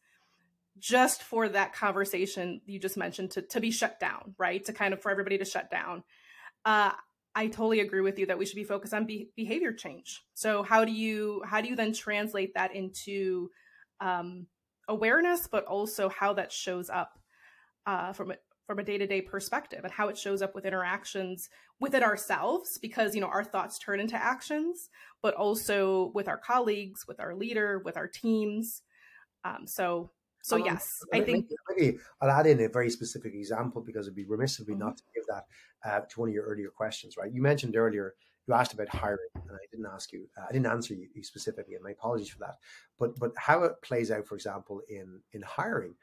just 0.78 1.22
for 1.22 1.48
that 1.48 1.72
conversation 1.72 2.60
you 2.66 2.78
just 2.78 2.98
mentioned 2.98 3.30
to, 3.30 3.40
to 3.40 3.60
be 3.60 3.70
shut 3.70 3.98
down 3.98 4.34
right 4.38 4.64
to 4.64 4.72
kind 4.72 4.92
of 4.92 5.00
for 5.00 5.10
everybody 5.10 5.38
to 5.38 5.44
shut 5.44 5.70
down 5.70 6.02
uh, 6.64 6.92
I 7.34 7.46
totally 7.46 7.80
agree 7.80 8.02
with 8.02 8.18
you 8.18 8.26
that 8.26 8.38
we 8.38 8.44
should 8.44 8.56
be 8.56 8.64
focused 8.64 8.92
on 8.92 9.06
be- 9.06 9.30
behavior 9.36 9.72
change. 9.72 10.22
So 10.34 10.62
how 10.62 10.84
do 10.84 10.92
you 10.92 11.42
how 11.46 11.60
do 11.60 11.68
you 11.68 11.76
then 11.76 11.92
translate 11.92 12.54
that 12.54 12.74
into 12.74 13.50
um, 14.00 14.46
awareness, 14.88 15.48
but 15.50 15.64
also 15.64 16.08
how 16.08 16.34
that 16.34 16.52
shows 16.52 16.90
up 16.90 17.18
uh, 17.86 18.12
from 18.12 18.32
a, 18.32 18.36
from 18.66 18.78
a 18.78 18.84
day 18.84 18.98
to 18.98 19.06
day 19.06 19.22
perspective, 19.22 19.80
and 19.82 19.92
how 19.92 20.08
it 20.08 20.18
shows 20.18 20.42
up 20.42 20.54
with 20.54 20.66
interactions 20.66 21.48
within 21.80 22.02
ourselves, 22.02 22.78
because 22.80 23.14
you 23.14 23.20
know 23.20 23.28
our 23.28 23.44
thoughts 23.44 23.78
turn 23.78 23.98
into 23.98 24.16
actions, 24.16 24.90
but 25.22 25.34
also 25.34 26.12
with 26.14 26.28
our 26.28 26.38
colleagues, 26.38 27.06
with 27.08 27.18
our 27.18 27.34
leader, 27.34 27.80
with 27.84 27.96
our 27.96 28.08
teams. 28.08 28.82
Um, 29.44 29.66
so 29.66 30.10
so 30.42 30.56
yes, 30.56 31.02
I 31.12 31.20
think 31.20 31.48
maybe 31.70 31.98
I'll 32.20 32.30
add 32.30 32.46
in 32.46 32.60
a 32.60 32.68
very 32.68 32.90
specific 32.90 33.34
example 33.34 33.80
because 33.80 34.06
it'd 34.06 34.16
be 34.16 34.24
remiss 34.24 34.58
of 34.58 34.68
me 34.68 34.74
mm-hmm. 34.74 34.84
not 34.84 34.96
to 34.96 35.02
give 35.14 35.24
that 35.28 35.46
uh, 35.84 36.00
to 36.00 36.20
one 36.20 36.28
of 36.28 36.34
your 36.34 36.44
earlier 36.44 36.68
questions. 36.68 37.16
Right, 37.16 37.32
you 37.32 37.40
mentioned 37.40 37.76
earlier 37.76 38.14
you 38.46 38.54
asked 38.54 38.72
about 38.72 38.88
hiring, 38.88 39.30
and 39.34 39.52
I 39.52 39.66
didn't 39.70 39.86
ask 39.92 40.12
you, 40.12 40.28
uh, 40.36 40.46
I 40.48 40.52
didn't 40.52 40.66
answer 40.66 40.94
you, 40.94 41.08
you 41.14 41.22
specifically, 41.22 41.74
and 41.74 41.84
my 41.84 41.92
apologies 41.92 42.28
for 42.28 42.40
that. 42.40 42.56
But 42.98 43.18
but 43.18 43.32
how 43.36 43.62
it 43.64 43.80
plays 43.82 44.10
out, 44.10 44.26
for 44.26 44.34
example, 44.34 44.80
in 44.88 45.20
in 45.32 45.42
hiring, 45.42 45.94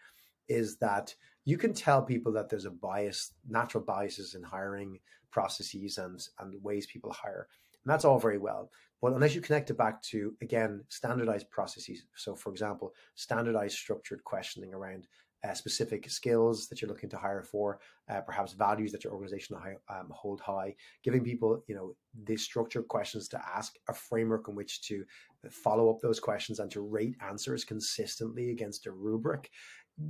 is 0.48 0.78
that 0.78 1.14
you 1.46 1.58
can 1.58 1.74
tell 1.74 2.02
people 2.02 2.32
that 2.34 2.50
there's 2.50 2.66
a 2.66 2.72
bias, 2.72 3.34
natural 3.48 3.84
biases 3.84 4.36
in 4.36 4.44
hiring 4.44 5.00
processes 5.32 5.98
and 5.98 6.26
and 6.40 6.64
ways 6.64 6.88
people 6.88 7.12
hire, 7.12 7.48
and 7.84 7.92
that's 7.92 8.06
all 8.06 8.20
very 8.20 8.38
well. 8.38 8.72
But 9.02 9.14
unless 9.14 9.36
you 9.36 9.42
connect 9.42 9.70
it 9.70 9.78
back 9.78 10.02
to, 10.04 10.36
again, 10.42 10.84
standardized 10.90 11.50
processes. 11.50 12.04
So, 12.16 12.36
for 12.36 12.52
example, 12.52 12.94
standardized 13.16 13.78
structured 13.78 14.24
questioning 14.24 14.74
around 14.74 15.08
uh, 15.48 15.54
specific 15.54 16.10
skills 16.10 16.68
that 16.68 16.82
you're 16.82 16.90
looking 16.90 17.10
to 17.10 17.18
hire 17.18 17.44
for, 17.44 17.80
uh, 18.10 18.22
perhaps 18.22 18.54
values 18.54 18.92
that 18.92 19.04
your 19.04 19.14
organization 19.14 19.56
high, 19.56 19.76
um, 19.90 20.10
hold 20.12 20.42
high, 20.42 20.76
giving 21.02 21.24
people, 21.24 21.64
you 21.68 21.76
know, 21.76 21.96
the 22.26 22.36
structured 22.36 22.88
questions 22.90 23.30
to 23.30 23.42
ask, 23.56 23.76
a 23.88 23.94
framework 23.94 24.50
in 24.50 24.56
which 24.56 24.82
to 24.82 25.06
follow 25.50 25.90
up 25.90 26.02
those 26.02 26.20
questions 26.20 26.60
and 26.60 26.70
to 26.72 26.82
rate 26.82 27.16
answers 27.26 27.64
consistently 27.64 28.52
against 28.52 28.86
a 28.86 28.92
rubric. 28.92 29.50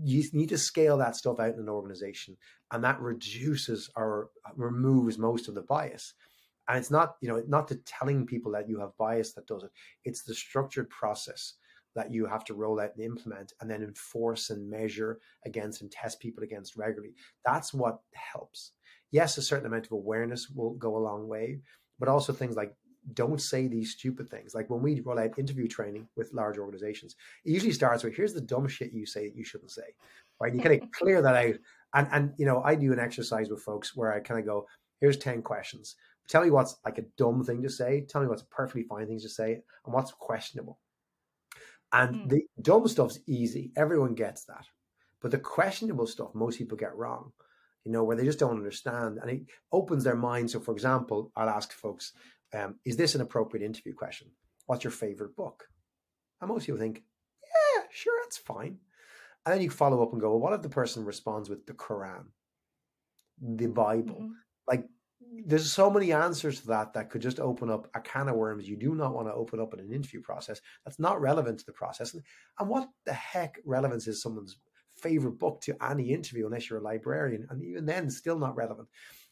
You 0.03 0.23
need 0.33 0.49
to 0.49 0.57
scale 0.57 0.97
that 0.97 1.15
stuff 1.15 1.39
out 1.39 1.53
in 1.53 1.59
an 1.59 1.69
organization, 1.69 2.35
and 2.71 2.83
that 2.83 2.99
reduces 2.99 3.89
or 3.95 4.29
removes 4.55 5.17
most 5.17 5.47
of 5.47 5.55
the 5.55 5.61
bias. 5.61 6.13
And 6.69 6.77
it's 6.77 6.91
not, 6.91 7.15
you 7.19 7.27
know, 7.27 7.43
not 7.47 7.67
the 7.67 7.75
telling 7.85 8.25
people 8.25 8.51
that 8.51 8.69
you 8.69 8.79
have 8.79 8.95
bias 8.97 9.33
that 9.33 9.47
does 9.47 9.63
it. 9.63 9.71
It's 10.05 10.23
the 10.23 10.35
structured 10.35 10.89
process 10.89 11.55
that 11.95 12.13
you 12.13 12.27
have 12.27 12.45
to 12.45 12.53
roll 12.53 12.79
out 12.79 12.91
and 12.95 13.03
implement 13.03 13.53
and 13.59 13.69
then 13.69 13.81
enforce 13.81 14.51
and 14.51 14.69
measure 14.69 15.19
against 15.45 15.81
and 15.81 15.91
test 15.91 16.19
people 16.19 16.43
against 16.43 16.77
regularly. 16.77 17.15
That's 17.43 17.73
what 17.73 17.99
helps. 18.13 18.73
Yes, 19.11 19.37
a 19.37 19.41
certain 19.41 19.65
amount 19.65 19.87
of 19.87 19.93
awareness 19.93 20.49
will 20.49 20.75
go 20.75 20.95
a 20.95 20.99
long 20.99 21.27
way, 21.27 21.59
but 21.97 22.07
also 22.07 22.31
things 22.31 22.55
like 22.55 22.75
don't 23.13 23.41
say 23.41 23.67
these 23.67 23.93
stupid 23.93 24.29
things. 24.29 24.53
Like 24.53 24.69
when 24.69 24.81
we 24.81 24.99
roll 25.01 25.19
out 25.19 25.39
interview 25.39 25.67
training 25.67 26.07
with 26.15 26.33
large 26.33 26.57
organizations, 26.57 27.15
it 27.43 27.51
usually 27.51 27.71
starts 27.71 28.03
with 28.03 28.15
here's 28.15 28.33
the 28.33 28.41
dumb 28.41 28.67
shit 28.67 28.93
you 28.93 29.05
say 29.05 29.27
that 29.27 29.35
you 29.35 29.43
shouldn't 29.43 29.71
say. 29.71 29.95
Right. 30.39 30.53
You 30.53 30.61
kind 30.61 30.81
of 30.81 30.91
clear 30.97 31.21
that 31.21 31.35
out. 31.35 31.55
And 31.95 32.07
and 32.11 32.33
you 32.37 32.45
know, 32.45 32.61
I 32.63 32.75
do 32.75 32.93
an 32.93 32.99
exercise 32.99 33.49
with 33.49 33.61
folks 33.61 33.95
where 33.95 34.13
I 34.13 34.19
kind 34.19 34.39
of 34.39 34.45
go, 34.45 34.67
here's 35.01 35.17
10 35.17 35.41
questions. 35.41 35.95
Tell 36.29 36.43
me 36.43 36.51
what's 36.51 36.77
like 36.85 36.99
a 36.99 37.05
dumb 37.17 37.43
thing 37.43 37.63
to 37.63 37.69
say. 37.69 38.05
Tell 38.07 38.21
me 38.21 38.27
what's 38.27 38.43
a 38.43 38.47
perfectly 38.47 38.83
fine 38.83 39.07
thing 39.07 39.19
to 39.19 39.29
say 39.29 39.53
and 39.85 39.93
what's 39.93 40.11
questionable. 40.11 40.79
And 41.91 42.15
mm. 42.15 42.29
the 42.29 42.41
dumb 42.61 42.87
stuff's 42.87 43.19
easy. 43.27 43.71
Everyone 43.75 44.13
gets 44.13 44.45
that. 44.45 44.65
But 45.21 45.31
the 45.31 45.39
questionable 45.39 46.05
stuff, 46.05 46.35
most 46.35 46.59
people 46.59 46.77
get 46.77 46.95
wrong, 46.95 47.31
you 47.83 47.91
know, 47.91 48.03
where 48.03 48.15
they 48.15 48.25
just 48.25 48.39
don't 48.39 48.57
understand. 48.57 49.17
And 49.21 49.31
it 49.31 49.41
opens 49.71 50.03
their 50.03 50.15
mind. 50.15 50.51
So, 50.51 50.59
for 50.59 50.71
example, 50.71 51.31
I'll 51.35 51.49
ask 51.49 51.73
folks, 51.73 52.13
um, 52.53 52.75
is 52.85 52.95
this 52.95 53.15
an 53.15 53.21
appropriate 53.21 53.65
interview 53.65 53.93
question? 53.93 54.29
What's 54.67 54.83
your 54.83 54.91
favorite 54.91 55.35
book? 55.35 55.65
And 56.39 56.49
most 56.49 56.67
people 56.67 56.79
think, 56.79 57.03
yeah, 57.43 57.83
sure, 57.91 58.13
that's 58.23 58.37
fine. 58.37 58.77
And 59.45 59.55
then 59.55 59.61
you 59.61 59.71
follow 59.71 60.03
up 60.03 60.11
and 60.11 60.21
go, 60.21 60.29
well, 60.29 60.39
what 60.39 60.53
if 60.53 60.61
the 60.61 60.69
person 60.69 61.05
responds 61.05 61.49
with 61.49 61.65
the 61.65 61.73
Quran, 61.73 62.25
the 63.41 63.67
Bible? 63.67 64.21
Mm-hmm. 64.21 64.31
Like 64.67 64.85
there's 65.45 65.71
so 65.71 65.89
many 65.89 66.11
answers 66.11 66.61
to 66.61 66.67
that 66.67 66.93
that 66.93 67.09
could 67.09 67.21
just 67.21 67.39
open 67.39 67.69
up 67.69 67.89
a 67.93 67.99
can 67.99 68.29
of 68.29 68.35
worms 68.35 68.67
you 68.67 68.77
do 68.77 68.95
not 68.95 69.13
want 69.13 69.27
to 69.27 69.33
open 69.33 69.59
up 69.59 69.73
in 69.73 69.79
an 69.79 69.91
interview 69.91 70.21
process 70.21 70.61
that's 70.85 70.99
not 70.99 71.19
relevant 71.21 71.59
to 71.59 71.65
the 71.65 71.73
process 71.73 72.13
and, 72.13 72.23
and 72.59 72.69
what 72.69 72.89
the 73.05 73.13
heck 73.13 73.59
relevance 73.65 74.07
is 74.07 74.21
someone's 74.21 74.57
favorite 74.95 75.39
book 75.39 75.61
to 75.61 75.75
any 75.83 76.11
interview 76.11 76.45
unless 76.45 76.69
you're 76.69 76.79
a 76.79 76.83
librarian 76.83 77.45
and 77.49 77.63
even 77.63 77.85
then 77.85 78.09
still 78.09 78.37
not 78.37 78.55
relevant 78.55 78.87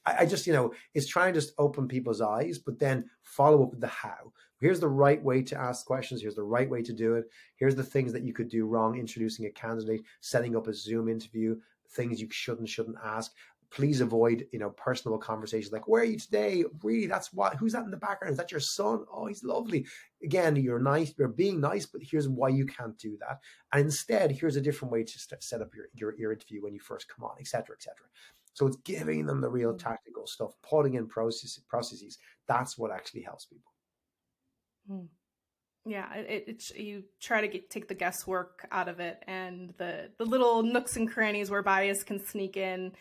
I, 0.07 0.19
I 0.19 0.25
just, 0.25 0.47
you 0.47 0.53
know, 0.53 0.73
it's 0.93 1.05
trying 1.05 1.33
to 1.33 1.39
just 1.39 1.53
open 1.57 1.87
people's 1.87 2.21
eyes, 2.21 2.57
but 2.57 2.79
then 2.79 3.09
follow 3.23 3.63
up 3.63 3.71
with 3.71 3.81
the 3.81 3.87
how. 3.87 4.31
Here's 4.59 4.79
the 4.79 4.87
right 4.87 5.21
way 5.21 5.43
to 5.43 5.59
ask 5.59 5.85
questions. 5.85 6.21
Here's 6.21 6.35
the 6.35 6.43
right 6.43 6.69
way 6.69 6.81
to 6.81 6.93
do 6.93 7.15
it. 7.15 7.25
Here's 7.57 7.75
the 7.75 7.83
things 7.83 8.11
that 8.13 8.23
you 8.23 8.33
could 8.33 8.49
do 8.49 8.65
wrong 8.65 8.97
introducing 8.97 9.45
a 9.45 9.51
candidate, 9.51 10.01
setting 10.21 10.55
up 10.55 10.67
a 10.67 10.73
Zoom 10.73 11.09
interview, 11.09 11.57
things 11.91 12.19
you 12.19 12.27
shouldn't 12.31 12.69
shouldn't 12.69 12.97
ask 13.03 13.33
please 13.69 13.99
avoid 14.01 14.47
you 14.51 14.59
know 14.59 14.69
personal 14.71 15.17
conversations 15.17 15.73
like 15.73 15.87
where 15.87 16.01
are 16.01 16.05
you 16.05 16.17
today? 16.17 16.63
Really 16.83 17.07
that's 17.07 17.33
what 17.33 17.55
who's 17.55 17.73
that 17.73 17.83
in 17.83 17.91
the 17.91 17.97
background? 17.97 18.31
Is 18.31 18.37
that 18.37 18.51
your 18.51 18.59
son? 18.59 19.05
Oh 19.11 19.27
he's 19.27 19.43
lovely. 19.43 19.85
Again 20.23 20.55
you're 20.55 20.79
nice 20.79 21.13
you're 21.17 21.27
being 21.27 21.59
nice 21.59 21.85
but 21.85 22.01
here's 22.03 22.29
why 22.29 22.49
you 22.49 22.65
can't 22.65 22.97
do 22.97 23.17
that. 23.19 23.39
And 23.73 23.85
instead 23.85 24.31
here's 24.31 24.55
a 24.55 24.61
different 24.61 24.91
way 24.91 25.03
to 25.03 25.19
set 25.39 25.61
up 25.61 25.73
your, 25.75 25.87
your, 25.93 26.17
your 26.17 26.33
interview 26.33 26.63
when 26.63 26.73
you 26.73 26.79
first 26.79 27.07
come 27.07 27.25
on 27.25 27.35
etc 27.39 27.75
etc 27.75 27.95
so 28.57 28.65
it's 28.65 28.77
giving 28.77 29.27
them 29.27 29.39
the 29.39 29.49
real 29.49 29.69
mm-hmm. 29.69 29.87
tactical 29.87 30.25
stuff 30.25 30.53
putting 30.67 30.95
in 30.95 31.07
process, 31.07 31.59
processes. 31.67 32.17
That's 32.47 32.75
what 32.75 32.89
actually 32.89 33.21
helps 33.21 33.45
people. 33.45 33.71
Hmm. 34.87 35.05
Yeah, 35.85 36.11
it, 36.15 36.45
it's 36.47 36.71
you 36.71 37.03
try 37.21 37.41
to 37.41 37.47
get, 37.47 37.69
take 37.69 37.87
the 37.87 37.93
guesswork 37.93 38.67
out 38.71 38.89
of 38.89 38.99
it 38.99 39.23
and 39.27 39.75
the 39.77 40.09
the 40.17 40.25
little 40.25 40.63
nooks 40.63 40.97
and 40.97 41.09
crannies 41.09 41.51
where 41.51 41.61
bias 41.61 42.03
can 42.03 42.19
sneak 42.19 42.57
in 42.57 42.93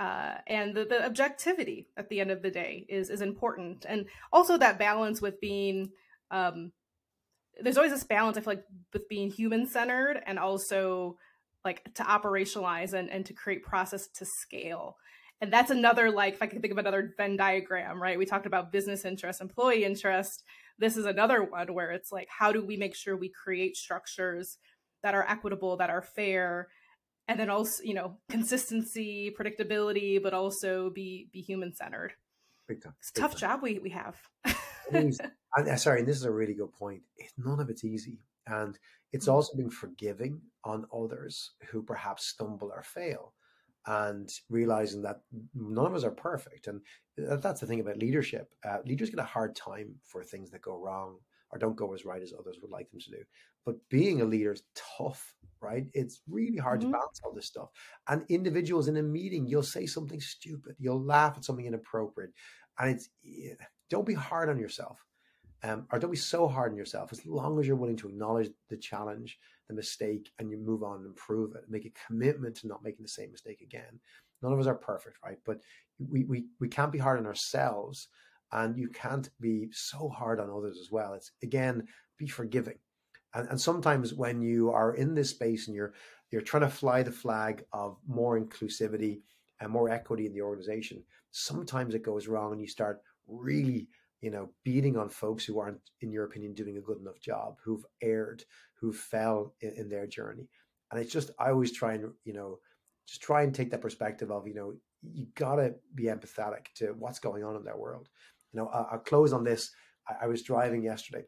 uh, 0.00 0.38
and 0.46 0.74
the, 0.74 0.86
the, 0.86 1.04
objectivity 1.04 1.86
at 1.98 2.08
the 2.08 2.20
end 2.20 2.30
of 2.30 2.40
the 2.40 2.50
day 2.50 2.86
is 2.88 3.10
is 3.10 3.20
important. 3.20 3.84
And 3.86 4.06
also 4.32 4.56
that 4.56 4.78
balance 4.78 5.20
with 5.20 5.38
being 5.40 5.90
um, 6.30 6.72
there's 7.60 7.76
always 7.76 7.92
this 7.92 8.04
balance 8.04 8.38
i 8.38 8.40
feel 8.40 8.54
like 8.54 8.64
with 8.94 9.08
being 9.10 9.30
human 9.30 9.66
centered 9.66 10.22
and 10.26 10.38
also 10.38 11.18
like 11.66 11.92
to 11.92 12.02
operationalize 12.02 12.94
and, 12.94 13.10
and 13.10 13.26
to 13.26 13.34
create 13.34 13.62
process 13.62 14.08
to 14.08 14.24
scale. 14.24 14.96
And 15.42 15.52
that's 15.52 15.70
another 15.70 16.10
like 16.10 16.34
if 16.34 16.42
i 16.42 16.46
can 16.46 16.62
think 16.62 16.72
of 16.72 16.78
another 16.78 17.12
venn 17.18 17.36
diagram 17.36 18.02
right? 18.02 18.18
We 18.18 18.24
talked 18.24 18.46
about 18.46 18.72
business 18.72 19.04
interest 19.04 19.42
employee 19.42 19.84
interest. 19.84 20.44
This 20.78 20.96
is 20.96 21.04
another 21.04 21.42
one 21.42 21.74
where 21.74 21.90
it's 21.90 22.10
like 22.10 22.28
how 22.30 22.52
do 22.52 22.64
we 22.64 22.78
make 22.78 22.94
sure 22.94 23.18
we 23.18 23.28
create 23.28 23.76
structures 23.76 24.56
that 25.02 25.14
are 25.14 25.28
equitable 25.28 25.76
that 25.76 25.90
are 25.90 26.00
fair 26.02 26.68
and 27.30 27.38
then 27.38 27.48
also 27.48 27.82
you 27.84 27.94
know 27.94 28.16
consistency 28.28 29.32
predictability 29.38 30.20
but 30.22 30.34
also 30.34 30.90
be 30.90 31.28
be 31.32 31.40
human 31.40 31.72
centered 31.72 32.12
it's 32.68 33.10
a 33.10 33.20
tough 33.20 33.32
time. 33.32 33.38
job 33.38 33.62
we 33.62 33.78
we 33.78 33.90
have 33.90 34.16
uh, 34.44 35.76
sorry 35.76 36.00
and 36.00 36.08
this 36.08 36.16
is 36.16 36.24
a 36.24 36.30
really 36.30 36.54
good 36.54 36.72
point 36.72 37.02
none 37.38 37.60
of 37.60 37.70
it's 37.70 37.84
easy 37.84 38.18
and 38.48 38.78
it's 39.12 39.26
mm-hmm. 39.26 39.34
also 39.34 39.56
being 39.56 39.70
forgiving 39.70 40.40
on 40.64 40.84
others 40.92 41.52
who 41.70 41.82
perhaps 41.82 42.26
stumble 42.26 42.72
or 42.74 42.82
fail 42.82 43.32
and 43.86 44.28
realizing 44.50 45.00
that 45.02 45.20
none 45.54 45.86
of 45.86 45.94
us 45.94 46.04
are 46.04 46.10
perfect 46.10 46.66
and 46.66 46.80
that's 47.16 47.60
the 47.60 47.66
thing 47.66 47.80
about 47.80 47.96
leadership 47.98 48.50
uh, 48.68 48.78
leaders 48.84 49.08
get 49.08 49.20
a 49.20 49.24
hard 49.24 49.54
time 49.54 49.94
for 50.04 50.22
things 50.22 50.50
that 50.50 50.62
go 50.62 50.76
wrong 50.76 51.16
or 51.52 51.58
don't 51.58 51.76
go 51.76 51.92
as 51.94 52.04
right 52.04 52.22
as 52.22 52.32
others 52.38 52.58
would 52.62 52.70
like 52.70 52.90
them 52.90 53.00
to 53.00 53.10
do. 53.10 53.22
But 53.64 53.76
being 53.88 54.20
a 54.20 54.24
leader 54.24 54.52
is 54.52 54.62
tough, 54.98 55.34
right? 55.60 55.86
It's 55.92 56.22
really 56.28 56.56
hard 56.56 56.80
mm-hmm. 56.80 56.90
to 56.90 56.98
balance 56.98 57.20
all 57.24 57.34
this 57.34 57.46
stuff. 57.46 57.68
And 58.08 58.24
individuals 58.28 58.88
in 58.88 58.96
a 58.96 59.02
meeting, 59.02 59.46
you'll 59.46 59.62
say 59.62 59.86
something 59.86 60.20
stupid, 60.20 60.76
you'll 60.78 61.02
laugh 61.02 61.34
at 61.36 61.44
something 61.44 61.66
inappropriate, 61.66 62.30
and 62.78 62.90
it's 62.90 63.08
don't 63.88 64.06
be 64.06 64.14
hard 64.14 64.48
on 64.48 64.58
yourself. 64.58 64.98
Um, 65.62 65.86
or 65.92 65.98
don't 65.98 66.10
be 66.10 66.16
so 66.16 66.48
hard 66.48 66.72
on 66.72 66.78
yourself 66.78 67.12
as 67.12 67.26
long 67.26 67.60
as 67.60 67.66
you're 67.66 67.76
willing 67.76 67.96
to 67.96 68.08
acknowledge 68.08 68.48
the 68.70 68.78
challenge, 68.78 69.38
the 69.68 69.74
mistake, 69.74 70.30
and 70.38 70.50
you 70.50 70.56
move 70.56 70.82
on 70.82 71.00
and 71.00 71.06
improve 71.06 71.54
it. 71.54 71.64
Make 71.68 71.84
a 71.84 71.92
commitment 72.06 72.56
to 72.56 72.66
not 72.66 72.82
making 72.82 73.02
the 73.02 73.10
same 73.10 73.30
mistake 73.30 73.60
again. 73.60 74.00
None 74.42 74.54
of 74.54 74.58
us 74.58 74.66
are 74.66 74.74
perfect, 74.74 75.18
right? 75.22 75.36
But 75.44 75.58
we 75.98 76.24
we 76.24 76.46
we 76.60 76.68
can't 76.68 76.92
be 76.92 76.98
hard 76.98 77.18
on 77.18 77.26
ourselves 77.26 78.08
and 78.52 78.76
you 78.76 78.88
can't 78.88 79.30
be 79.40 79.68
so 79.72 80.08
hard 80.08 80.40
on 80.40 80.50
others 80.50 80.78
as 80.80 80.90
well. 80.90 81.14
It's 81.14 81.32
again, 81.42 81.86
be 82.18 82.26
forgiving. 82.26 82.78
And, 83.34 83.48
and 83.48 83.60
sometimes 83.60 84.12
when 84.14 84.42
you 84.42 84.70
are 84.70 84.94
in 84.94 85.14
this 85.14 85.30
space 85.30 85.66
and 85.66 85.76
you're 85.76 85.94
you're 86.30 86.42
trying 86.42 86.62
to 86.62 86.68
fly 86.68 87.02
the 87.02 87.12
flag 87.12 87.64
of 87.72 87.98
more 88.06 88.40
inclusivity 88.40 89.20
and 89.60 89.70
more 89.70 89.90
equity 89.90 90.26
in 90.26 90.32
the 90.32 90.42
organization, 90.42 91.02
sometimes 91.32 91.94
it 91.94 92.04
goes 92.04 92.28
wrong 92.28 92.52
and 92.52 92.60
you 92.60 92.68
start 92.68 93.02
really, 93.26 93.88
you 94.20 94.30
know, 94.30 94.48
beating 94.64 94.96
on 94.96 95.08
folks 95.08 95.44
who 95.44 95.58
aren't, 95.58 95.80
in 96.00 96.12
your 96.12 96.24
opinion, 96.24 96.54
doing 96.54 96.76
a 96.76 96.80
good 96.80 96.98
enough 97.00 97.20
job, 97.20 97.56
who've 97.64 97.84
erred, 98.00 98.44
who 98.74 98.92
fell 98.92 99.54
in, 99.60 99.72
in 99.72 99.88
their 99.88 100.06
journey. 100.06 100.48
And 100.90 101.00
it's 101.00 101.12
just 101.12 101.30
I 101.38 101.50
always 101.50 101.72
try 101.72 101.94
and, 101.94 102.12
you 102.24 102.32
know, 102.32 102.58
just 103.06 103.22
try 103.22 103.42
and 103.42 103.52
take 103.52 103.70
that 103.72 103.82
perspective 103.82 104.30
of, 104.30 104.46
you 104.46 104.54
know, 104.54 104.74
you 105.02 105.26
gotta 105.34 105.74
be 105.94 106.04
empathetic 106.04 106.66
to 106.76 106.94
what's 106.98 107.18
going 107.18 107.42
on 107.42 107.56
in 107.56 107.64
their 107.64 107.76
world 107.76 108.08
you 108.52 108.60
know, 108.60 108.68
I, 108.68 108.94
will 108.94 109.00
close 109.00 109.32
on 109.32 109.44
this. 109.44 109.70
I, 110.08 110.24
I, 110.24 110.26
was 110.26 110.42
driving 110.42 110.82
yesterday 110.82 111.24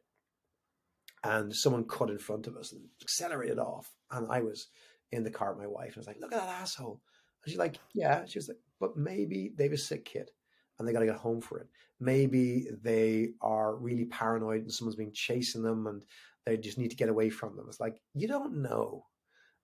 and 1.25 1.55
someone 1.55 1.85
cut 1.85 2.11
in 2.11 2.19
front 2.19 2.47
of 2.47 2.57
us 2.57 2.73
and 2.73 2.83
accelerated 3.01 3.59
off. 3.59 3.93
And 4.11 4.27
I 4.31 4.41
was 4.41 4.69
in 5.13 5.25
the 5.25 5.31
car 5.31 5.53
with 5.53 5.63
my 5.63 5.69
wife 5.69 5.95
and 5.95 5.99
I 5.99 6.01
was 6.01 6.07
like, 6.07 6.21
look 6.21 6.33
at 6.33 6.41
that 6.41 6.61
asshole. 6.61 7.01
And 7.45 7.51
she's 7.51 7.59
like, 7.59 7.79
yeah. 7.95 8.25
She 8.27 8.39
was 8.39 8.49
like, 8.49 8.59
but 8.81 8.97
maybe 8.97 9.53
they 9.57 9.65
have 9.65 9.73
a 9.73 9.79
sick 9.79 10.05
kid 10.05 10.31
and 10.79 10.87
they 10.87 10.93
got 10.93 11.01
to 11.01 11.07
get 11.07 11.17
home 11.17 11.41
for 11.41 11.59
it. 11.59 11.69
Maybe 12.01 12.67
they 12.83 13.31
are 13.41 13.77
really 13.77 14.07
paranoid 14.07 14.63
and 14.63 14.73
someone's 14.73 14.97
been 14.97 15.13
chasing 15.13 15.63
them 15.63 15.87
and 15.87 16.03
they 16.45 16.57
just 16.57 16.79
need 16.79 16.91
to 16.91 16.97
get 16.97 17.09
away 17.09 17.31
from 17.31 17.57
them. 17.57 17.67
It's 17.69 17.81
like, 17.81 18.01
you 18.15 18.27
don't 18.27 18.63
know. 18.63 19.07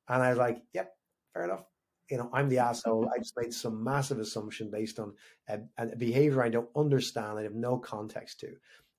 And 0.09 0.23
I 0.23 0.31
was 0.31 0.39
like, 0.39 0.63
yep, 0.73 0.93
fair 1.35 1.45
enough 1.45 1.65
you 2.11 2.17
know, 2.17 2.31
I'm 2.33 2.49
the 2.49 2.59
asshole. 2.59 3.11
I 3.15 3.19
just 3.19 3.37
made 3.37 3.53
some 3.53 3.83
massive 3.83 4.19
assumption 4.19 4.71
based 4.71 4.99
on 4.99 5.13
a, 5.49 5.61
a, 5.77 5.97
behavior 5.97 6.43
I 6.43 6.49
don't 6.49 6.69
understand. 6.77 7.39
I 7.39 7.43
have 7.43 7.55
no 7.55 7.79
context 7.79 8.41
to. 8.41 8.55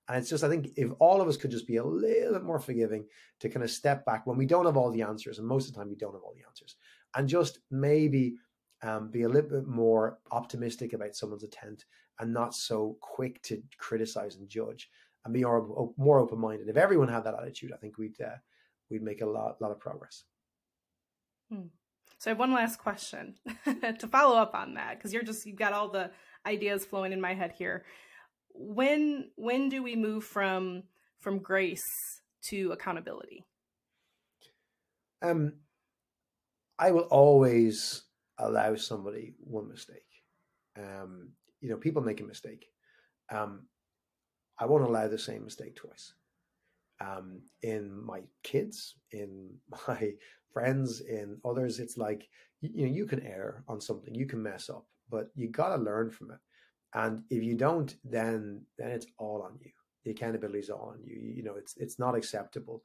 And 0.08 0.17
it's 0.17 0.30
just, 0.30 0.43
I 0.43 0.50
think 0.50 0.69
if 0.76 0.89
all 1.00 1.22
of 1.22 1.28
us 1.28 1.38
could 1.38 1.52
just 1.52 1.67
be 1.67 1.78
a 1.78 1.84
little 1.84 2.34
bit 2.34 2.43
more 2.43 2.60
forgiving 2.60 3.06
to 3.39 3.50
kind 3.50 3.63
of 3.63 3.69
step 3.69 4.06
back 4.06 4.26
when 4.26 4.38
we 4.38 4.45
don't 4.45 4.65
have 4.65 4.78
all 4.78 4.91
the 4.91 5.04
answers, 5.04 5.38
and 5.38 5.48
most 5.48 5.67
of 5.67 5.74
the 5.74 5.80
time 5.80 5.89
we 5.89 5.95
don't 5.95 6.13
have 6.13 6.24
all 6.24 6.34
the 6.36 6.48
answers, 6.48 6.76
and 7.15 7.30
just 7.30 7.60
maybe 7.69 8.36
um, 8.82 9.12
be 9.12 9.24
a 9.24 9.30
little 9.30 9.50
bit 9.50 9.67
more 9.67 10.19
optimistic 10.32 10.93
about 10.93 11.15
someone's 11.15 11.43
intent 11.43 11.86
and 12.19 12.34
not 12.34 12.56
so 12.56 12.98
quick 13.02 13.41
to 13.43 13.62
criticize 13.78 14.36
and 14.36 14.50
judge 14.50 14.89
and 15.26 15.34
be 15.34 15.43
more, 15.43 15.93
more 15.98 16.19
open 16.19 16.39
minded. 16.39 16.69
If 16.69 16.78
everyone 16.78 17.08
had 17.08 17.24
that 17.26 17.36
attitude, 17.39 17.72
I 17.72 17.78
think 17.78 17.98
we'd, 17.98 18.19
uh, 18.19 18.38
we'd 18.89 19.04
make 19.04 19.22
a 19.22 19.26
lot, 19.26 19.62
lot 19.62 19.72
of 19.72 19.80
progress. 19.80 20.24
Hmm. 21.52 21.67
So 22.19 22.29
I 22.29 22.32
have 22.32 22.39
one 22.39 22.53
last 22.53 22.79
question 22.79 23.36
to 23.65 24.08
follow 24.08 24.38
up 24.38 24.53
on 24.53 24.73
that 24.73 24.97
because 24.97 25.13
you're 25.13 25.23
just 25.23 25.45
you've 25.45 25.55
got 25.55 25.71
all 25.71 25.88
the 25.88 26.12
ideas 26.45 26.86
flowing 26.86 27.13
in 27.13 27.21
my 27.21 27.34
head 27.34 27.53
here. 27.58 27.86
When 28.53 29.32
when 29.36 29.69
do 29.69 29.82
we 29.82 29.95
move 29.95 30.25
from 30.25 30.84
from 31.21 31.39
grace 31.39 31.82
to 32.49 32.73
accountability? 32.73 33.45
Um, 35.21 35.53
I 36.77 36.91
will 36.91 37.08
always 37.10 38.03
allow 38.38 38.75
somebody 38.75 39.34
one 39.39 39.69
mistake. 39.69 40.03
Um, 40.77 41.29
you 41.62 41.69
know, 41.69 41.77
people 41.77 42.01
make 42.01 42.19
a 42.19 42.25
mistake. 42.25 42.65
Um, 43.32 43.67
I 44.58 44.65
won't 44.65 44.84
allow 44.84 45.08
the 45.08 45.17
same 45.17 45.45
mistake 45.45 45.77
twice. 45.77 46.13
Um, 46.99 47.43
in 47.62 47.91
my 48.05 48.23
kids, 48.43 48.95
in 49.12 49.55
my 49.88 50.13
friends, 50.54 51.02
in 51.02 51.38
others, 51.46 51.80
it's 51.80 51.98
like 51.98 52.28
you, 52.62 52.88
know 52.88 52.94
you 52.94 53.06
can 53.06 53.22
err 53.26 53.64
on 53.68 53.80
something, 53.82 54.14
you 54.14 54.26
can 54.26 54.42
mess 54.42 54.70
up, 54.70 54.86
but 55.10 55.30
you 55.36 55.48
got 55.48 55.76
to 55.76 55.82
learn 55.82 56.10
from 56.10 56.32
it. 56.32 56.40
And 56.94 57.24
if 57.30 57.44
you 57.44 57.56
don't, 57.56 57.96
then 58.04 58.62
then 58.78 58.92
it's 58.92 59.08
all 59.18 59.42
on 59.44 59.58
you. 59.62 59.72
The 60.06 60.12
accountability 60.12 60.60
is 60.60 60.70
all 60.70 60.94
on 60.94 61.04
you. 61.04 61.16
You 61.16 61.44
know, 61.44 61.56
it's 61.56 61.76
it's 61.78 62.00
not 62.00 62.16
acceptable 62.16 62.84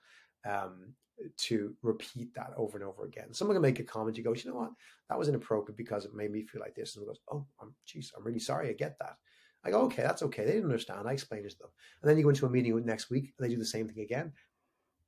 um, 0.48 0.94
to 1.36 1.74
repeat 1.82 2.34
that 2.34 2.52
over 2.56 2.76
and 2.76 2.86
over 2.86 3.04
again. 3.04 3.32
Someone 3.32 3.54
can 3.54 3.62
make 3.62 3.80
a 3.80 3.84
comment, 3.84 4.16
you 4.16 4.24
go, 4.24 4.34
you 4.34 4.50
know 4.50 4.56
what, 4.56 4.72
that 5.08 5.18
was 5.18 5.28
inappropriate 5.28 5.76
because 5.76 6.04
it 6.04 6.14
made 6.14 6.30
me 6.30 6.42
feel 6.42 6.60
like 6.60 6.74
this, 6.74 6.96
and 6.96 7.06
goes, 7.06 7.20
oh, 7.30 7.46
I'm, 7.60 7.74
I'm 8.16 8.24
really 8.24 8.38
sorry, 8.38 8.68
I 8.68 8.72
get 8.72 8.96
that. 9.00 9.16
I 9.64 9.70
go, 9.70 9.80
okay, 9.82 10.02
that's 10.02 10.22
okay. 10.22 10.44
They 10.44 10.52
didn't 10.52 10.66
understand. 10.66 11.08
I 11.08 11.12
explained 11.12 11.46
it 11.46 11.52
to 11.52 11.58
them. 11.58 11.70
And 12.02 12.10
then 12.10 12.18
you 12.18 12.22
go 12.22 12.28
into 12.28 12.44
a 12.44 12.50
meeting 12.50 12.84
next 12.84 13.08
week 13.08 13.32
and 13.38 13.44
they 13.44 13.52
do 13.52 13.58
the 13.58 13.64
same 13.64 13.88
thing 13.88 14.04
again. 14.04 14.32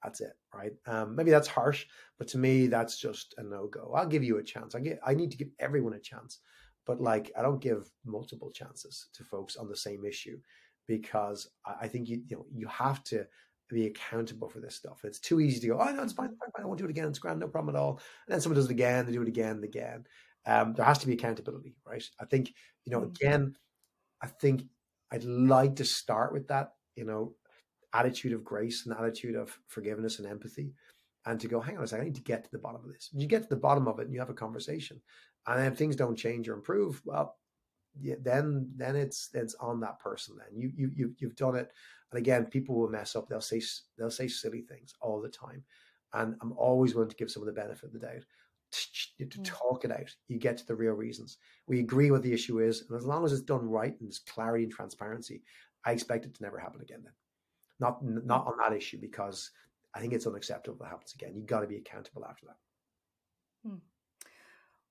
That's 0.07 0.21
it, 0.21 0.35
right? 0.55 0.71
Um, 0.87 1.17
maybe 1.17 1.33
that's 1.33 1.49
harsh, 1.49 1.85
but 2.17 2.29
to 2.29 2.39
me, 2.39 2.69
that's 2.69 2.97
just 2.97 3.35
a 3.39 3.43
no 3.43 3.67
go. 3.67 3.93
I'll 3.93 4.07
give 4.07 4.23
you 4.23 4.39
a 4.39 4.43
chance. 4.43 4.77
I 4.77 4.79
get, 4.79 5.01
I 5.05 5.15
need 5.15 5.33
to 5.33 5.37
give 5.37 5.49
everyone 5.59 5.95
a 5.95 5.99
chance, 5.99 6.39
but 6.87 7.01
like 7.01 7.33
I 7.37 7.43
don't 7.43 7.61
give 7.61 7.91
multiple 8.05 8.53
chances 8.53 9.09
to 9.15 9.25
folks 9.25 9.57
on 9.57 9.69
the 9.69 9.77
same 9.77 10.05
issue 10.05 10.39
because 10.87 11.49
I 11.67 11.89
think 11.89 12.09
you 12.09 12.23
you 12.29 12.37
know 12.37 12.47
you 12.55 12.69
have 12.69 13.03
to 13.05 13.27
be 13.69 13.87
accountable 13.87 14.49
for 14.49 14.61
this 14.61 14.77
stuff. 14.77 15.01
It's 15.03 15.19
too 15.19 15.41
easy 15.41 15.59
to 15.59 15.67
go, 15.67 15.81
oh 15.81 15.93
no, 15.93 16.05
it's 16.05 16.13
fine, 16.13 16.29
fine, 16.29 16.53
fine. 16.55 16.63
I 16.63 16.67
won't 16.67 16.79
do 16.79 16.85
it 16.85 16.91
again. 16.91 17.09
It's 17.09 17.19
grand, 17.19 17.41
no 17.41 17.49
problem 17.49 17.75
at 17.75 17.81
all. 17.81 18.01
And 18.29 18.35
then 18.35 18.41
someone 18.41 18.55
does 18.55 18.67
it 18.67 18.71
again, 18.71 19.07
they 19.07 19.13
do 19.13 19.23
it 19.23 19.29
again 19.29 19.57
and 19.57 19.65
again. 19.65 20.05
Um, 20.47 20.75
there 20.75 20.87
has 20.87 20.99
to 20.99 21.09
be 21.09 21.15
accountability, 21.15 21.75
right? 21.85 22.05
I 22.21 22.27
think 22.27 22.53
you 22.85 22.93
know 22.93 23.01
mm. 23.01 23.07
again, 23.07 23.57
I 24.23 24.29
think 24.29 24.67
I'd 25.11 25.25
like 25.25 25.75
to 25.77 25.85
start 25.85 26.33
with 26.33 26.47
that. 26.47 26.75
You 26.95 27.07
know, 27.07 27.35
attitude 27.97 28.33
of 28.33 28.45
grace 28.45 28.87
and 28.87 28.97
attitude 28.97 29.37
of 29.37 29.59
forgiveness 29.69 30.19
and 30.19 30.29
empathy 30.29 30.73
and 31.27 31.41
to 31.41 31.49
go, 31.49 31.61
hang 31.61 31.77
on 31.77 31.85
a 31.85 31.87
second, 31.87 32.03
I 32.03 32.05
need 32.07 32.15
to 32.17 32.23
get 32.23 32.45
to 32.45 32.51
the 32.53 32.59
bottom 32.59 32.83
of 32.85 32.93
this. 32.93 33.11
You 33.13 33.27
get 33.27 33.43
to 33.43 33.49
the 33.49 33.57
bottom 33.57 33.89
of 33.89 33.99
it 33.99 34.07
and 34.07 34.15
you 34.15 34.21
have 34.21 34.31
a 34.31 34.35
conversation, 34.35 35.01
and 35.47 35.59
then 35.59 35.73
if 35.73 35.79
things 35.79 35.97
don't 35.97 36.17
change 36.17 36.49
or 36.49 36.55
improve, 36.55 37.03
well, 37.05 37.37
yeah, 38.01 38.17
then 38.23 38.71
then 38.77 38.97
it's 38.97 39.31
it's 39.35 39.55
on 39.57 39.81
that 39.81 39.99
person. 39.99 40.37
Then 40.39 40.61
you 40.61 40.71
you 40.77 40.91
you 40.95 41.15
you've 41.19 41.37
done 41.37 41.57
it, 41.57 41.71
and 42.13 42.19
again, 42.19 42.47
people 42.47 42.77
will 42.77 42.89
mess 42.89 43.17
up. 43.17 43.29
They'll 43.29 43.41
say 43.41 43.61
they'll 43.99 44.11
say 44.11 44.29
silly 44.29 44.63
things 44.63 44.95
all 45.01 45.21
the 45.21 45.29
time, 45.29 45.65
and 46.15 46.37
I'm 46.41 46.53
always 46.53 46.95
willing 46.95 47.11
to 47.11 47.17
give 47.17 47.31
someone 47.31 47.53
the 47.53 47.61
benefit 47.61 47.85
of 47.85 47.93
the 47.93 47.99
doubt 47.99 48.25
to, 48.73 49.27
to 49.27 49.39
mm. 49.39 49.45
talk 49.45 49.85
it 49.85 49.93
out. 49.93 50.15
You 50.29 50.39
get 50.39 50.57
to 50.59 50.67
the 50.67 50.75
real 50.75 50.95
reasons. 50.95 51.39
We 51.67 51.81
agree 51.81 52.11
what 52.11 52.23
the 52.23 52.33
issue 52.33 52.61
is, 52.61 52.85
and 52.89 52.97
as 52.99 53.07
long 53.07 53.25
as 53.25 53.33
it's 53.33 53.43
done 53.43 53.69
right 53.69 53.99
and 53.99 54.09
there's 54.09 54.19
clarity 54.19 54.65
and 54.65 54.73
transparency, 54.73 55.43
I 55.85 55.93
expect 55.93 56.25
it 56.25 56.35
to 56.35 56.43
never 56.43 56.59
happen 56.59 56.81
again. 56.81 57.01
Then, 57.03 57.13
not 57.81 58.05
not 58.05 58.47
on 58.47 58.55
that 58.59 58.77
issue 58.77 58.99
because 59.01 59.51
I 59.95 60.01
think 60.01 60.13
it's 60.13 60.27
unacceptable 60.27 60.85
it 60.85 60.89
happens 60.89 61.15
again. 61.15 61.33
You've 61.35 61.47
got 61.47 61.61
to 61.61 61.67
be 61.67 61.77
accountable 61.77 62.25
after 62.25 62.47
that. 62.47 62.57
Hmm. 63.69 63.77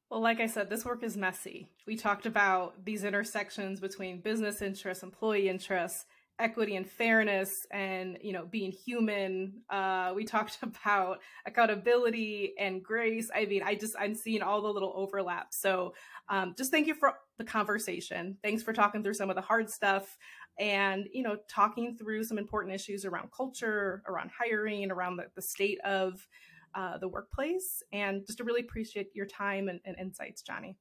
Well, 0.09 0.21
like 0.21 0.39
I 0.39 0.45
said, 0.45 0.69
this 0.69 0.85
work 0.85 1.03
is 1.03 1.17
messy. 1.17 1.67
We 1.87 1.95
talked 1.95 2.25
about 2.25 2.85
these 2.85 3.03
intersections 3.03 3.79
between 3.79 4.21
business 4.21 4.61
interests, 4.61 5.03
employee 5.03 5.49
interests, 5.49 6.05
equity 6.39 6.75
and 6.75 6.89
fairness 6.89 7.65
and 7.71 8.17
you 8.21 8.33
know 8.33 8.45
being 8.45 8.71
human. 8.71 9.53
Uh 9.69 10.13
we 10.15 10.23
talked 10.35 10.57
about 10.61 11.19
accountability 11.45 12.53
and 12.59 12.83
grace. 12.83 13.29
I 13.33 13.45
mean 13.45 13.63
i 13.63 13.75
just 13.75 13.95
i'm 13.99 14.15
seeing 14.15 14.41
all 14.41 14.61
the 14.61 14.69
little 14.69 14.93
overlaps 14.95 15.59
so 15.59 15.93
um 16.29 16.55
just 16.57 16.71
thank 16.71 16.87
you 16.87 16.95
for 16.95 17.13
the 17.37 17.43
conversation. 17.43 18.37
Thanks 18.43 18.63
for 18.63 18.73
talking 18.73 19.03
through 19.03 19.13
some 19.13 19.29
of 19.29 19.35
the 19.35 19.41
hard 19.41 19.69
stuff 19.69 20.17
and 20.57 21.07
you 21.11 21.21
know 21.21 21.37
talking 21.49 21.97
through 21.97 22.23
some 22.23 22.37
important 22.37 22.73
issues 22.73 23.03
around 23.03 23.29
culture 23.35 24.01
around 24.07 24.31
hiring 24.37 24.89
around 24.89 25.17
the, 25.17 25.25
the 25.35 25.41
state 25.41 25.79
of 25.81 26.25
uh, 26.75 26.97
the 26.97 27.07
workplace. 27.07 27.81
And 27.93 28.25
just 28.25 28.37
to 28.39 28.43
really 28.43 28.61
appreciate 28.61 29.07
your 29.13 29.25
time 29.25 29.69
and, 29.69 29.79
and 29.85 29.95
insights 29.99 30.41
johnny. 30.41 30.77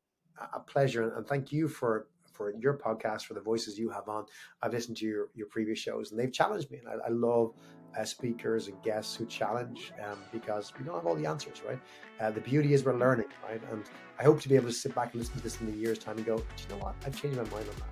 A 0.53 0.59
pleasure. 0.59 1.17
And 1.17 1.27
thank 1.27 1.53
you 1.53 1.69
for 1.69 2.09
for 2.35 2.53
your 2.59 2.77
podcast, 2.77 3.23
for 3.23 3.35
the 3.35 3.41
voices 3.41 3.79
you 3.79 3.89
have 3.91 4.09
on. 4.09 4.27
I've 4.63 4.73
listened 4.73 4.97
to 4.99 5.07
your, 5.07 5.29
your 5.35 5.47
previous 5.47 5.79
shows 5.79 6.11
and 6.11 6.21
they've 6.21 6.33
challenged 6.33 6.71
me. 6.71 6.79
And 6.79 6.89
I, 6.89 7.07
I 7.07 7.11
love 7.11 7.55
uh, 7.97 8.05
speakers 8.05 8.69
and 8.69 8.83
guests 8.83 9.15
who 9.15 9.25
challenge 9.27 9.93
um, 10.05 10.19
because 10.33 10.73
we 10.79 10.85
don't 10.85 10.97
have 10.97 11.07
all 11.07 11.15
the 11.15 11.27
answers, 11.27 11.63
right? 11.67 11.79
Uh, 12.21 12.31
the 12.31 12.41
beauty 12.41 12.75
is 12.75 12.85
we're 12.85 12.99
learning, 12.99 13.29
right? 13.49 13.61
And 13.71 13.85
I 14.19 14.25
hope 14.25 14.41
to 14.41 14.49
be 14.49 14.57
able 14.57 14.69
to 14.69 14.75
sit 14.75 14.95
back 14.95 15.13
and 15.13 15.21
listen 15.21 15.37
to 15.37 15.43
this 15.43 15.61
in 15.61 15.69
a 15.69 15.77
year's 15.77 15.99
time 15.99 16.17
and 16.17 16.27
go, 16.27 16.37
you 16.37 16.75
know 16.75 16.83
what? 16.83 16.95
I've 17.07 17.21
changed 17.21 17.37
my 17.37 17.45
mind 17.45 17.67
on 17.69 17.77
that. 17.77 17.89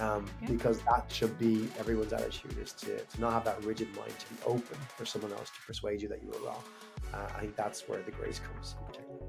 Um, 0.00 0.26
yeah. 0.42 0.48
Because 0.48 0.80
that 0.82 1.06
should 1.08 1.36
be 1.38 1.68
everyone's 1.78 2.12
attitude 2.12 2.56
is 2.58 2.72
to, 2.74 2.98
to 2.98 3.20
not 3.20 3.32
have 3.32 3.44
that 3.44 3.64
rigid 3.64 3.88
mind, 3.96 4.12
to 4.18 4.34
be 4.34 4.40
open 4.46 4.76
for 4.96 5.04
someone 5.04 5.32
else 5.32 5.50
to 5.50 5.60
persuade 5.66 6.00
you 6.02 6.08
that 6.08 6.22
you 6.22 6.28
were 6.28 6.46
wrong. 6.46 6.62
Uh, 7.12 7.26
I 7.34 7.40
think 7.40 7.56
that's 7.56 7.88
where 7.88 8.02
the 8.02 8.12
grace 8.12 8.38
comes 8.38 8.76
in 8.78 8.86
particular. 8.86 9.27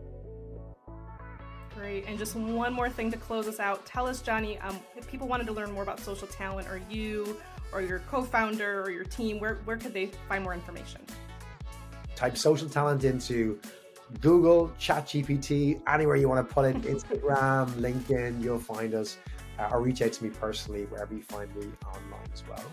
Great. 1.80 2.06
And 2.08 2.18
just 2.18 2.36
one 2.36 2.74
more 2.74 2.90
thing 2.90 3.10
to 3.10 3.18
close 3.18 3.48
us 3.48 3.58
out. 3.62 3.86
Tell 3.86 4.06
us, 4.06 4.22
Johnny, 4.22 4.60
um, 4.60 4.78
if 4.98 5.10
people 5.10 5.30
wanted 5.30 5.48
to 5.48 5.54
learn 5.54 5.72
more 5.72 5.82
about 5.82 6.00
SocialTalent 6.00 6.70
or 6.70 6.82
you 6.90 7.40
or 7.72 7.82
your 7.82 8.00
co-founder 8.00 8.82
or 8.82 8.92
your 8.92 9.06
team, 9.06 9.40
where, 9.40 9.60
where 9.64 9.78
could 9.78 9.94
they 9.94 10.08
find 10.28 10.44
more 10.44 10.54
information? 10.54 11.00
Type 12.18 12.34
SocialTalent 12.34 13.06
into 13.06 13.62
Google, 14.20 14.74
ChatGPT, 14.78 15.80
anywhere 15.88 16.18
you 16.18 16.28
want 16.28 16.46
to 16.46 16.54
put 16.54 16.66
it, 16.66 16.82
Instagram, 16.82 17.70
LinkedIn, 17.76 18.44
you'll 18.44 18.60
find 18.60 18.94
us. 18.94 19.18
Uh, 19.58 19.70
or 19.72 19.82
reach 19.82 20.02
out 20.02 20.12
to 20.12 20.24
me 20.24 20.30
personally 20.30 20.84
wherever 20.86 21.14
you 21.14 21.22
find 21.24 21.54
me 21.56 21.66
online 21.86 22.28
as 22.34 22.44
well. 22.50 22.64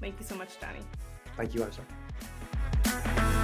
Thank 0.00 0.18
you 0.18 0.24
so 0.24 0.34
much, 0.34 0.58
Johnny. 0.60 0.80
Thank 1.36 1.54
you, 1.54 1.62
Angela. 1.62 3.34